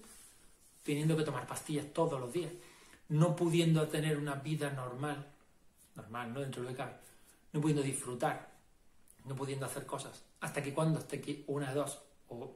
Teniendo 0.83 1.15
que 1.17 1.23
tomar 1.23 1.47
pastillas 1.47 1.93
todos 1.93 2.19
los 2.19 2.33
días. 2.33 2.53
No 3.11 3.37
pudiendo 3.37 3.87
tener 3.87 4.17
una 4.17 4.37
vida 4.37 4.71
normal. 4.71 5.27
Normal, 5.97 6.33
¿no? 6.33 6.41
Dentro 6.41 6.63
de 6.63 6.71
lo 6.71 6.75
que 6.75 6.79
cabe. 6.79 6.95
No 7.53 7.61
pudiendo 7.61 7.83
disfrutar. 7.83 8.51
No 9.27 9.37
pudiendo 9.37 9.67
hacer 9.67 9.85
cosas. 9.85 10.23
Hasta 10.41 10.63
que 10.63 10.73
cuando 10.73 10.99
esté 10.99 11.19
aquí, 11.19 11.45
una 11.47 11.75
dos. 11.75 12.01
O, 12.31 12.55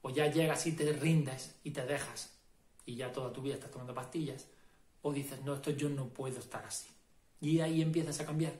o 0.00 0.10
ya 0.10 0.28
llegas 0.28 0.66
y 0.66 0.72
te 0.72 0.90
rindes 0.94 1.56
y 1.62 1.72
te 1.72 1.84
dejas 1.84 2.39
y 2.86 2.96
ya 2.96 3.12
toda 3.12 3.32
tu 3.32 3.42
vida 3.42 3.54
estás 3.54 3.70
tomando 3.70 3.94
pastillas, 3.94 4.46
o 5.02 5.12
dices, 5.12 5.42
no, 5.42 5.54
esto 5.54 5.70
yo 5.70 5.88
no 5.88 6.08
puedo 6.08 6.38
estar 6.38 6.64
así. 6.64 6.88
Y 7.40 7.60
ahí 7.60 7.80
empiezas 7.80 8.20
a 8.20 8.26
cambiar. 8.26 8.52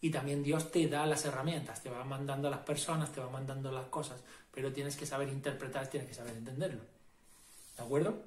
Y 0.00 0.10
también 0.10 0.42
Dios 0.42 0.70
te 0.70 0.86
da 0.88 1.04
las 1.06 1.24
herramientas, 1.24 1.82
te 1.82 1.90
va 1.90 2.04
mandando 2.04 2.48
a 2.48 2.50
las 2.50 2.60
personas, 2.60 3.12
te 3.12 3.20
va 3.20 3.28
mandando 3.28 3.72
las 3.72 3.86
cosas, 3.86 4.22
pero 4.52 4.72
tienes 4.72 4.96
que 4.96 5.06
saber 5.06 5.28
interpretar, 5.28 5.88
tienes 5.88 6.08
que 6.08 6.14
saber 6.14 6.36
entenderlo. 6.36 6.82
¿De 7.76 7.82
acuerdo? 7.82 8.22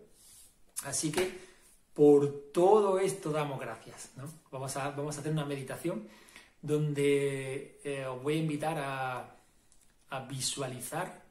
Así 0.84 1.12
que 1.12 1.40
por 1.94 2.52
todo 2.54 3.00
esto 3.00 3.32
damos 3.32 3.60
gracias. 3.60 4.12
¿no? 4.18 4.30
Vamos, 4.52 4.76
a, 4.76 4.92
vamos 4.92 5.18
a 5.18 5.22
hacer 5.22 5.32
una 5.32 5.46
meditación 5.46 6.08
donde 6.62 7.80
eh, 7.84 8.06
os 8.06 8.22
voy 8.22 8.36
a 8.36 8.38
invitar 8.38 8.78
a, 8.78 9.36
a 10.10 10.20
visualizar 10.28 11.22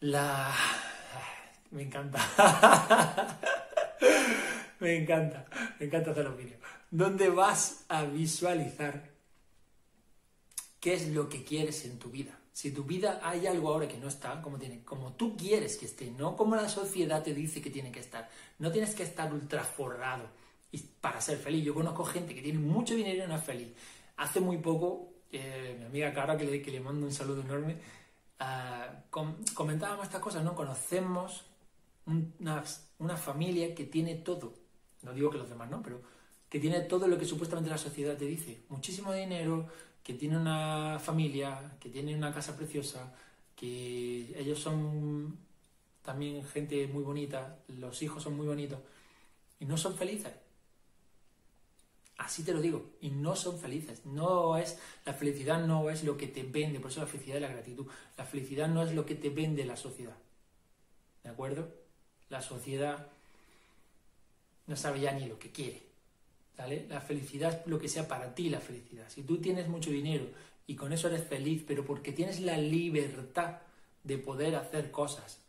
la, 0.00 0.54
me 1.70 1.82
encanta. 1.82 2.18
me 4.80 4.96
encanta. 4.96 5.46
Me 5.78 5.86
encanta 5.86 6.10
hacer 6.10 6.24
los 6.24 6.36
vídeos. 6.36 6.60
Donde 6.90 7.28
vas 7.28 7.84
a 7.88 8.04
visualizar 8.04 9.10
qué 10.80 10.94
es 10.94 11.08
lo 11.08 11.28
que 11.28 11.44
quieres 11.44 11.84
en 11.84 11.98
tu 11.98 12.10
vida. 12.10 12.38
Si 12.52 12.72
tu 12.72 12.84
vida 12.84 13.20
hay 13.22 13.46
algo 13.46 13.70
ahora 13.70 13.86
que 13.86 13.98
no 13.98 14.08
está 14.08 14.42
como, 14.42 14.58
tiene, 14.58 14.84
como 14.84 15.12
tú 15.12 15.36
quieres 15.36 15.76
que 15.76 15.86
esté, 15.86 16.10
no 16.10 16.36
como 16.36 16.56
la 16.56 16.68
sociedad 16.68 17.22
te 17.22 17.32
dice 17.32 17.62
que 17.62 17.70
tiene 17.70 17.92
que 17.92 18.00
estar. 18.00 18.28
No 18.58 18.72
tienes 18.72 18.94
que 18.94 19.04
estar 19.04 19.32
ultra 19.32 19.62
forrado 19.62 20.28
para 21.00 21.20
ser 21.20 21.38
feliz. 21.38 21.64
Yo 21.64 21.74
conozco 21.74 22.04
gente 22.04 22.34
que 22.34 22.42
tiene 22.42 22.58
mucho 22.58 22.94
dinero 22.94 23.24
y 23.24 23.28
no 23.28 23.36
es 23.36 23.44
feliz. 23.44 23.68
Hace 24.16 24.40
muy 24.40 24.58
poco, 24.58 25.12
eh, 25.32 25.76
mi 25.78 25.86
amiga 25.86 26.12
Cara, 26.12 26.36
que 26.36 26.44
le, 26.44 26.60
que 26.60 26.70
le 26.70 26.80
mando 26.80 27.06
un 27.06 27.12
saludo 27.12 27.40
enorme, 27.42 27.78
uh, 28.40 29.54
comentábamos 29.54 30.06
estas 30.06 30.20
cosas, 30.20 30.44
¿no? 30.44 30.54
Conocemos 30.54 31.44
una, 32.38 33.16
familia 33.16 33.74
que 33.74 33.84
tiene 33.84 34.16
todo, 34.16 34.54
no 35.02 35.12
digo 35.12 35.30
que 35.30 35.38
los 35.38 35.48
demás 35.48 35.70
no, 35.70 35.82
pero 35.82 36.00
que 36.48 36.58
tiene 36.58 36.80
todo 36.80 37.06
lo 37.08 37.18
que 37.18 37.24
supuestamente 37.24 37.70
la 37.70 37.78
sociedad 37.78 38.16
te 38.16 38.26
dice, 38.26 38.62
muchísimo 38.68 39.12
dinero, 39.12 39.68
que 40.02 40.14
tiene 40.14 40.36
una 40.36 40.98
familia, 40.98 41.76
que 41.80 41.88
tiene 41.88 42.14
una 42.14 42.34
casa 42.34 42.56
preciosa, 42.56 43.14
que 43.54 44.34
ellos 44.36 44.58
son 44.58 45.38
también 46.02 46.44
gente 46.44 46.86
muy 46.88 47.02
bonita, 47.02 47.58
los 47.68 48.02
hijos 48.02 48.22
son 48.22 48.36
muy 48.36 48.46
bonitos, 48.46 48.80
y 49.60 49.66
no 49.66 49.76
son 49.76 49.96
felices. 49.96 50.32
Así 52.16 52.42
te 52.44 52.52
lo 52.52 52.60
digo, 52.60 52.90
y 53.00 53.10
no 53.10 53.34
son 53.34 53.58
felices. 53.58 54.04
No 54.04 54.58
es, 54.58 54.78
la 55.06 55.14
felicidad 55.14 55.64
no 55.64 55.88
es 55.88 56.04
lo 56.04 56.16
que 56.16 56.26
te 56.26 56.42
vende, 56.42 56.78
por 56.78 56.90
eso 56.90 57.00
la 57.00 57.06
felicidad 57.06 57.36
es 57.36 57.42
la 57.42 57.48
gratitud. 57.48 57.86
La 58.18 58.26
felicidad 58.26 58.68
no 58.68 58.82
es 58.82 58.92
lo 58.92 59.06
que 59.06 59.14
te 59.14 59.30
vende 59.30 59.64
la 59.64 59.76
sociedad. 59.76 60.16
¿De 61.24 61.30
acuerdo? 61.30 61.72
La 62.30 62.40
sociedad 62.40 63.08
no 64.66 64.76
sabe 64.76 65.00
ya 65.00 65.12
ni 65.12 65.26
lo 65.26 65.38
que 65.38 65.50
quiere. 65.50 65.82
¿vale? 66.56 66.86
La 66.88 67.00
felicidad 67.00 67.60
es 67.60 67.66
lo 67.66 67.78
que 67.78 67.88
sea 67.88 68.06
para 68.08 68.34
ti 68.34 68.48
la 68.48 68.60
felicidad. 68.60 69.08
Si 69.08 69.22
tú 69.22 69.38
tienes 69.38 69.68
mucho 69.68 69.90
dinero 69.90 70.26
y 70.66 70.76
con 70.76 70.92
eso 70.92 71.08
eres 71.08 71.26
feliz, 71.26 71.64
pero 71.66 71.84
porque 71.84 72.12
tienes 72.12 72.40
la 72.40 72.56
libertad 72.56 73.58
de 74.04 74.18
poder 74.18 74.54
hacer 74.56 74.90
cosas, 74.90 75.40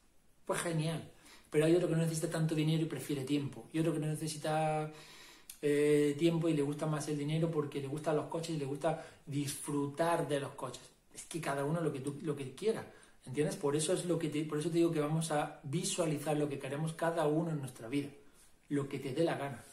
pues 0.45 0.61
genial. 0.61 1.03
Pero 1.49 1.65
hay 1.65 1.75
otro 1.75 1.87
que 1.87 1.95
no 1.95 2.01
necesita 2.01 2.29
tanto 2.29 2.55
dinero 2.55 2.83
y 2.83 2.87
prefiere 2.87 3.23
tiempo. 3.23 3.67
Y 3.73 3.79
otro 3.79 3.93
que 3.93 3.99
no 3.99 4.07
necesita 4.07 4.91
eh, 5.61 6.15
tiempo 6.17 6.49
y 6.49 6.53
le 6.53 6.61
gusta 6.61 6.85
más 6.87 7.07
el 7.09 7.17
dinero 7.17 7.51
porque 7.51 7.81
le 7.81 7.87
gustan 7.87 8.15
los 8.15 8.27
coches 8.27 8.55
y 8.55 8.57
le 8.57 8.65
gusta 8.65 9.05
disfrutar 9.25 10.27
de 10.27 10.39
los 10.39 10.51
coches. 10.51 10.83
Es 11.13 11.23
que 11.25 11.41
cada 11.41 11.65
uno 11.65 11.81
lo 11.81 11.91
que, 11.91 12.01
lo 12.23 12.35
que 12.35 12.55
quiera. 12.55 12.85
¿Entiendes? 13.25 13.55
Por 13.55 13.75
eso, 13.75 13.93
es 13.93 14.05
lo 14.05 14.17
que 14.17 14.29
te, 14.29 14.43
por 14.43 14.57
eso 14.57 14.69
te 14.69 14.77
digo 14.77 14.91
que 14.91 14.99
vamos 14.99 15.31
a 15.31 15.59
visualizar 15.63 16.35
lo 16.37 16.49
que 16.49 16.59
queremos 16.59 16.93
cada 16.93 17.27
uno 17.27 17.51
en 17.51 17.59
nuestra 17.59 17.87
vida, 17.87 18.09
lo 18.69 18.89
que 18.89 18.99
te 18.99 19.13
dé 19.13 19.23
la 19.23 19.37
gana. 19.37 19.63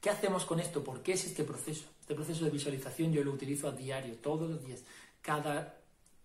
¿Qué 0.00 0.10
hacemos 0.10 0.44
con 0.44 0.60
esto? 0.60 0.84
¿Por 0.84 1.02
qué 1.02 1.12
es 1.12 1.24
este 1.24 1.42
proceso? 1.42 1.84
Este 2.00 2.14
proceso 2.14 2.44
de 2.44 2.50
visualización 2.50 3.12
yo 3.12 3.24
lo 3.24 3.32
utilizo 3.32 3.68
a 3.68 3.72
diario, 3.72 4.14
todos 4.16 4.48
los 4.48 4.64
días. 4.64 4.84
Cada, 5.20 5.76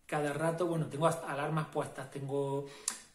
cada 0.06 0.32
rato, 0.34 0.68
bueno, 0.68 0.86
tengo 0.88 1.08
alarmas 1.08 1.68
puestas, 1.70 2.12
tengo 2.12 2.68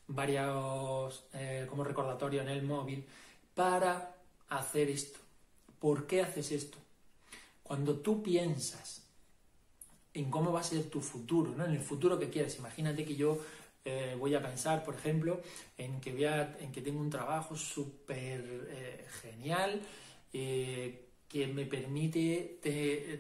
varios 0.09 1.25
eh, 1.35 1.67
como 1.69 1.85
recordatorio 1.85 2.43
en 2.43 2.49
el 2.49 2.63
móvil 2.63 3.07
para 3.55 4.17
hacer 4.49 4.91
esto. 4.91 5.21
¿Por 5.79 6.07
qué 6.07 6.23
haces 6.23 6.51
esto? 6.51 6.79
Cuando 7.63 7.97
tú 8.01 8.23
piensas 8.23 9.08
en 10.15 10.31
cómo 10.31 10.53
va 10.53 10.61
a 10.61 10.65
ser 10.65 10.85
tu 10.85 11.01
futuro, 11.01 11.55
¿no? 11.57 11.65
en 11.65 11.73
el 11.73 11.81
futuro 11.81 12.19
que 12.19 12.31
quieres. 12.31 12.59
Imagínate 12.59 13.05
que 13.05 13.17
yo 13.17 13.41
eh, 13.85 14.17
voy 14.19 14.35
a 14.35 14.43
pensar, 14.43 14.85
por 14.85 14.95
ejemplo, 14.95 15.41
en 15.77 16.01
que, 16.01 16.13
voy 16.13 16.25
en 16.25 16.73
que 16.73 16.83
tengo 16.83 17.01
un 17.01 17.11
trabajo 17.11 17.57
súper 17.57 18.69
eh, 18.71 19.07
genial 19.23 19.81
eh, 20.33 21.07
que 21.29 21.47
me 21.47 21.67
permite 21.67 22.59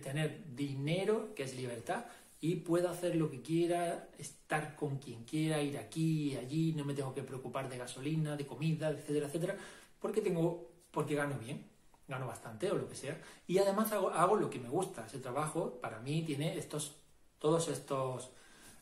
tener 0.03 0.55
dinero, 0.55 1.35
que 1.35 1.42
es 1.42 1.55
libertad, 1.55 2.07
y 2.40 2.57
puedo 2.57 2.88
hacer 2.88 3.16
lo 3.16 3.31
que 3.31 3.42
quiera, 3.42 4.09
estar 4.18 4.77
con 4.77 4.98
quien 4.98 5.24
quiera, 5.24 5.61
ir 5.61 5.77
aquí 5.77 6.37
allí, 6.37 6.72
no 6.72 6.85
me 6.85 6.94
tengo 6.94 7.14
que 7.14 7.22
preocupar 7.22 7.68
de 7.68 7.77
gasolina, 7.77 8.37
de 8.37 8.46
comida, 8.46 8.90
etcétera, 8.90 9.27
etcétera, 9.27 9.57
porque 10.01 10.22
tengo, 10.22 10.70
porque 10.90 11.14
gano 11.16 11.38
bien 11.38 11.67
gano 12.09 12.27
bastante 12.27 12.71
o 12.71 12.77
lo 12.77 12.88
que 12.88 12.94
sea, 12.94 13.21
y 13.47 13.59
además 13.59 13.92
hago, 13.92 14.37
lo 14.37 14.49
que 14.49 14.59
me 14.59 14.68
gusta. 14.68 15.07
Ese 15.07 15.18
trabajo 15.18 15.79
para 15.81 16.01
mí 16.01 16.23
tiene 16.23 16.57
estos, 16.57 16.97
todos 17.38 17.68
estos 17.68 18.31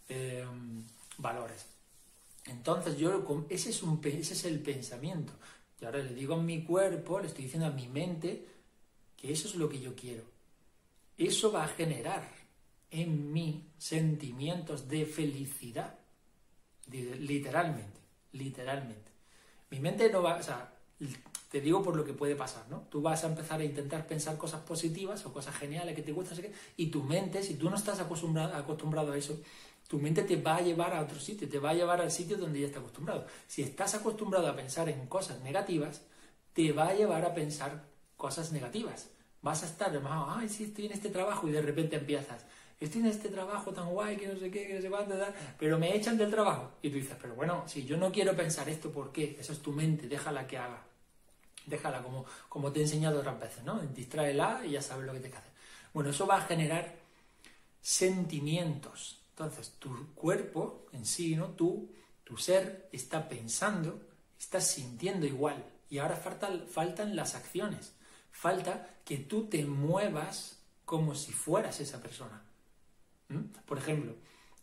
em, 0.08 0.84
valores. 1.18 1.66
Entonces 2.46 2.96
yo, 2.96 3.24
ese 3.50 3.70
es, 3.70 3.82
un, 3.82 4.00
ese 4.04 4.34
es 4.34 4.44
el 4.44 4.60
pensamiento. 4.60 5.32
Y 5.80 5.84
ahora 5.84 5.98
le 5.98 6.14
digo 6.14 6.34
a 6.34 6.42
mi 6.42 6.62
cuerpo, 6.62 7.20
le 7.20 7.26
estoy 7.26 7.44
diciendo 7.44 7.66
a 7.66 7.72
mi 7.72 7.88
mente 7.88 8.46
que 9.16 9.32
eso 9.32 9.48
es 9.48 9.56
lo 9.56 9.68
que 9.68 9.80
yo 9.80 9.94
quiero. 9.94 10.22
Eso 11.18 11.50
va 11.50 11.64
a 11.64 11.68
generar 11.68 12.28
en 12.90 13.32
mí 13.32 13.64
sentimientos 13.76 14.88
de 14.88 15.04
felicidad. 15.04 15.98
Literalmente, 16.88 18.00
literalmente. 18.32 19.10
Mi 19.70 19.80
mente 19.80 20.08
no 20.10 20.22
va, 20.22 20.36
o 20.36 20.42
te 21.56 21.62
digo 21.62 21.82
por 21.82 21.96
lo 21.96 22.04
que 22.04 22.12
puede 22.12 22.36
pasar, 22.36 22.64
¿no? 22.68 22.86
Tú 22.90 23.00
vas 23.00 23.24
a 23.24 23.28
empezar 23.28 23.60
a 23.60 23.64
intentar 23.64 24.06
pensar 24.06 24.36
cosas 24.36 24.60
positivas 24.60 25.24
o 25.24 25.32
cosas 25.32 25.56
geniales 25.56 25.96
que 25.96 26.02
te 26.02 26.12
gustan, 26.12 26.38
y 26.76 26.88
tu 26.88 27.02
mente, 27.02 27.42
si 27.42 27.54
tú 27.54 27.70
no 27.70 27.76
estás 27.76 27.98
acostumbrado, 27.98 29.12
a 29.12 29.16
eso, 29.16 29.40
tu 29.88 29.98
mente 29.98 30.22
te 30.22 30.36
va 30.36 30.56
a 30.56 30.60
llevar 30.60 30.92
a 30.92 31.00
otro 31.00 31.18
sitio, 31.18 31.48
te 31.48 31.58
va 31.58 31.70
a 31.70 31.74
llevar 31.74 32.02
al 32.02 32.10
sitio 32.10 32.36
donde 32.36 32.60
ya 32.60 32.66
está 32.66 32.80
acostumbrado. 32.80 33.24
Si 33.46 33.62
estás 33.62 33.94
acostumbrado 33.94 34.48
a 34.48 34.54
pensar 34.54 34.90
en 34.90 35.06
cosas 35.06 35.40
negativas, 35.40 36.02
te 36.52 36.72
va 36.72 36.88
a 36.88 36.94
llevar 36.94 37.24
a 37.24 37.32
pensar 37.32 37.84
cosas 38.18 38.52
negativas. 38.52 39.08
Vas 39.40 39.62
a 39.62 39.66
estar, 39.66 39.98
ay, 40.28 40.50
sí, 40.50 40.64
estoy 40.64 40.86
en 40.86 40.92
este 40.92 41.08
trabajo 41.08 41.48
y 41.48 41.52
de 41.52 41.62
repente 41.62 41.96
empiezas, 41.96 42.44
estoy 42.78 43.00
en 43.00 43.06
este 43.06 43.30
trabajo 43.30 43.72
tan 43.72 43.88
guay 43.88 44.18
que 44.18 44.28
no 44.28 44.38
sé 44.38 44.50
qué, 44.50 44.66
que 44.66 44.74
no 44.74 44.82
sé 44.82 44.90
cuánto, 44.90 45.14
pero 45.58 45.78
me 45.78 45.96
echan 45.96 46.18
del 46.18 46.30
trabajo. 46.30 46.72
Y 46.82 46.90
tú 46.90 46.96
dices, 46.96 47.16
pero 47.18 47.34
bueno, 47.34 47.64
si 47.66 47.86
yo 47.86 47.96
no 47.96 48.12
quiero 48.12 48.36
pensar 48.36 48.68
esto, 48.68 48.90
¿por 48.90 49.10
qué? 49.10 49.38
Esa 49.40 49.52
es 49.52 49.60
tu 49.60 49.72
mente, 49.72 50.06
déjala 50.06 50.46
que 50.46 50.58
haga. 50.58 50.82
Déjala 51.66 52.02
como, 52.02 52.24
como 52.48 52.72
te 52.72 52.80
he 52.80 52.82
enseñado 52.82 53.20
otras 53.20 53.38
veces, 53.38 53.64
¿no? 53.64 53.80
Distráela 53.80 54.62
y 54.64 54.70
ya 54.70 54.82
sabes 54.82 55.04
lo 55.04 55.12
que 55.12 55.20
te 55.20 55.30
que 55.30 55.36
hacer. 55.36 55.52
Bueno, 55.92 56.10
eso 56.10 56.26
va 56.26 56.36
a 56.36 56.42
generar 56.42 56.94
sentimientos. 57.80 59.20
Entonces, 59.30 59.74
tu 59.78 60.14
cuerpo 60.14 60.86
en 60.92 61.04
sí, 61.04 61.36
¿no? 61.36 61.48
Tú, 61.48 61.90
tu 62.24 62.36
ser, 62.36 62.88
está 62.92 63.28
pensando, 63.28 64.00
está 64.38 64.60
sintiendo 64.60 65.26
igual. 65.26 65.64
Y 65.90 65.98
ahora 65.98 66.16
faltan 66.16 67.16
las 67.16 67.34
acciones. 67.34 67.92
Falta 68.30 68.88
que 69.04 69.18
tú 69.18 69.46
te 69.46 69.64
muevas 69.64 70.58
como 70.84 71.14
si 71.14 71.32
fueras 71.32 71.80
esa 71.80 72.00
persona. 72.00 72.42
¿Mm? 73.28 73.42
Por 73.66 73.78
ejemplo, 73.78 74.14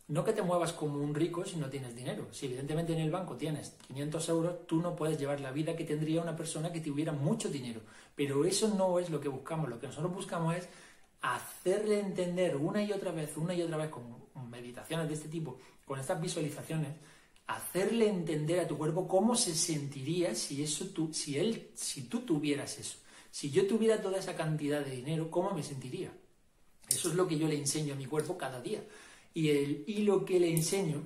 no 0.06 0.24
que 0.24 0.32
te 0.32 0.42
muevas 0.42 0.72
como 0.72 0.98
un 0.98 1.14
rico 1.14 1.44
si 1.44 1.56
no 1.56 1.70
tienes 1.70 1.94
dinero. 1.94 2.28
Si 2.30 2.46
evidentemente 2.46 2.92
en 2.92 3.00
el 3.00 3.10
banco 3.10 3.36
tienes 3.36 3.76
500 3.86 4.28
euros, 4.28 4.66
tú 4.66 4.80
no 4.80 4.94
puedes 4.94 5.18
llevar 5.18 5.40
la 5.40 5.50
vida 5.50 5.74
que 5.74 5.84
tendría 5.84 6.20
una 6.20 6.36
persona 6.36 6.70
que 6.70 6.80
tuviera 6.80 7.12
mucho 7.12 7.48
dinero. 7.48 7.80
Pero 8.14 8.44
eso 8.44 8.68
no 8.68 8.98
es 8.98 9.08
lo 9.08 9.20
que 9.20 9.28
buscamos. 9.28 9.68
Lo 9.70 9.80
que 9.80 9.86
nosotros 9.86 10.12
buscamos 10.12 10.56
es 10.56 10.68
hacerle 11.22 12.00
entender 12.00 12.56
una 12.56 12.82
y 12.82 12.92
otra 12.92 13.12
vez, 13.12 13.34
una 13.38 13.54
y 13.54 13.62
otra 13.62 13.78
vez, 13.78 13.88
con 13.88 14.04
meditaciones 14.50 15.08
de 15.08 15.14
este 15.14 15.28
tipo, 15.28 15.58
con 15.86 15.98
estas 15.98 16.20
visualizaciones, 16.20 16.90
hacerle 17.46 18.08
entender 18.08 18.60
a 18.60 18.68
tu 18.68 18.76
cuerpo 18.76 19.08
cómo 19.08 19.34
se 19.34 19.54
sentiría 19.54 20.34
si 20.34 20.62
eso 20.62 20.88
tú, 20.88 21.14
si 21.14 21.38
él, 21.38 21.70
si 21.74 22.02
tú 22.08 22.20
tuvieras 22.20 22.78
eso. 22.78 22.98
Si 23.30 23.50
yo 23.50 23.66
tuviera 23.66 24.00
toda 24.00 24.18
esa 24.18 24.36
cantidad 24.36 24.84
de 24.84 24.90
dinero, 24.90 25.30
¿cómo 25.30 25.52
me 25.52 25.62
sentiría? 25.62 26.12
Eso 26.88 27.08
es 27.08 27.14
lo 27.14 27.26
que 27.26 27.38
yo 27.38 27.48
le 27.48 27.56
enseño 27.56 27.94
a 27.94 27.96
mi 27.96 28.04
cuerpo 28.04 28.36
cada 28.36 28.60
día 28.60 28.84
y, 29.34 29.50
el, 29.50 29.84
y 29.86 29.98
lo 29.98 30.24
que 30.24 30.40
le 30.40 30.50
enseño 30.50 31.02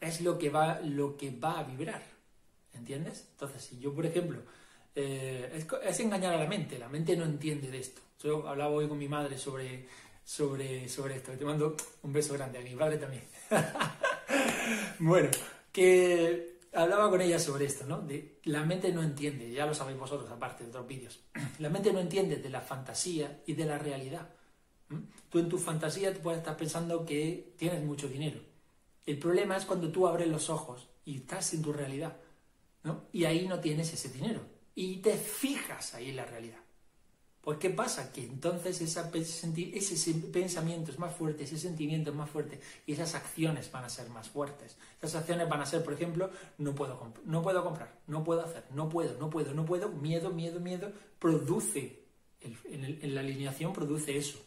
es 0.00 0.20
lo 0.22 0.38
que, 0.38 0.50
va, 0.50 0.80
lo 0.80 1.16
que 1.16 1.30
va 1.30 1.60
a 1.60 1.64
vibrar. 1.64 2.02
¿Entiendes? 2.74 3.26
Entonces, 3.32 3.62
si 3.62 3.78
yo, 3.78 3.92
por 3.94 4.06
ejemplo, 4.06 4.40
eh, 4.94 5.64
es, 5.84 6.00
engañar 6.00 6.34
a 6.34 6.38
la 6.38 6.46
mente, 6.46 6.78
la 6.78 6.88
mente 6.88 7.16
no 7.16 7.24
entiende 7.24 7.70
de 7.70 7.78
esto. 7.78 8.00
Yo 8.22 8.48
hablaba 8.48 8.70
hoy 8.70 8.88
con 8.88 8.98
mi 8.98 9.08
madre 9.08 9.36
sobre, 9.36 9.86
sobre, 10.24 10.88
sobre 10.88 11.16
esto. 11.16 11.32
Te 11.32 11.44
mando 11.44 11.76
un 12.02 12.12
beso 12.12 12.34
grande 12.34 12.58
a 12.58 12.62
mi 12.62 12.74
padre 12.74 12.98
también. 12.98 13.24
bueno, 14.98 15.30
que 15.72 16.58
hablaba 16.72 17.10
con 17.10 17.20
ella 17.20 17.38
sobre 17.38 17.66
esto, 17.66 17.84
¿no? 17.86 18.06
La 18.44 18.64
mente 18.64 18.92
no 18.92 19.02
entiende, 19.02 19.50
ya 19.50 19.66
lo 19.66 19.74
sabéis 19.74 19.98
vosotros, 19.98 20.30
aparte 20.30 20.64
de 20.64 20.70
otros 20.70 20.86
vídeos. 20.86 21.20
La 21.58 21.68
mente 21.68 21.92
no 21.92 22.00
entiende 22.00 22.36
de 22.36 22.50
la 22.50 22.60
fantasía 22.60 23.42
y 23.46 23.54
de 23.54 23.64
la 23.64 23.78
realidad. 23.78 24.28
Tú 25.28 25.38
en 25.38 25.48
tu 25.48 25.58
fantasía 25.58 26.12
te 26.12 26.20
puedes 26.20 26.38
estar 26.38 26.56
pensando 26.56 27.04
que 27.04 27.52
tienes 27.56 27.82
mucho 27.84 28.08
dinero. 28.08 28.40
El 29.04 29.18
problema 29.18 29.56
es 29.56 29.64
cuando 29.64 29.90
tú 29.90 30.06
abres 30.06 30.28
los 30.28 30.50
ojos 30.50 30.88
y 31.04 31.16
estás 31.16 31.52
en 31.54 31.62
tu 31.62 31.72
realidad, 31.72 32.16
¿no? 32.84 33.04
Y 33.12 33.24
ahí 33.24 33.46
no 33.46 33.60
tienes 33.60 33.92
ese 33.92 34.08
dinero. 34.08 34.40
Y 34.74 34.96
te 34.98 35.16
fijas 35.16 35.94
ahí 35.94 36.10
en 36.10 36.16
la 36.16 36.24
realidad. 36.24 36.58
¿Por 37.40 37.58
qué 37.58 37.70
pasa? 37.70 38.12
Que 38.12 38.22
entonces 38.24 38.80
ese 38.80 40.14
pensamiento 40.14 40.90
es 40.90 40.98
más 40.98 41.14
fuerte, 41.14 41.44
ese 41.44 41.56
sentimiento 41.56 42.10
es 42.10 42.16
más 42.16 42.28
fuerte 42.28 42.60
y 42.84 42.92
esas 42.92 43.14
acciones 43.14 43.72
van 43.72 43.84
a 43.84 43.88
ser 43.88 44.10
más 44.10 44.28
fuertes. 44.28 44.76
Esas 45.00 45.22
acciones 45.22 45.48
van 45.48 45.62
a 45.62 45.66
ser, 45.66 45.82
por 45.82 45.94
ejemplo, 45.94 46.30
no 46.58 46.74
puedo, 46.74 47.14
no 47.24 47.42
puedo 47.42 47.64
comprar, 47.64 47.98
no 48.06 48.22
puedo 48.22 48.42
hacer, 48.42 48.64
no 48.74 48.88
puedo, 48.90 49.18
no 49.18 49.30
puedo, 49.30 49.54
no 49.54 49.64
puedo, 49.64 49.88
miedo, 49.88 50.30
miedo, 50.30 50.60
miedo, 50.60 50.92
produce, 51.18 52.02
en 52.40 53.14
la 53.14 53.20
alineación 53.20 53.72
produce 53.72 54.18
eso. 54.18 54.38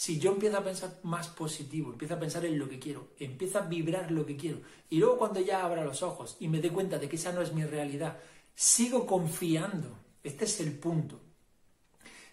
Si 0.00 0.18
yo 0.18 0.32
empiezo 0.32 0.56
a 0.56 0.64
pensar 0.64 0.98
más 1.02 1.28
positivo, 1.28 1.92
empiezo 1.92 2.14
a 2.14 2.18
pensar 2.18 2.46
en 2.46 2.58
lo 2.58 2.66
que 2.66 2.78
quiero, 2.78 3.08
empiezo 3.18 3.58
a 3.58 3.66
vibrar 3.66 4.10
lo 4.10 4.24
que 4.24 4.34
quiero, 4.34 4.62
y 4.88 4.96
luego 4.96 5.18
cuando 5.18 5.40
ya 5.40 5.62
abra 5.62 5.84
los 5.84 6.02
ojos 6.02 6.38
y 6.40 6.48
me 6.48 6.58
dé 6.58 6.70
cuenta 6.70 6.98
de 6.98 7.06
que 7.06 7.16
esa 7.16 7.32
no 7.32 7.42
es 7.42 7.52
mi 7.52 7.66
realidad, 7.66 8.18
sigo 8.54 9.06
confiando, 9.06 9.94
este 10.22 10.46
es 10.46 10.58
el 10.60 10.72
punto, 10.72 11.20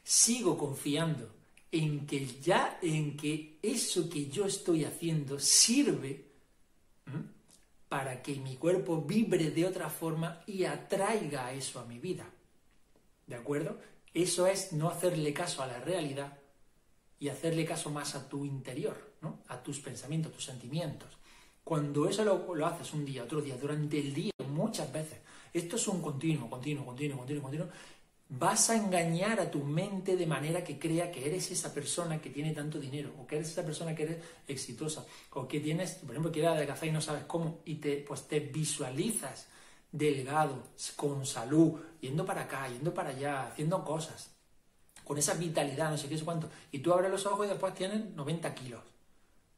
sigo 0.01 0.57
confiando 0.57 1.29
en 1.69 2.07
que 2.07 2.25
ya, 2.25 2.79
en 2.81 3.17
que 3.17 3.59
eso 3.61 4.09
que 4.09 4.27
yo 4.27 4.45
estoy 4.45 4.85
haciendo 4.85 5.37
sirve 5.37 6.23
para 7.89 8.21
que 8.21 8.35
mi 8.35 8.55
cuerpo 8.55 9.01
vibre 9.01 9.51
de 9.51 9.65
otra 9.65 9.89
forma 9.89 10.41
y 10.47 10.63
atraiga 10.63 11.51
eso 11.51 11.81
a 11.81 11.85
mi 11.85 11.99
vida. 11.99 12.29
¿De 13.25 13.35
acuerdo? 13.35 13.77
Eso 14.13 14.47
es 14.47 14.71
no 14.71 14.89
hacerle 14.89 15.33
caso 15.33 15.61
a 15.61 15.67
la 15.67 15.81
realidad, 15.81 16.39
y 17.19 17.29
hacerle 17.29 17.65
caso 17.65 17.89
más 17.89 18.15
a 18.15 18.27
tu 18.27 18.45
interior, 18.45 19.15
¿no? 19.21 19.39
a 19.47 19.61
tus 19.61 19.79
pensamientos, 19.79 20.31
tus 20.33 20.45
sentimientos. 20.45 21.17
Cuando 21.63 22.07
eso 22.07 22.23
lo, 22.23 22.65
haces 22.65 22.93
un 22.93 23.03
día, 23.03 23.23
otro 23.23 23.41
día, 23.41 23.57
durante 23.57 23.99
el 23.99 24.13
día, 24.13 24.31
muchas 24.49 24.91
veces, 24.91 25.19
esto 25.53 25.75
es 25.75 25.87
un 25.87 26.01
continuo, 26.01 26.49
continuo, 26.49 26.85
continuo, 26.85 27.17
continuo, 27.17 27.43
continuo, 27.43 27.67
vas 28.29 28.69
a 28.69 28.77
engañar 28.77 29.39
a 29.39 29.49
tu 29.49 29.63
mente 29.63 30.15
de 30.15 30.25
manera 30.25 30.63
que 30.63 30.77
crea 30.77 31.11
que 31.11 31.25
eres 31.25 31.51
esa 31.51 31.73
persona 31.73 32.21
que 32.21 32.29
tiene 32.29 32.53
tanto 32.53 32.79
dinero, 32.79 33.13
o 33.19 33.27
que 33.27 33.37
eres 33.37 33.49
esa 33.49 33.65
persona 33.65 33.95
que 33.95 34.03
eres 34.03 34.17
exitosa, 34.47 35.05
o 35.31 35.47
que 35.47 35.59
tienes, 35.59 35.95
por 35.95 36.11
ejemplo, 36.11 36.31
que 36.31 36.41
de 36.41 36.67
café 36.67 36.87
y 36.87 36.91
no 36.91 37.01
sabes 37.01 37.23
cómo, 37.25 37.59
y 37.65 37.75
te, 37.75 37.97
pues 37.97 38.27
te 38.27 38.39
visualizas 38.39 39.47
delgado, 39.91 40.63
con 40.95 41.25
salud, 41.25 41.79
yendo 41.99 42.25
para 42.25 42.43
acá, 42.43 42.67
yendo 42.69 42.93
para 42.93 43.09
allá, 43.09 43.47
haciendo 43.47 43.83
cosas 43.83 44.36
con 45.07 45.17
esa 45.17 45.35
vitalidad, 45.35 45.89
no 45.89 45.97
sé 45.97 46.09
qué, 46.09 46.15
es 46.15 46.23
cuánto, 46.23 46.49
y 46.69 46.79
tú 46.79 46.91
abres 46.91 47.09
los 47.09 47.25
ojos 47.25 47.45
y 47.45 47.49
después 47.49 47.73
tienen 47.73 48.13
90 48.13 48.53
kilos, 48.53 48.83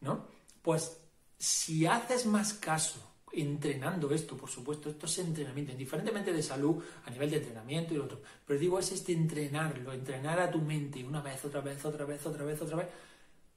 ¿no? 0.01 0.27
Pues 0.62 1.01
si 1.39 1.88
haces 1.88 2.27
más 2.27 2.53
caso 2.53 2.99
entrenando 3.31 4.12
esto, 4.12 4.38
por 4.38 4.47
supuesto, 4.47 4.91
esto 4.91 5.07
es 5.07 5.17
entrenamiento, 5.17 5.71
indiferentemente 5.71 6.31
de 6.31 6.43
salud, 6.43 6.83
a 7.03 7.09
nivel 7.09 7.31
de 7.31 7.38
entrenamiento 7.38 7.95
y 7.95 7.97
lo 7.97 8.03
otro, 8.03 8.21
pero 8.45 8.59
digo, 8.59 8.77
es 8.77 8.91
este 8.91 9.12
entrenarlo, 9.12 9.91
entrenar 9.91 10.39
a 10.39 10.51
tu 10.51 10.59
mente 10.59 11.03
una 11.03 11.21
vez, 11.21 11.43
otra 11.43 11.62
vez, 11.62 11.83
otra 11.83 12.05
vez, 12.05 12.23
otra 12.27 12.45
vez, 12.45 12.62
otra 12.62 12.77
vez, 12.77 12.88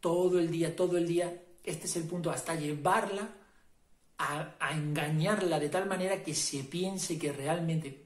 todo 0.01 0.39
el 0.39 0.51
día, 0.51 0.75
todo 0.75 0.97
el 0.97 1.07
día, 1.07 1.43
este 1.63 1.87
es 1.87 1.97
el 1.97 2.05
punto, 2.05 2.31
hasta 2.31 2.55
llevarla 2.55 3.29
a, 4.17 4.55
a 4.59 4.73
engañarla 4.73 5.61
de 5.61 5.69
tal 5.69 5.87
manera 5.87 6.23
que 6.23 6.35
se 6.35 6.65
piense 6.65 7.19
que 7.19 7.33
realmente 7.33 8.02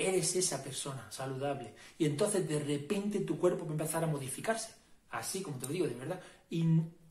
eres 0.00 0.34
esa 0.36 0.62
persona 0.62 1.06
saludable. 1.10 1.74
Y 1.98 2.06
entonces 2.06 2.48
de 2.48 2.58
repente 2.58 3.20
tu 3.20 3.38
cuerpo 3.38 3.64
va 3.64 3.70
a 3.70 3.72
empezar 3.72 4.02
a 4.02 4.06
modificarse. 4.06 4.72
Así 5.10 5.42
como 5.42 5.58
te 5.58 5.66
lo 5.66 5.72
digo, 5.72 5.86
de 5.86 5.94
verdad. 5.94 6.20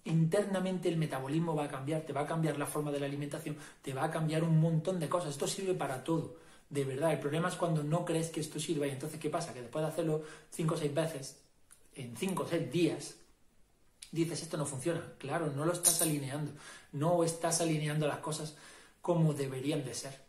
internamente 0.06 0.89
el 0.89 0.97
metabolismo 0.97 1.56
va 1.56 1.65
a 1.65 1.69
cambiar, 1.69 2.02
te 2.02 2.13
va 2.13 2.21
a 2.21 2.28
cambiar 2.28 2.58
la 2.58 2.65
forma 2.65 2.91
de 2.91 2.99
la 2.99 3.06
alimentación, 3.06 3.58
te 3.82 3.93
va 3.93 4.06
a 4.06 4.12
cambiar 4.12 4.43
un 4.43 4.60
montón 4.60 4.99
de 4.99 5.10
cosas. 5.10 5.32
Esto 5.32 5.47
sirve 5.47 5.73
para 5.75 6.04
todo. 6.04 6.38
De 6.69 6.84
verdad, 6.86 7.12
el 7.12 7.19
problema 7.19 7.49
es 7.49 7.56
cuando 7.56 7.84
no 7.84 8.06
crees 8.06 8.30
que 8.30 8.39
esto 8.39 8.60
sirva 8.60 8.88
y 8.88 8.91
entonces 8.91 9.19
¿qué 9.19 9.30
pasa? 9.30 9.54
Que 9.54 9.62
después 9.62 9.84
de 9.84 9.91
hacerlo 9.91 10.23
cinco 10.49 10.75
o 10.75 10.78
seis 10.78 10.93
veces, 10.93 11.39
en 11.95 12.15
cinco 12.15 12.43
o 12.43 12.47
seis 12.47 12.71
días, 12.71 13.15
dices 14.12 14.41
esto 14.43 14.58
no 14.58 14.65
funciona. 14.65 15.13
Claro, 15.17 15.52
no 15.56 15.65
lo 15.65 15.73
estás 15.73 16.02
alineando. 16.02 16.52
No 16.91 17.23
estás 17.23 17.62
alineando 17.62 18.08
las 18.08 18.19
cosas 18.19 18.56
como 19.02 19.34
deberían 19.34 19.84
de 19.84 19.93
ser. 19.93 20.28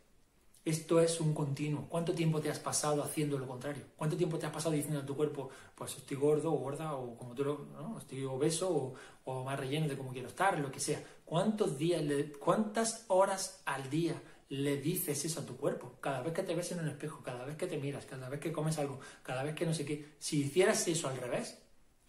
Esto 0.63 0.99
es 0.99 1.19
un 1.19 1.33
continuo. 1.33 1.87
¿Cuánto 1.89 2.13
tiempo 2.13 2.39
te 2.39 2.51
has 2.51 2.59
pasado 2.59 3.03
haciendo 3.03 3.39
lo 3.39 3.47
contrario? 3.47 3.83
¿Cuánto 3.95 4.15
tiempo 4.15 4.37
te 4.37 4.45
has 4.45 4.53
pasado 4.53 4.75
diciendo 4.75 4.99
a 4.99 5.05
tu 5.05 5.15
cuerpo, 5.15 5.49
pues 5.73 5.97
estoy 5.97 6.17
gordo 6.17 6.53
o 6.53 6.57
gorda, 6.57 6.93
o 6.93 7.17
como 7.17 7.33
tú 7.33 7.43
lo, 7.43 7.65
¿no? 7.73 7.97
estoy 7.97 8.23
obeso 8.25 8.93
o, 9.25 9.43
más 9.43 9.59
relleno 9.59 9.87
de 9.87 9.97
como 9.97 10.11
quiero 10.11 10.27
estar, 10.27 10.59
lo 10.59 10.71
que 10.71 10.79
sea? 10.79 11.03
¿Cuántos 11.25 11.79
días, 11.79 12.03
cuántas 12.39 13.05
horas 13.07 13.63
al 13.65 13.89
día 13.89 14.21
le 14.49 14.77
dices 14.77 15.25
eso 15.25 15.39
a 15.39 15.45
tu 15.47 15.57
cuerpo? 15.57 15.97
Cada 15.99 16.21
vez 16.21 16.33
que 16.33 16.43
te 16.43 16.53
ves 16.53 16.71
en 16.73 16.81
un 16.81 16.89
espejo, 16.89 17.23
cada 17.23 17.43
vez 17.43 17.57
que 17.57 17.65
te 17.65 17.79
miras, 17.79 18.05
cada 18.05 18.29
vez 18.29 18.39
que 18.39 18.51
comes 18.51 18.77
algo, 18.77 18.99
cada 19.23 19.41
vez 19.41 19.55
que 19.55 19.65
no 19.65 19.73
sé 19.73 19.83
qué. 19.83 20.13
Si 20.19 20.41
hicieras 20.41 20.87
eso 20.87 21.07
al 21.07 21.17
revés, 21.17 21.57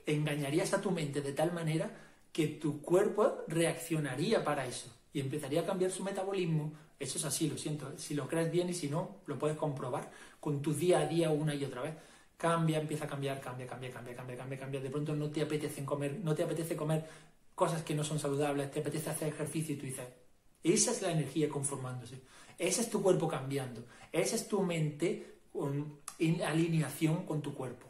engañarías 0.05 0.75
a 0.75 0.81
tu 0.83 0.91
mente 0.91 1.23
de 1.23 1.33
tal 1.33 1.53
manera 1.55 1.91
que 2.33 2.49
tu 2.49 2.83
cuerpo 2.83 3.45
reaccionaría 3.49 4.45
para 4.45 4.67
eso 4.67 4.95
y 5.13 5.21
empezaría 5.21 5.61
a 5.61 5.67
cambiar 5.67 5.91
su 5.91 6.03
metabolismo, 6.03 6.73
eso 7.03 7.19
es 7.19 7.25
así, 7.25 7.49
lo 7.49 7.59
siento. 7.59 7.99
Si 7.99 8.15
lo 8.15 8.29
crees 8.29 8.51
bien 8.53 8.69
y 8.69 8.75
si 8.75 8.89
no, 8.89 9.17
lo 9.27 9.37
puedes 9.37 9.57
comprobar 9.57 10.09
con 10.39 10.63
tu 10.63 10.73
día 10.73 11.01
a 11.01 11.07
día 11.07 11.31
una 11.31 11.53
y 11.53 11.65
otra 11.65 11.83
vez. 11.83 11.97
Cambia, 12.37 12.79
empieza 12.79 13.07
a 13.07 13.09
cambiar, 13.09 13.41
cambia, 13.41 13.67
cambia, 13.67 13.91
cambia, 13.91 14.15
cambia, 14.15 14.37
cambia, 14.37 14.59
cambia. 14.59 14.81
De 14.81 14.89
pronto 14.89 15.13
no 15.17 15.29
te 15.29 15.43
apetece 15.43 15.85
comer, 15.85 16.21
no 16.23 16.33
te 16.33 16.45
apetece 16.45 16.77
comer 16.77 17.05
cosas 17.57 17.83
que 17.83 17.97
no 17.97 18.05
son 18.05 18.21
saludables, 18.21 18.71
te 18.71 18.79
apetece 18.79 19.11
hacer 19.11 19.29
ejercicio 19.29 19.75
y 19.75 19.79
tú 19.79 19.87
dices, 19.87 20.07
Esa 20.63 20.93
es 20.93 21.03
la 21.03 21.11
energía 21.11 21.49
conformándose. 21.49 22.21
Ese 22.57 22.83
es 22.83 22.91
tu 22.91 23.03
cuerpo 23.03 23.27
cambiando. 23.27 23.85
Esa 24.13 24.37
es 24.37 24.47
tu 24.47 24.63
mente 24.63 25.39
en 26.21 26.43
alineación 26.43 27.27
con 27.27 27.43
tu 27.43 27.53
cuerpo. 27.53 27.89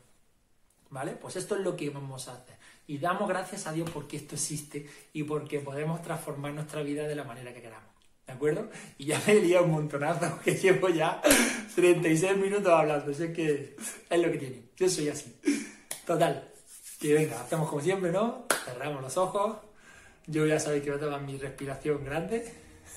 ¿Vale? 0.89 1.13
Pues 1.13 1.37
esto 1.37 1.57
es 1.57 1.61
lo 1.63 1.77
que 1.77 1.91
vamos 1.91 2.29
a 2.29 2.37
hacer. 2.37 2.57
Y 2.87 2.97
damos 2.97 3.29
gracias 3.29 3.67
a 3.67 3.73
Dios 3.73 3.91
porque 3.91 4.17
esto 4.17 4.37
existe 4.37 4.89
y 5.13 5.23
porque 5.25 5.61
podemos 5.61 6.01
transformar 6.01 6.55
nuestra 6.55 6.83
vida 6.83 7.07
de 7.07 7.15
la 7.15 7.25
manera 7.25 7.53
que 7.53 7.61
queramos. 7.61 7.92
¿De 8.27 8.33
acuerdo? 8.33 8.71
Y 8.99 9.07
ya 9.07 9.23
me 9.27 9.35
liado 9.35 9.65
un 9.65 9.73
montonazo 9.73 10.39
que 10.45 10.55
llevo 10.55 10.89
ya 10.89 11.21
36 11.75 12.37
minutos 12.37 12.73
hablando. 12.73 13.11
es 13.11 13.19
que 13.19 13.77
es 14.11 14.21
lo 14.21 14.31
que 14.31 14.39
tiene. 14.39 14.63
Yo 14.77 14.89
soy 14.89 15.09
así. 15.09 15.37
Total. 16.07 16.49
Que 17.01 17.15
venga, 17.15 17.41
hacemos 17.41 17.69
como 17.69 17.83
siempre, 17.83 18.13
¿no? 18.13 18.47
Cerramos 18.65 19.03
los 19.03 19.17
ojos. 19.17 19.57
Yo 20.27 20.47
ya 20.47 20.61
sabéis 20.61 20.85
que 20.85 20.91
voy 20.91 20.99
a 21.01 21.03
tomar 21.05 21.23
mi 21.23 21.37
respiración 21.37 22.05
grande. 22.05 22.53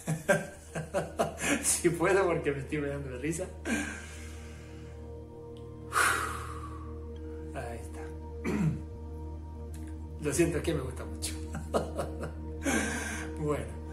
si 1.63 1.89
puedo, 1.89 2.23
porque 2.25 2.51
me 2.51 2.59
estoy 2.59 2.77
mirando 2.79 3.09
de 3.09 3.17
risa. 3.17 3.45
Ahí 7.55 7.79
está. 7.79 8.01
Lo 10.21 10.33
siento, 10.33 10.57
es 10.57 10.63
que 10.63 10.73
me 10.73 10.81
gusta 10.81 11.03
mucho. 11.03 11.33
bueno. 13.39 13.84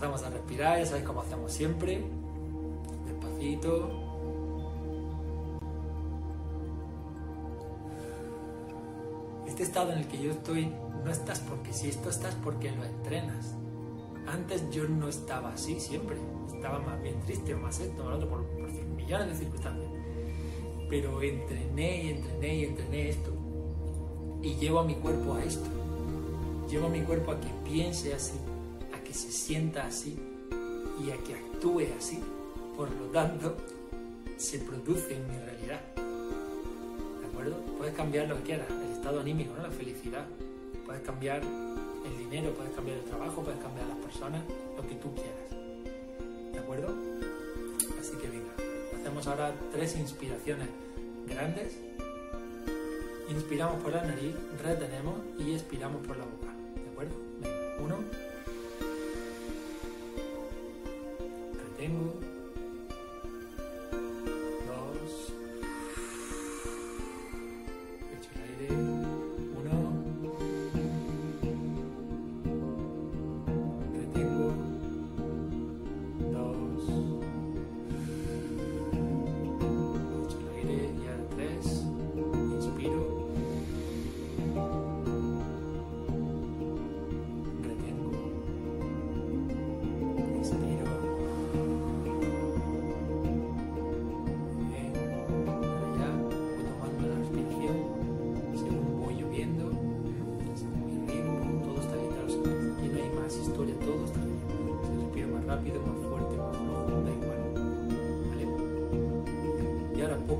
Empezamos 0.00 0.22
a 0.22 0.30
respirar, 0.30 0.78
ya 0.78 0.86
sabéis 0.86 1.04
cómo 1.04 1.20
hacemos 1.20 1.52
siempre. 1.52 2.02
Despacito. 3.04 3.90
Este 9.46 9.62
estado 9.62 9.92
en 9.92 9.98
el 9.98 10.08
que 10.08 10.22
yo 10.22 10.30
estoy, 10.30 10.72
no 11.04 11.10
estás 11.10 11.40
porque 11.40 11.74
si 11.74 11.90
esto 11.90 12.08
estás 12.08 12.34
porque 12.36 12.72
lo 12.72 12.82
entrenas. 12.82 13.54
Antes 14.26 14.70
yo 14.70 14.88
no 14.88 15.06
estaba 15.06 15.52
así 15.52 15.78
siempre, 15.78 16.16
estaba 16.50 16.78
más 16.78 17.02
bien 17.02 17.20
triste 17.26 17.54
más 17.54 17.78
esto, 17.78 18.02
más 18.02 18.14
otro, 18.14 18.30
por, 18.30 18.46
por 18.46 18.72
millones 18.72 19.28
de 19.28 19.34
circunstancias. 19.36 19.90
Pero 20.88 21.20
entrené 21.20 22.04
y 22.04 22.08
entrené 22.08 22.54
y 22.54 22.64
entrené 22.64 23.08
esto. 23.10 23.32
Y 24.40 24.54
llevo 24.54 24.78
a 24.78 24.84
mi 24.84 24.94
cuerpo 24.94 25.34
a 25.34 25.44
esto. 25.44 25.68
Llevo 26.70 26.86
a 26.86 26.88
mi 26.88 27.02
cuerpo 27.02 27.32
a 27.32 27.38
que 27.38 27.48
piense 27.68 28.14
así, 28.14 28.38
que 29.10 29.14
se 29.14 29.32
sienta 29.32 29.86
así 29.86 30.16
y 31.04 31.10
a 31.10 31.16
que 31.16 31.34
actúe 31.34 31.82
así. 31.98 32.20
Por 32.76 32.88
lo 32.92 33.06
tanto, 33.06 33.56
se 34.36 34.60
produce 34.60 35.16
en 35.16 35.26
mi 35.26 35.36
realidad. 35.36 35.80
¿De 37.20 37.26
acuerdo? 37.26 37.56
Puedes 37.76 37.92
cambiar 37.96 38.28
lo 38.28 38.36
que 38.36 38.42
quieras, 38.42 38.68
el 38.70 38.92
estado 38.92 39.18
anímico, 39.18 39.52
¿no? 39.56 39.64
la 39.64 39.70
felicidad. 39.72 40.24
Puedes 40.86 41.02
cambiar 41.02 41.42
el 41.42 42.18
dinero, 42.18 42.54
puedes 42.54 42.72
cambiar 42.72 42.98
el 42.98 43.04
trabajo, 43.04 43.42
puedes 43.42 43.60
cambiar 43.60 43.88
las 43.88 43.98
personas, 43.98 44.44
lo 44.76 44.86
que 44.86 44.94
tú 44.94 45.12
quieras. 45.12 46.52
¿De 46.52 46.58
acuerdo? 46.60 46.94
Así 47.98 48.12
que 48.12 48.28
venga, 48.28 48.52
hacemos 48.96 49.26
ahora 49.26 49.52
tres 49.72 49.96
inspiraciones 49.96 50.68
grandes. 51.26 51.76
Inspiramos 53.28 53.82
por 53.82 53.92
la 53.92 54.04
nariz, 54.04 54.36
retenemos 54.62 55.16
y 55.36 55.54
expiramos 55.54 56.06
por 56.06 56.16
la 56.16 56.24
boca. 56.26 56.49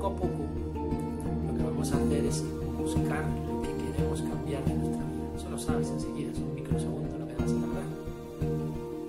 Poco 0.01 0.07
a 0.07 0.17
poco 0.17 0.45
lo 1.47 1.57
que 1.57 1.63
vamos 1.63 1.93
a 1.93 1.97
hacer 1.97 2.25
es 2.25 2.43
buscar 2.79 3.23
lo 3.47 3.61
que 3.61 3.69
queremos 3.69 4.23
cambiar 4.23 4.65
de 4.65 4.75
nuestra 4.75 5.05
vida. 5.05 5.37
Eso 5.37 5.51
lo 5.51 5.59
sabes 5.59 5.91
enseguida, 5.91 6.33
es 6.33 6.39
un 6.39 6.55
microsegundo 6.55 7.19
lo 7.19 7.27
que 7.27 7.35
vas 7.35 7.51
a 7.51 7.55
lograr. 7.55 7.85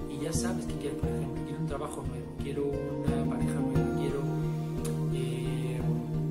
Y 0.10 0.22
ya 0.22 0.34
sabes 0.34 0.66
que 0.66 0.74
quieres, 0.74 1.00
por 1.00 1.10
ejemplo, 1.10 1.44
quiero 1.46 1.62
un 1.62 1.68
trabajo 1.68 2.04
nuevo, 2.04 2.26
quiero 2.44 2.64
una 2.66 3.32
pareja 3.32 3.54
nueva, 3.54 4.00
quiero, 4.00 4.20
eh, 5.14 5.80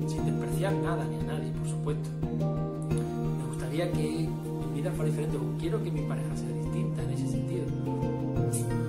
sin 0.07 0.25
despreciar 0.25 0.73
nada 0.73 1.05
ni 1.05 1.15
a 1.15 1.23
nadie, 1.23 1.51
por 1.53 1.67
supuesto. 1.67 2.09
Me 2.21 3.47
gustaría 3.47 3.91
que 3.91 4.29
mi 4.29 4.79
vida 4.79 4.91
fuera 4.91 5.09
diferente, 5.09 5.37
quiero 5.59 5.83
que 5.83 5.89
mi 5.89 6.01
pareja 6.01 6.35
sea 6.37 6.49
distinta 6.49 7.01
en 7.01 7.09
ese 7.09 7.27
sentido. 7.27 7.65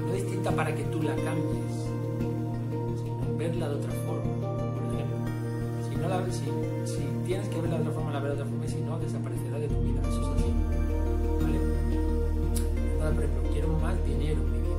No 0.06 0.12
distinta 0.12 0.50
para 0.54 0.74
que 0.74 0.82
tú 0.84 1.02
la 1.02 1.16
cambies, 1.16 1.88
sino 3.02 3.38
verla 3.38 3.70
de 3.70 3.74
otra 3.76 3.92
forma 4.06 4.41
si, 6.32 6.46
si, 6.84 7.02
tienes 7.26 7.48
que 7.48 7.60
verla 7.60 7.76
de 7.76 7.82
otra 7.82 7.94
forma, 7.94 8.12
la 8.12 8.20
verás 8.20 8.36
de 8.38 8.42
otra 8.42 8.50
forma 8.50 8.66
y 8.66 8.68
si 8.68 8.80
no, 8.80 8.98
desaparecerá 8.98 9.58
de 9.58 9.68
tu 9.68 9.80
vida. 9.82 10.00
Eso 10.02 10.20
es 10.20 10.28
así. 10.28 10.52
¿Vale? 11.40 13.14
por 13.14 13.24
ejemplo, 13.24 13.50
quiero 13.52 13.68
más 13.78 14.04
dinero 14.04 14.40
en 14.40 14.52
mi 14.52 14.58
vida 14.58 14.72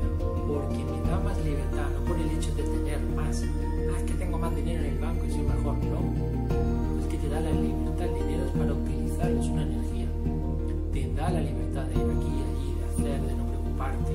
porque 0.47 0.83
me 0.83 1.09
da 1.09 1.19
más 1.19 1.37
libertad, 1.43 1.89
no 1.93 2.05
por 2.05 2.17
el 2.17 2.29
hecho 2.31 2.53
de 2.55 2.63
tener 2.63 2.99
más. 3.15 3.43
Ah, 3.43 3.97
es 3.97 4.03
que 4.03 4.13
tengo 4.13 4.37
más 4.37 4.55
dinero 4.55 4.83
en 4.83 4.93
el 4.93 4.99
banco 4.99 5.25
y 5.25 5.31
soy 5.31 5.41
mejor. 5.41 5.77
No. 5.77 5.99
Es 7.01 7.07
que 7.07 7.17
te 7.17 7.29
da 7.29 7.39
la 7.39 7.51
libertad. 7.51 8.05
El 8.05 8.13
dinero 8.15 8.45
es 8.45 8.51
para 8.51 8.73
utilizarlo, 8.73 9.41
es 9.41 9.47
una 9.47 9.63
energía. 9.63 10.07
Te 10.91 11.13
da 11.13 11.29
la 11.31 11.41
libertad 11.41 11.83
de 11.85 11.95
ir 11.95 12.11
aquí 12.11 12.31
y 12.31 12.41
allí, 12.43 12.75
de 12.79 12.85
hacer, 12.85 13.21
de 13.21 13.35
no 13.35 13.45
preocuparte, 13.47 14.11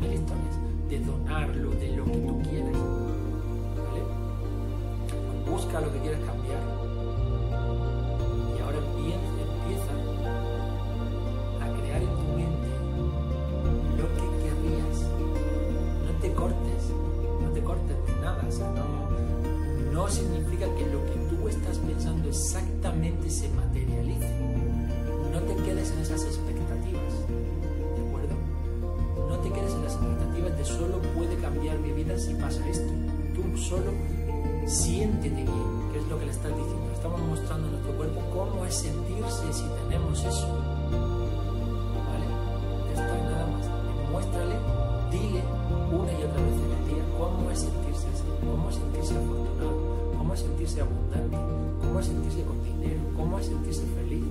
de 0.00 0.08
listones, 0.08 0.54
de 0.88 1.00
donarlo, 1.00 1.70
de 1.70 1.96
lo 1.96 2.04
que 2.04 2.18
tú 2.18 2.42
quieras. 2.42 2.78
¿Vale? 3.86 4.02
Busca 5.50 5.80
lo 5.80 5.92
que 5.92 5.98
quieras 6.00 6.20
las 29.86 29.94
expectativas 29.94 30.58
de 30.58 30.64
solo 30.64 31.00
puede 31.14 31.36
cambiar 31.36 31.78
mi 31.78 31.92
vida 31.92 32.18
si 32.18 32.34
pasa 32.34 32.68
esto. 32.68 32.92
Tú 33.34 33.56
solo 33.56 33.92
siéntete 34.66 35.36
bien, 35.36 35.92
que 35.92 35.98
es 36.00 36.06
lo 36.08 36.18
que 36.18 36.26
le 36.26 36.32
estás 36.32 36.50
diciendo. 36.50 36.90
Estamos 36.92 37.20
mostrando 37.20 37.68
a 37.68 37.70
nuestro 37.70 37.92
cuerpo 37.96 38.20
cómo 38.34 38.64
es 38.64 38.74
sentirse 38.74 39.52
si 39.52 39.62
tenemos 39.84 40.24
eso. 40.24 40.48
¿Vale? 42.10 42.26
Ya 42.86 43.00
está, 43.00 43.14
nada 43.30 43.46
más. 43.46 44.10
Muéstrale, 44.10 44.56
dile 45.12 45.42
una 45.94 46.12
y 46.12 46.22
otra 46.24 46.42
vez 46.42 46.56
en 46.66 46.72
el 46.72 46.82
día 46.90 47.04
cómo 47.16 47.50
es 47.52 47.60
sentirse 47.60 48.08
así, 48.08 48.24
cómo 48.40 48.68
es 48.68 48.74
sentirse 48.74 49.14
afortunado 49.14 49.96
cómo 50.18 50.34
es 50.34 50.40
sentirse 50.40 50.80
abundante, 50.80 51.36
cómo 51.80 52.00
es 52.00 52.06
sentirse 52.06 52.42
con 52.42 52.64
dinero, 52.64 53.00
cómo 53.14 53.38
es 53.38 53.46
sentirse 53.46 53.82
feliz. 53.94 54.24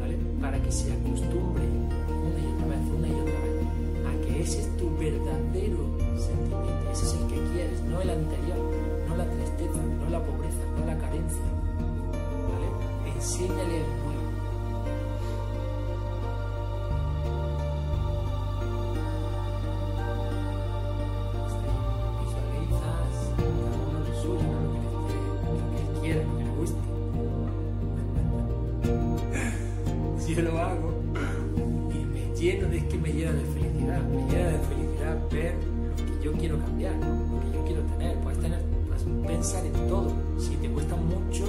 ¿Vale? 0.00 0.16
Para 0.40 0.62
que 0.62 0.70
se 0.70 0.92
acostumbre 0.92 1.64
una 2.06 2.38
y 2.38 2.46
otra 2.54 2.66
vez, 2.68 2.78
una 2.96 3.08
y 3.08 3.10
otra 3.10 3.24
vez, 3.24 3.33
ese 4.44 4.60
es 4.60 4.76
tu 4.76 4.90
verdadero 4.98 5.78
sentimiento, 6.18 6.90
ese 6.92 7.06
es 7.06 7.12
el 7.14 7.26
que 7.28 7.52
quieres, 7.52 7.80
no 7.84 8.00
el 8.00 8.10
anterior, 8.10 8.58
no 9.08 9.16
la 9.16 9.24
tristeza, 9.24 9.80
no 10.00 10.10
la 10.10 10.22
pobreza, 10.22 10.58
no 10.78 10.86
la 10.86 10.98
carencia. 10.98 11.44
¿Vale? 12.50 13.14
Enséñale 13.16 14.03
yo 36.24 36.32
quiero 36.32 36.58
cambiar, 36.58 36.94
lo 36.94 37.40
que 37.40 37.52
yo 37.52 37.64
quiero 37.66 37.82
tener. 37.82 38.16
Puedes, 38.20 38.40
tener, 38.40 38.58
puedes 38.88 39.02
pensar 39.26 39.66
en 39.66 39.72
todo. 39.88 40.10
Si 40.38 40.56
te 40.56 40.70
cuesta 40.70 40.96
mucho, 40.96 41.44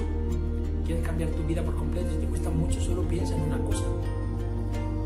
quieres 0.85 1.05
cambiar 1.05 1.29
tu 1.29 1.43
vida 1.43 1.63
por 1.63 1.75
completo, 1.75 2.11
si 2.11 2.17
te 2.17 2.25
cuesta 2.27 2.49
mucho, 2.49 2.81
solo 2.81 3.01
piensa 3.03 3.35
en 3.35 3.41
una 3.43 3.57
cosa. 3.59 3.85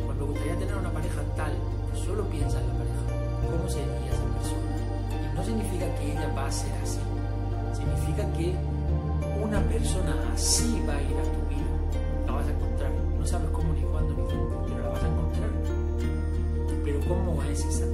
Cuando 0.05 0.25
me 0.25 0.31
gustaría 0.31 0.57
tener 0.57 0.75
una 0.75 0.91
pareja 0.91 1.21
tal, 1.35 1.53
solo 1.93 2.23
piensa 2.29 2.59
en 2.59 2.67
la 2.67 2.73
pareja. 2.73 3.01
¿Cómo 3.45 3.69
sería 3.69 4.09
esa 4.09 4.25
persona? 4.33 5.31
Y 5.31 5.35
no 5.35 5.45
significa 5.45 5.95
que 5.95 6.11
ella 6.13 6.33
va 6.35 6.47
a 6.47 6.51
ser 6.51 6.73
así. 6.81 6.99
Significa 7.73 8.25
que 8.33 8.55
una 9.39 9.61
persona 9.69 10.15
así 10.33 10.81
va 10.89 10.95
a 10.95 11.01
ir 11.01 11.15
a 11.15 11.23
tu 11.29 11.41
vida. 11.53 12.25
La 12.25 12.31
vas 12.33 12.47
a 12.47 12.51
encontrar. 12.51 12.91
No 13.19 13.25
sabes 13.25 13.49
cómo 13.51 13.71
ni 13.73 13.81
cuándo 13.83 14.15
ni 14.15 14.23
dónde, 14.23 14.55
pero 14.65 14.81
la 14.81 14.89
vas 14.89 15.03
a 15.03 15.07
encontrar. 15.07 15.49
Pero 16.83 16.99
¿cómo 17.07 17.43
es 17.43 17.63
esa 17.63 17.85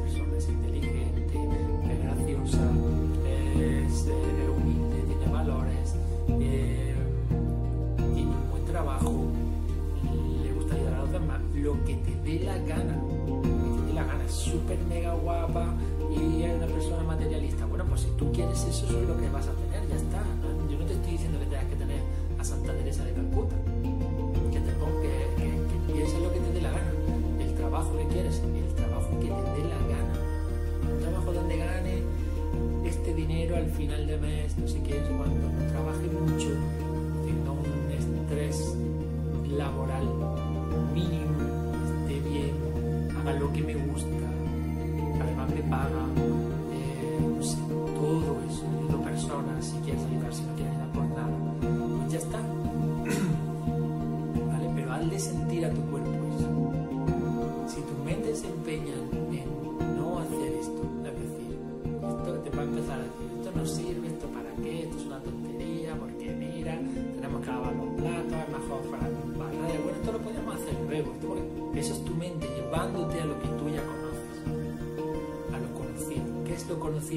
la 12.57 12.75
gana. 12.75 12.95
Te 13.87 13.93
la 13.93 14.03
gana. 14.03 14.23
Es 14.25 14.33
súper 14.33 14.77
mega 14.87 15.13
guapa 15.13 15.73
y 16.11 16.43
es 16.43 16.55
una 16.55 16.67
persona 16.67 17.03
materialista. 17.03 17.65
Bueno, 17.65 17.85
pues 17.85 18.01
si 18.01 18.07
tú 18.17 18.31
quieres 18.31 18.63
eso, 18.63 18.85
eso 18.85 19.01
es 19.01 19.07
lo 19.07 19.17
que 19.17 19.29
vas 19.29 19.47
a 19.47 19.51
tener. 19.51 19.87
Ya 19.89 19.95
está. 19.95 20.23
Yo 20.69 20.79
no 20.79 20.85
te 20.85 20.93
estoy 20.93 21.11
diciendo 21.11 21.39
que 21.39 21.45
tengas 21.45 21.65
que 21.65 21.75
tener 21.75 22.01
a 22.39 22.43
Santa 22.43 22.73
Teresa 22.73 23.03
de 23.03 23.13
Calcuta. 23.13 23.55
Que, 24.51 24.59
te 24.59 24.71
que, 24.71 25.43
que, 25.43 25.49
que 25.87 25.93
pienses 25.93 26.21
lo 26.21 26.31
que 26.31 26.39
te 26.39 26.51
dé 26.53 26.61
la 26.61 26.71
gana. 26.71 26.91
El 27.39 27.53
trabajo 27.55 27.97
que 27.97 28.07
quieres, 28.07 28.41
el 28.41 28.73
trabajo 28.75 29.09
que 29.19 29.27
te 29.27 29.61
dé 29.61 29.69
la 29.69 29.79
gana. 29.93 30.15
Un 30.91 30.99
trabajo 31.01 31.33
donde 31.33 31.57
gane 31.57 32.03
este 32.85 33.13
dinero 33.13 33.57
al 33.57 33.69
final 33.71 34.07
de 34.07 34.17
mes, 34.17 34.57
no 34.57 34.67
sé 34.67 34.81
qué. 34.83 35.01
No 35.01 35.69
trabaje 35.71 36.07
mucho, 36.07 36.49
tenga 37.25 37.51
un 37.51 37.91
estrés 37.91 38.75
laboral 39.57 40.07
mínimo, 40.93 41.54
haga 43.25 43.39
lo 43.39 43.51
que 43.51 43.61
me 43.63 43.73
gusta, 43.73 44.07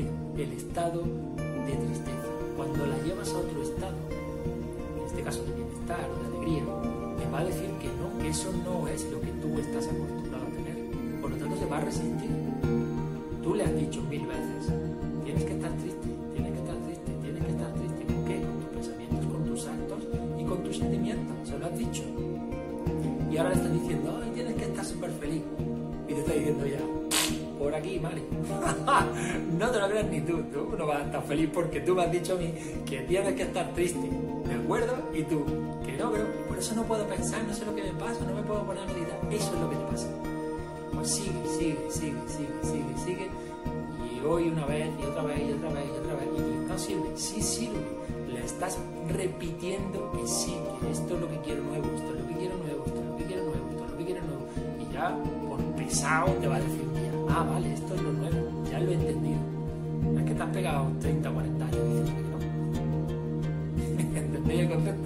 conocido? 0.02 0.10
El 0.36 0.52
estado 0.52 1.02
de 1.02 1.72
tristeza. 1.74 2.28
Cuando 2.56 2.86
la 2.86 2.98
llevas 3.04 3.32
a 3.32 3.38
otro 3.38 3.62
estado, 3.62 3.96
en 4.96 5.06
este 5.06 5.22
caso 5.22 5.42
de 5.44 5.52
bienestar 5.54 6.08
o 6.10 6.22
de 6.22 6.36
alegría, 6.36 6.64
te 7.18 7.30
va 7.30 7.40
a 7.40 7.44
decir 7.44 7.70
que 7.80 7.88
no, 7.88 8.18
que 8.18 8.28
eso 8.28 8.52
no 8.64 8.88
es 8.88 9.04
lo 9.10 9.20
que 9.20 9.32
tú 9.42 9.58
estás 9.58 9.86
acostumbrado 9.86 10.46
a 10.46 10.50
tener. 10.50 11.20
Por 11.20 11.30
lo 11.30 11.36
tanto, 11.36 11.56
se 11.56 11.66
va 11.66 11.78
a 11.78 11.80
resistir. 11.80 12.30
Tú 13.42 13.54
le 13.54 13.64
has 13.64 13.74
dicho 13.74 14.02
mil 14.02 14.26
veces, 14.26 14.72
tienes 15.24 15.44
que 15.44 15.52
estar 15.54 15.72
triste, 15.72 16.08
tienes 16.34 16.52
que 16.52 16.58
estar 16.58 16.76
triste, 16.76 17.12
tienes 17.22 17.44
que 17.44 17.50
estar 17.50 17.72
triste. 17.74 18.04
¿Con 18.06 18.24
qué? 18.24 18.42
Con 18.42 18.60
tus 18.60 18.70
pensamientos, 18.70 19.26
con 19.26 19.44
tus 19.44 19.66
actos 19.66 20.02
y 20.38 20.44
con 20.44 20.62
tus 20.64 20.76
sentimientos. 20.76 21.48
Se 21.48 21.58
lo 21.58 21.66
has 21.66 21.78
dicho. 21.78 22.02
Y 23.30 23.36
ahora 23.36 23.50
le 23.50 23.56
estás 23.56 23.72
diciendo, 23.72 24.20
ay, 24.22 24.30
tienes 24.34 24.54
que 24.54 24.64
estar 24.64 24.84
súper 24.84 25.10
feliz. 25.12 25.42
Aquí, 27.78 27.98
Mari. 27.98 28.22
no 29.58 29.70
te 29.70 29.78
lo 29.78 29.88
creas 29.88 30.06
ni 30.06 30.20
tú, 30.20 30.42
tú 30.52 30.76
no 30.76 30.86
vas 30.86 31.02
a 31.02 31.04
estar 31.04 31.22
feliz 31.24 31.50
porque 31.52 31.80
tú 31.80 31.94
me 31.94 32.02
has 32.02 32.12
dicho 32.12 32.34
a 32.34 32.36
mí 32.36 32.52
que 32.84 33.00
tienes 33.02 33.34
que 33.34 33.42
estar 33.42 33.72
triste, 33.74 34.08
¿de 34.46 34.54
acuerdo? 34.54 34.94
Y 35.14 35.22
tú, 35.22 35.44
que 35.84 35.96
no, 35.96 36.10
pero 36.10 36.24
por 36.48 36.58
eso 36.58 36.74
no 36.74 36.82
puedo 36.82 37.06
pensar, 37.06 37.42
no 37.44 37.54
sé 37.54 37.64
lo 37.64 37.74
que 37.74 37.82
me 37.84 37.92
pasa, 37.92 38.24
no 38.24 38.34
me 38.34 38.42
puedo 38.42 38.64
poner 38.64 38.82
a 38.82 38.86
meditar. 38.86 39.18
Eso 39.30 39.54
es 39.54 39.60
lo 39.60 39.70
que 39.70 39.76
te 39.76 39.84
pasa. 39.84 40.08
Pues 40.94 41.10
sigue, 41.14 41.46
sigue, 41.46 41.78
sigue, 41.90 42.20
sigue, 42.26 42.48
sigue, 42.62 42.98
sigue. 43.04 43.30
Y 44.12 44.26
hoy 44.26 44.48
una 44.48 44.66
vez, 44.66 44.90
y 45.00 45.04
otra 45.04 45.22
vez, 45.22 45.40
y 45.48 45.52
otra 45.52 45.70
vez, 45.70 45.84
y 45.86 45.98
otra 45.98 46.14
vez. 46.16 46.28
Y 46.36 46.68
no 46.68 46.78
sirve, 46.78 47.16
sí 47.16 47.42
sirve. 47.42 47.78
Le 48.28 48.44
estás 48.44 48.78
repitiendo 49.08 50.10
que 50.12 50.26
sí, 50.26 50.54
que 50.80 50.90
esto 50.90 51.14
es 51.14 51.20
lo 51.20 51.28
que 51.28 51.38
quiero 51.38 51.62
nuevo, 51.62 51.86
esto 51.94 52.14
es 52.14 52.20
lo 52.20 52.28
que 52.28 52.34
quiero 52.34 52.56
nuevo, 52.56 52.84
esto 52.84 53.00
es 53.00 53.06
lo 53.06 53.16
que 53.16 53.24
quiero 53.24 53.42
nuevo, 53.44 53.68
esto 53.70 53.84
es 53.84 53.90
lo 53.90 53.96
que 53.96 54.04
quiero 54.04 54.22
nuevo. 54.22 54.46
Y 54.80 54.92
ya, 54.92 55.16
por 55.48 55.60
pesado, 55.76 56.32
te 56.40 56.48
va 56.48 56.56
a 56.56 56.60
decir, 56.60 56.87
ah, 57.30 57.44
vale, 57.50 57.72
esto 57.72 57.94
es 57.94 58.02
lo 58.02 58.12
nuevo, 58.12 58.64
ya 58.70 58.80
lo 58.80 58.90
he 58.90 58.94
entendido. 58.94 59.38
Es 60.16 60.22
que 60.24 60.34
te 60.34 60.42
has 60.42 60.50
pegado 60.50 60.90
30 61.00 61.30
o 61.30 61.34
40 61.34 61.64
años 61.64 61.84
diciendo 61.88 62.12
que 62.16 62.22
no. 62.22 64.18
¿Entendéis 64.18 64.60
el 64.60 64.68
concepto? 64.70 64.97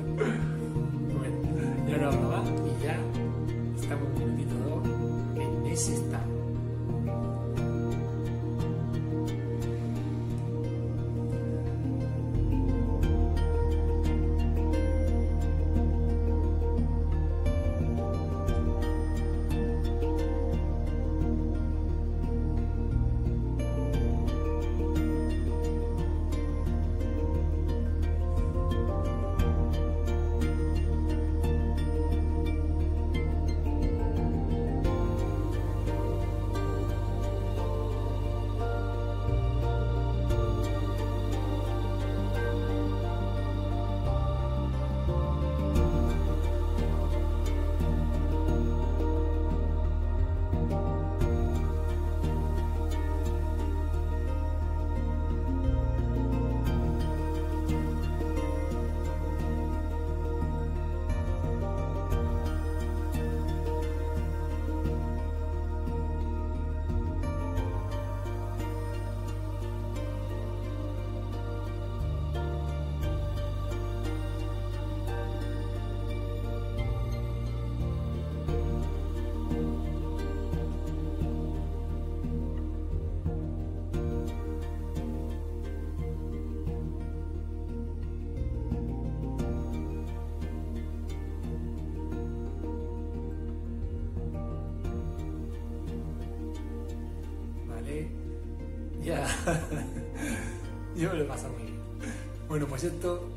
Yo 101.02 101.10
me 101.10 101.16
lo 101.16 101.24
he 101.24 101.26
pasado 101.26 101.52
muy 101.54 101.64
bien. 101.64 101.80
Bueno, 102.46 102.68
pues 102.68 102.84
esto 102.84 103.28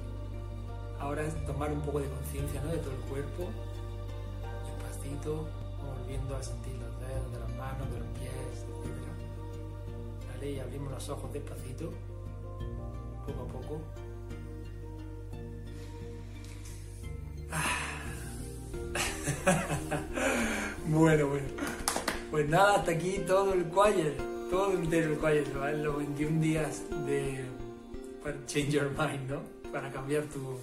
ahora 1.00 1.24
es 1.24 1.34
tomar 1.48 1.72
un 1.72 1.82
poco 1.82 2.00
de 2.00 2.08
conciencia 2.08 2.62
¿no? 2.62 2.70
de 2.70 2.78
todo 2.78 2.92
el 2.92 3.00
cuerpo, 3.10 3.50
despacito, 4.68 5.48
volviendo 5.84 6.36
a 6.36 6.44
sentir 6.44 6.74
los 6.74 7.00
dedos 7.00 7.32
de 7.32 7.40
las 7.40 7.50
manos, 7.58 7.92
de 7.92 8.00
los 8.02 8.08
pies, 8.20 8.66
etc. 8.70 8.86
¿Vale? 10.32 10.52
Y 10.52 10.60
abrimos 10.60 10.92
los 10.92 11.10
ojos 11.10 11.34
despacito, 11.34 11.90
poco 13.26 13.42
a 13.42 13.48
poco. 13.48 13.82
Bueno, 20.88 21.30
bueno. 21.30 21.48
Pues 22.30 22.48
nada, 22.48 22.76
hasta 22.76 22.92
aquí 22.92 23.24
todo 23.26 23.54
el 23.54 23.74
choir, 23.74 24.16
todo 24.50 24.74
entero 24.74 25.14
el 25.14 25.20
choir, 25.20 25.54
¿vale? 25.54 25.84
los 25.84 25.98
21 25.98 26.42
días 26.42 26.84
de 27.06 27.46
change 28.48 28.72
your 28.72 28.90
mind, 28.90 29.30
¿no? 29.30 29.42
Para 29.72 29.92
cambiar 29.92 30.24
tu 30.24 30.60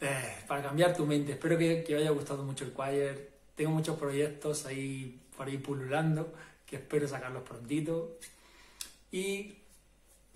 eh, 0.00 0.44
para 0.46 0.62
cambiar 0.62 0.94
tu 0.96 1.06
mente. 1.06 1.32
Espero 1.32 1.56
que, 1.56 1.82
que 1.82 1.94
os 1.94 2.00
haya 2.00 2.10
gustado 2.10 2.42
mucho 2.44 2.64
el 2.64 2.74
choir. 2.74 3.30
Tengo 3.54 3.70
muchos 3.70 3.96
proyectos 3.98 4.66
ahí 4.66 5.20
por 5.36 5.46
ahí 5.46 5.58
pululando 5.58 6.32
que 6.66 6.76
espero 6.76 7.08
sacarlos 7.08 7.42
prontito. 7.42 8.18
Y 9.10 9.58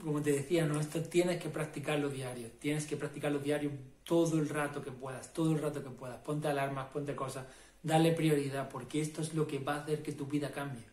como 0.03 0.23
te 0.23 0.33
decía, 0.33 0.67
¿no? 0.67 0.81
Esto 0.81 1.03
tienes 1.03 1.41
que 1.41 1.49
practicarlo 1.49 2.09
diario, 2.09 2.51
tienes 2.61 2.87
que 2.87 2.97
practicarlo 2.97 3.41
diario 3.41 3.71
todo 4.05 4.39
el 4.39 4.49
rato 4.49 4.83
que 4.83 4.93
puedas, 4.93 5.33
todo 5.33 5.53
el 5.53 5.61
rato 5.61 5.83
que 5.83 5.91
puedas. 5.91 6.19
Ponte 6.19 6.49
alarmas, 6.49 6.89
ponte 6.91 7.15
cosas, 7.17 7.47
dale 7.83 8.13
prioridad, 8.13 8.69
porque 8.69 9.01
esto 9.01 9.23
es 9.23 9.35
lo 9.35 9.47
que 9.47 9.59
va 9.59 9.75
a 9.75 9.83
hacer 9.83 10.03
que 10.03 10.13
tu 10.13 10.27
vida 10.27 10.51
cambie. 10.53 10.85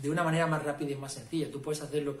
De 0.00 0.08
una 0.08 0.24
manera 0.24 0.46
más 0.46 0.62
rápida 0.62 0.92
y 0.92 0.96
más 0.96 1.12
sencilla. 1.12 1.50
Tú 1.50 1.60
puedes 1.60 1.82
hacerlo 1.82 2.16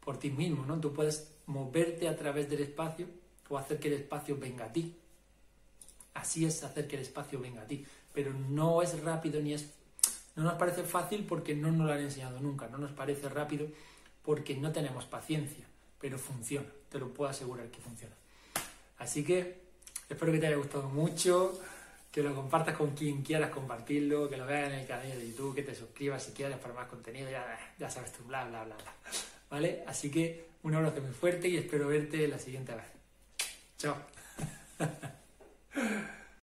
por 0.00 0.18
ti 0.18 0.30
mismo, 0.30 0.64
¿no? 0.64 0.78
Tú 0.78 0.92
puedes 0.92 1.32
moverte 1.46 2.08
a 2.08 2.16
través 2.16 2.48
del 2.48 2.60
espacio 2.60 3.06
o 3.48 3.58
hacer 3.58 3.80
que 3.80 3.88
el 3.88 3.94
espacio 3.94 4.36
venga 4.38 4.66
a 4.66 4.72
ti. 4.72 4.96
Así 6.14 6.44
es 6.44 6.62
hacer 6.62 6.86
que 6.86 6.96
el 6.96 7.02
espacio 7.02 7.40
venga 7.40 7.62
a 7.62 7.66
ti. 7.66 7.84
Pero 8.12 8.32
no 8.32 8.82
es 8.82 9.00
rápido 9.02 9.40
ni 9.40 9.54
es... 9.54 9.68
No 10.36 10.44
nos 10.44 10.54
parece 10.54 10.84
fácil 10.84 11.24
porque 11.26 11.54
no 11.54 11.72
nos 11.72 11.86
lo 11.86 11.92
han 11.92 12.00
enseñado 12.00 12.38
nunca. 12.40 12.68
No 12.68 12.78
nos 12.78 12.92
parece 12.92 13.28
rápido 13.28 13.66
porque 14.22 14.56
no 14.56 14.70
tenemos 14.70 15.04
paciencia. 15.06 15.64
Pero 16.00 16.18
funciona. 16.18 16.68
Te 16.88 16.98
lo 16.98 17.12
puedo 17.12 17.30
asegurar 17.30 17.68
que 17.68 17.80
funciona. 17.80 18.14
Así 18.98 19.24
que 19.24 19.62
espero 20.08 20.30
que 20.30 20.38
te 20.38 20.46
haya 20.46 20.56
gustado 20.56 20.88
mucho. 20.88 21.58
Que 22.14 22.22
lo 22.22 22.32
compartas 22.32 22.76
con 22.76 22.92
quien 22.92 23.22
quieras 23.22 23.50
compartirlo. 23.50 24.30
Que 24.30 24.36
lo 24.36 24.46
veas 24.46 24.72
en 24.72 24.78
el 24.78 24.86
canal 24.86 25.10
de 25.10 25.28
YouTube. 25.28 25.56
Que 25.56 25.64
te 25.64 25.74
suscribas 25.74 26.22
si 26.22 26.30
quieres 26.30 26.58
para 26.58 26.72
más 26.72 26.86
contenido. 26.86 27.28
Ya, 27.28 27.58
ya 27.76 27.90
sabes 27.90 28.12
tú, 28.12 28.22
bla, 28.22 28.44
bla, 28.44 28.62
bla, 28.62 28.76
bla. 28.76 28.92
¿Vale? 29.50 29.82
Así 29.88 30.12
que 30.12 30.46
un 30.62 30.74
abrazo 30.76 31.00
muy 31.02 31.12
fuerte 31.12 31.48
y 31.48 31.56
espero 31.56 31.88
verte 31.88 32.28
la 32.28 32.38
siguiente 32.38 32.72
vez. 32.72 32.86
Chao. 33.78 33.96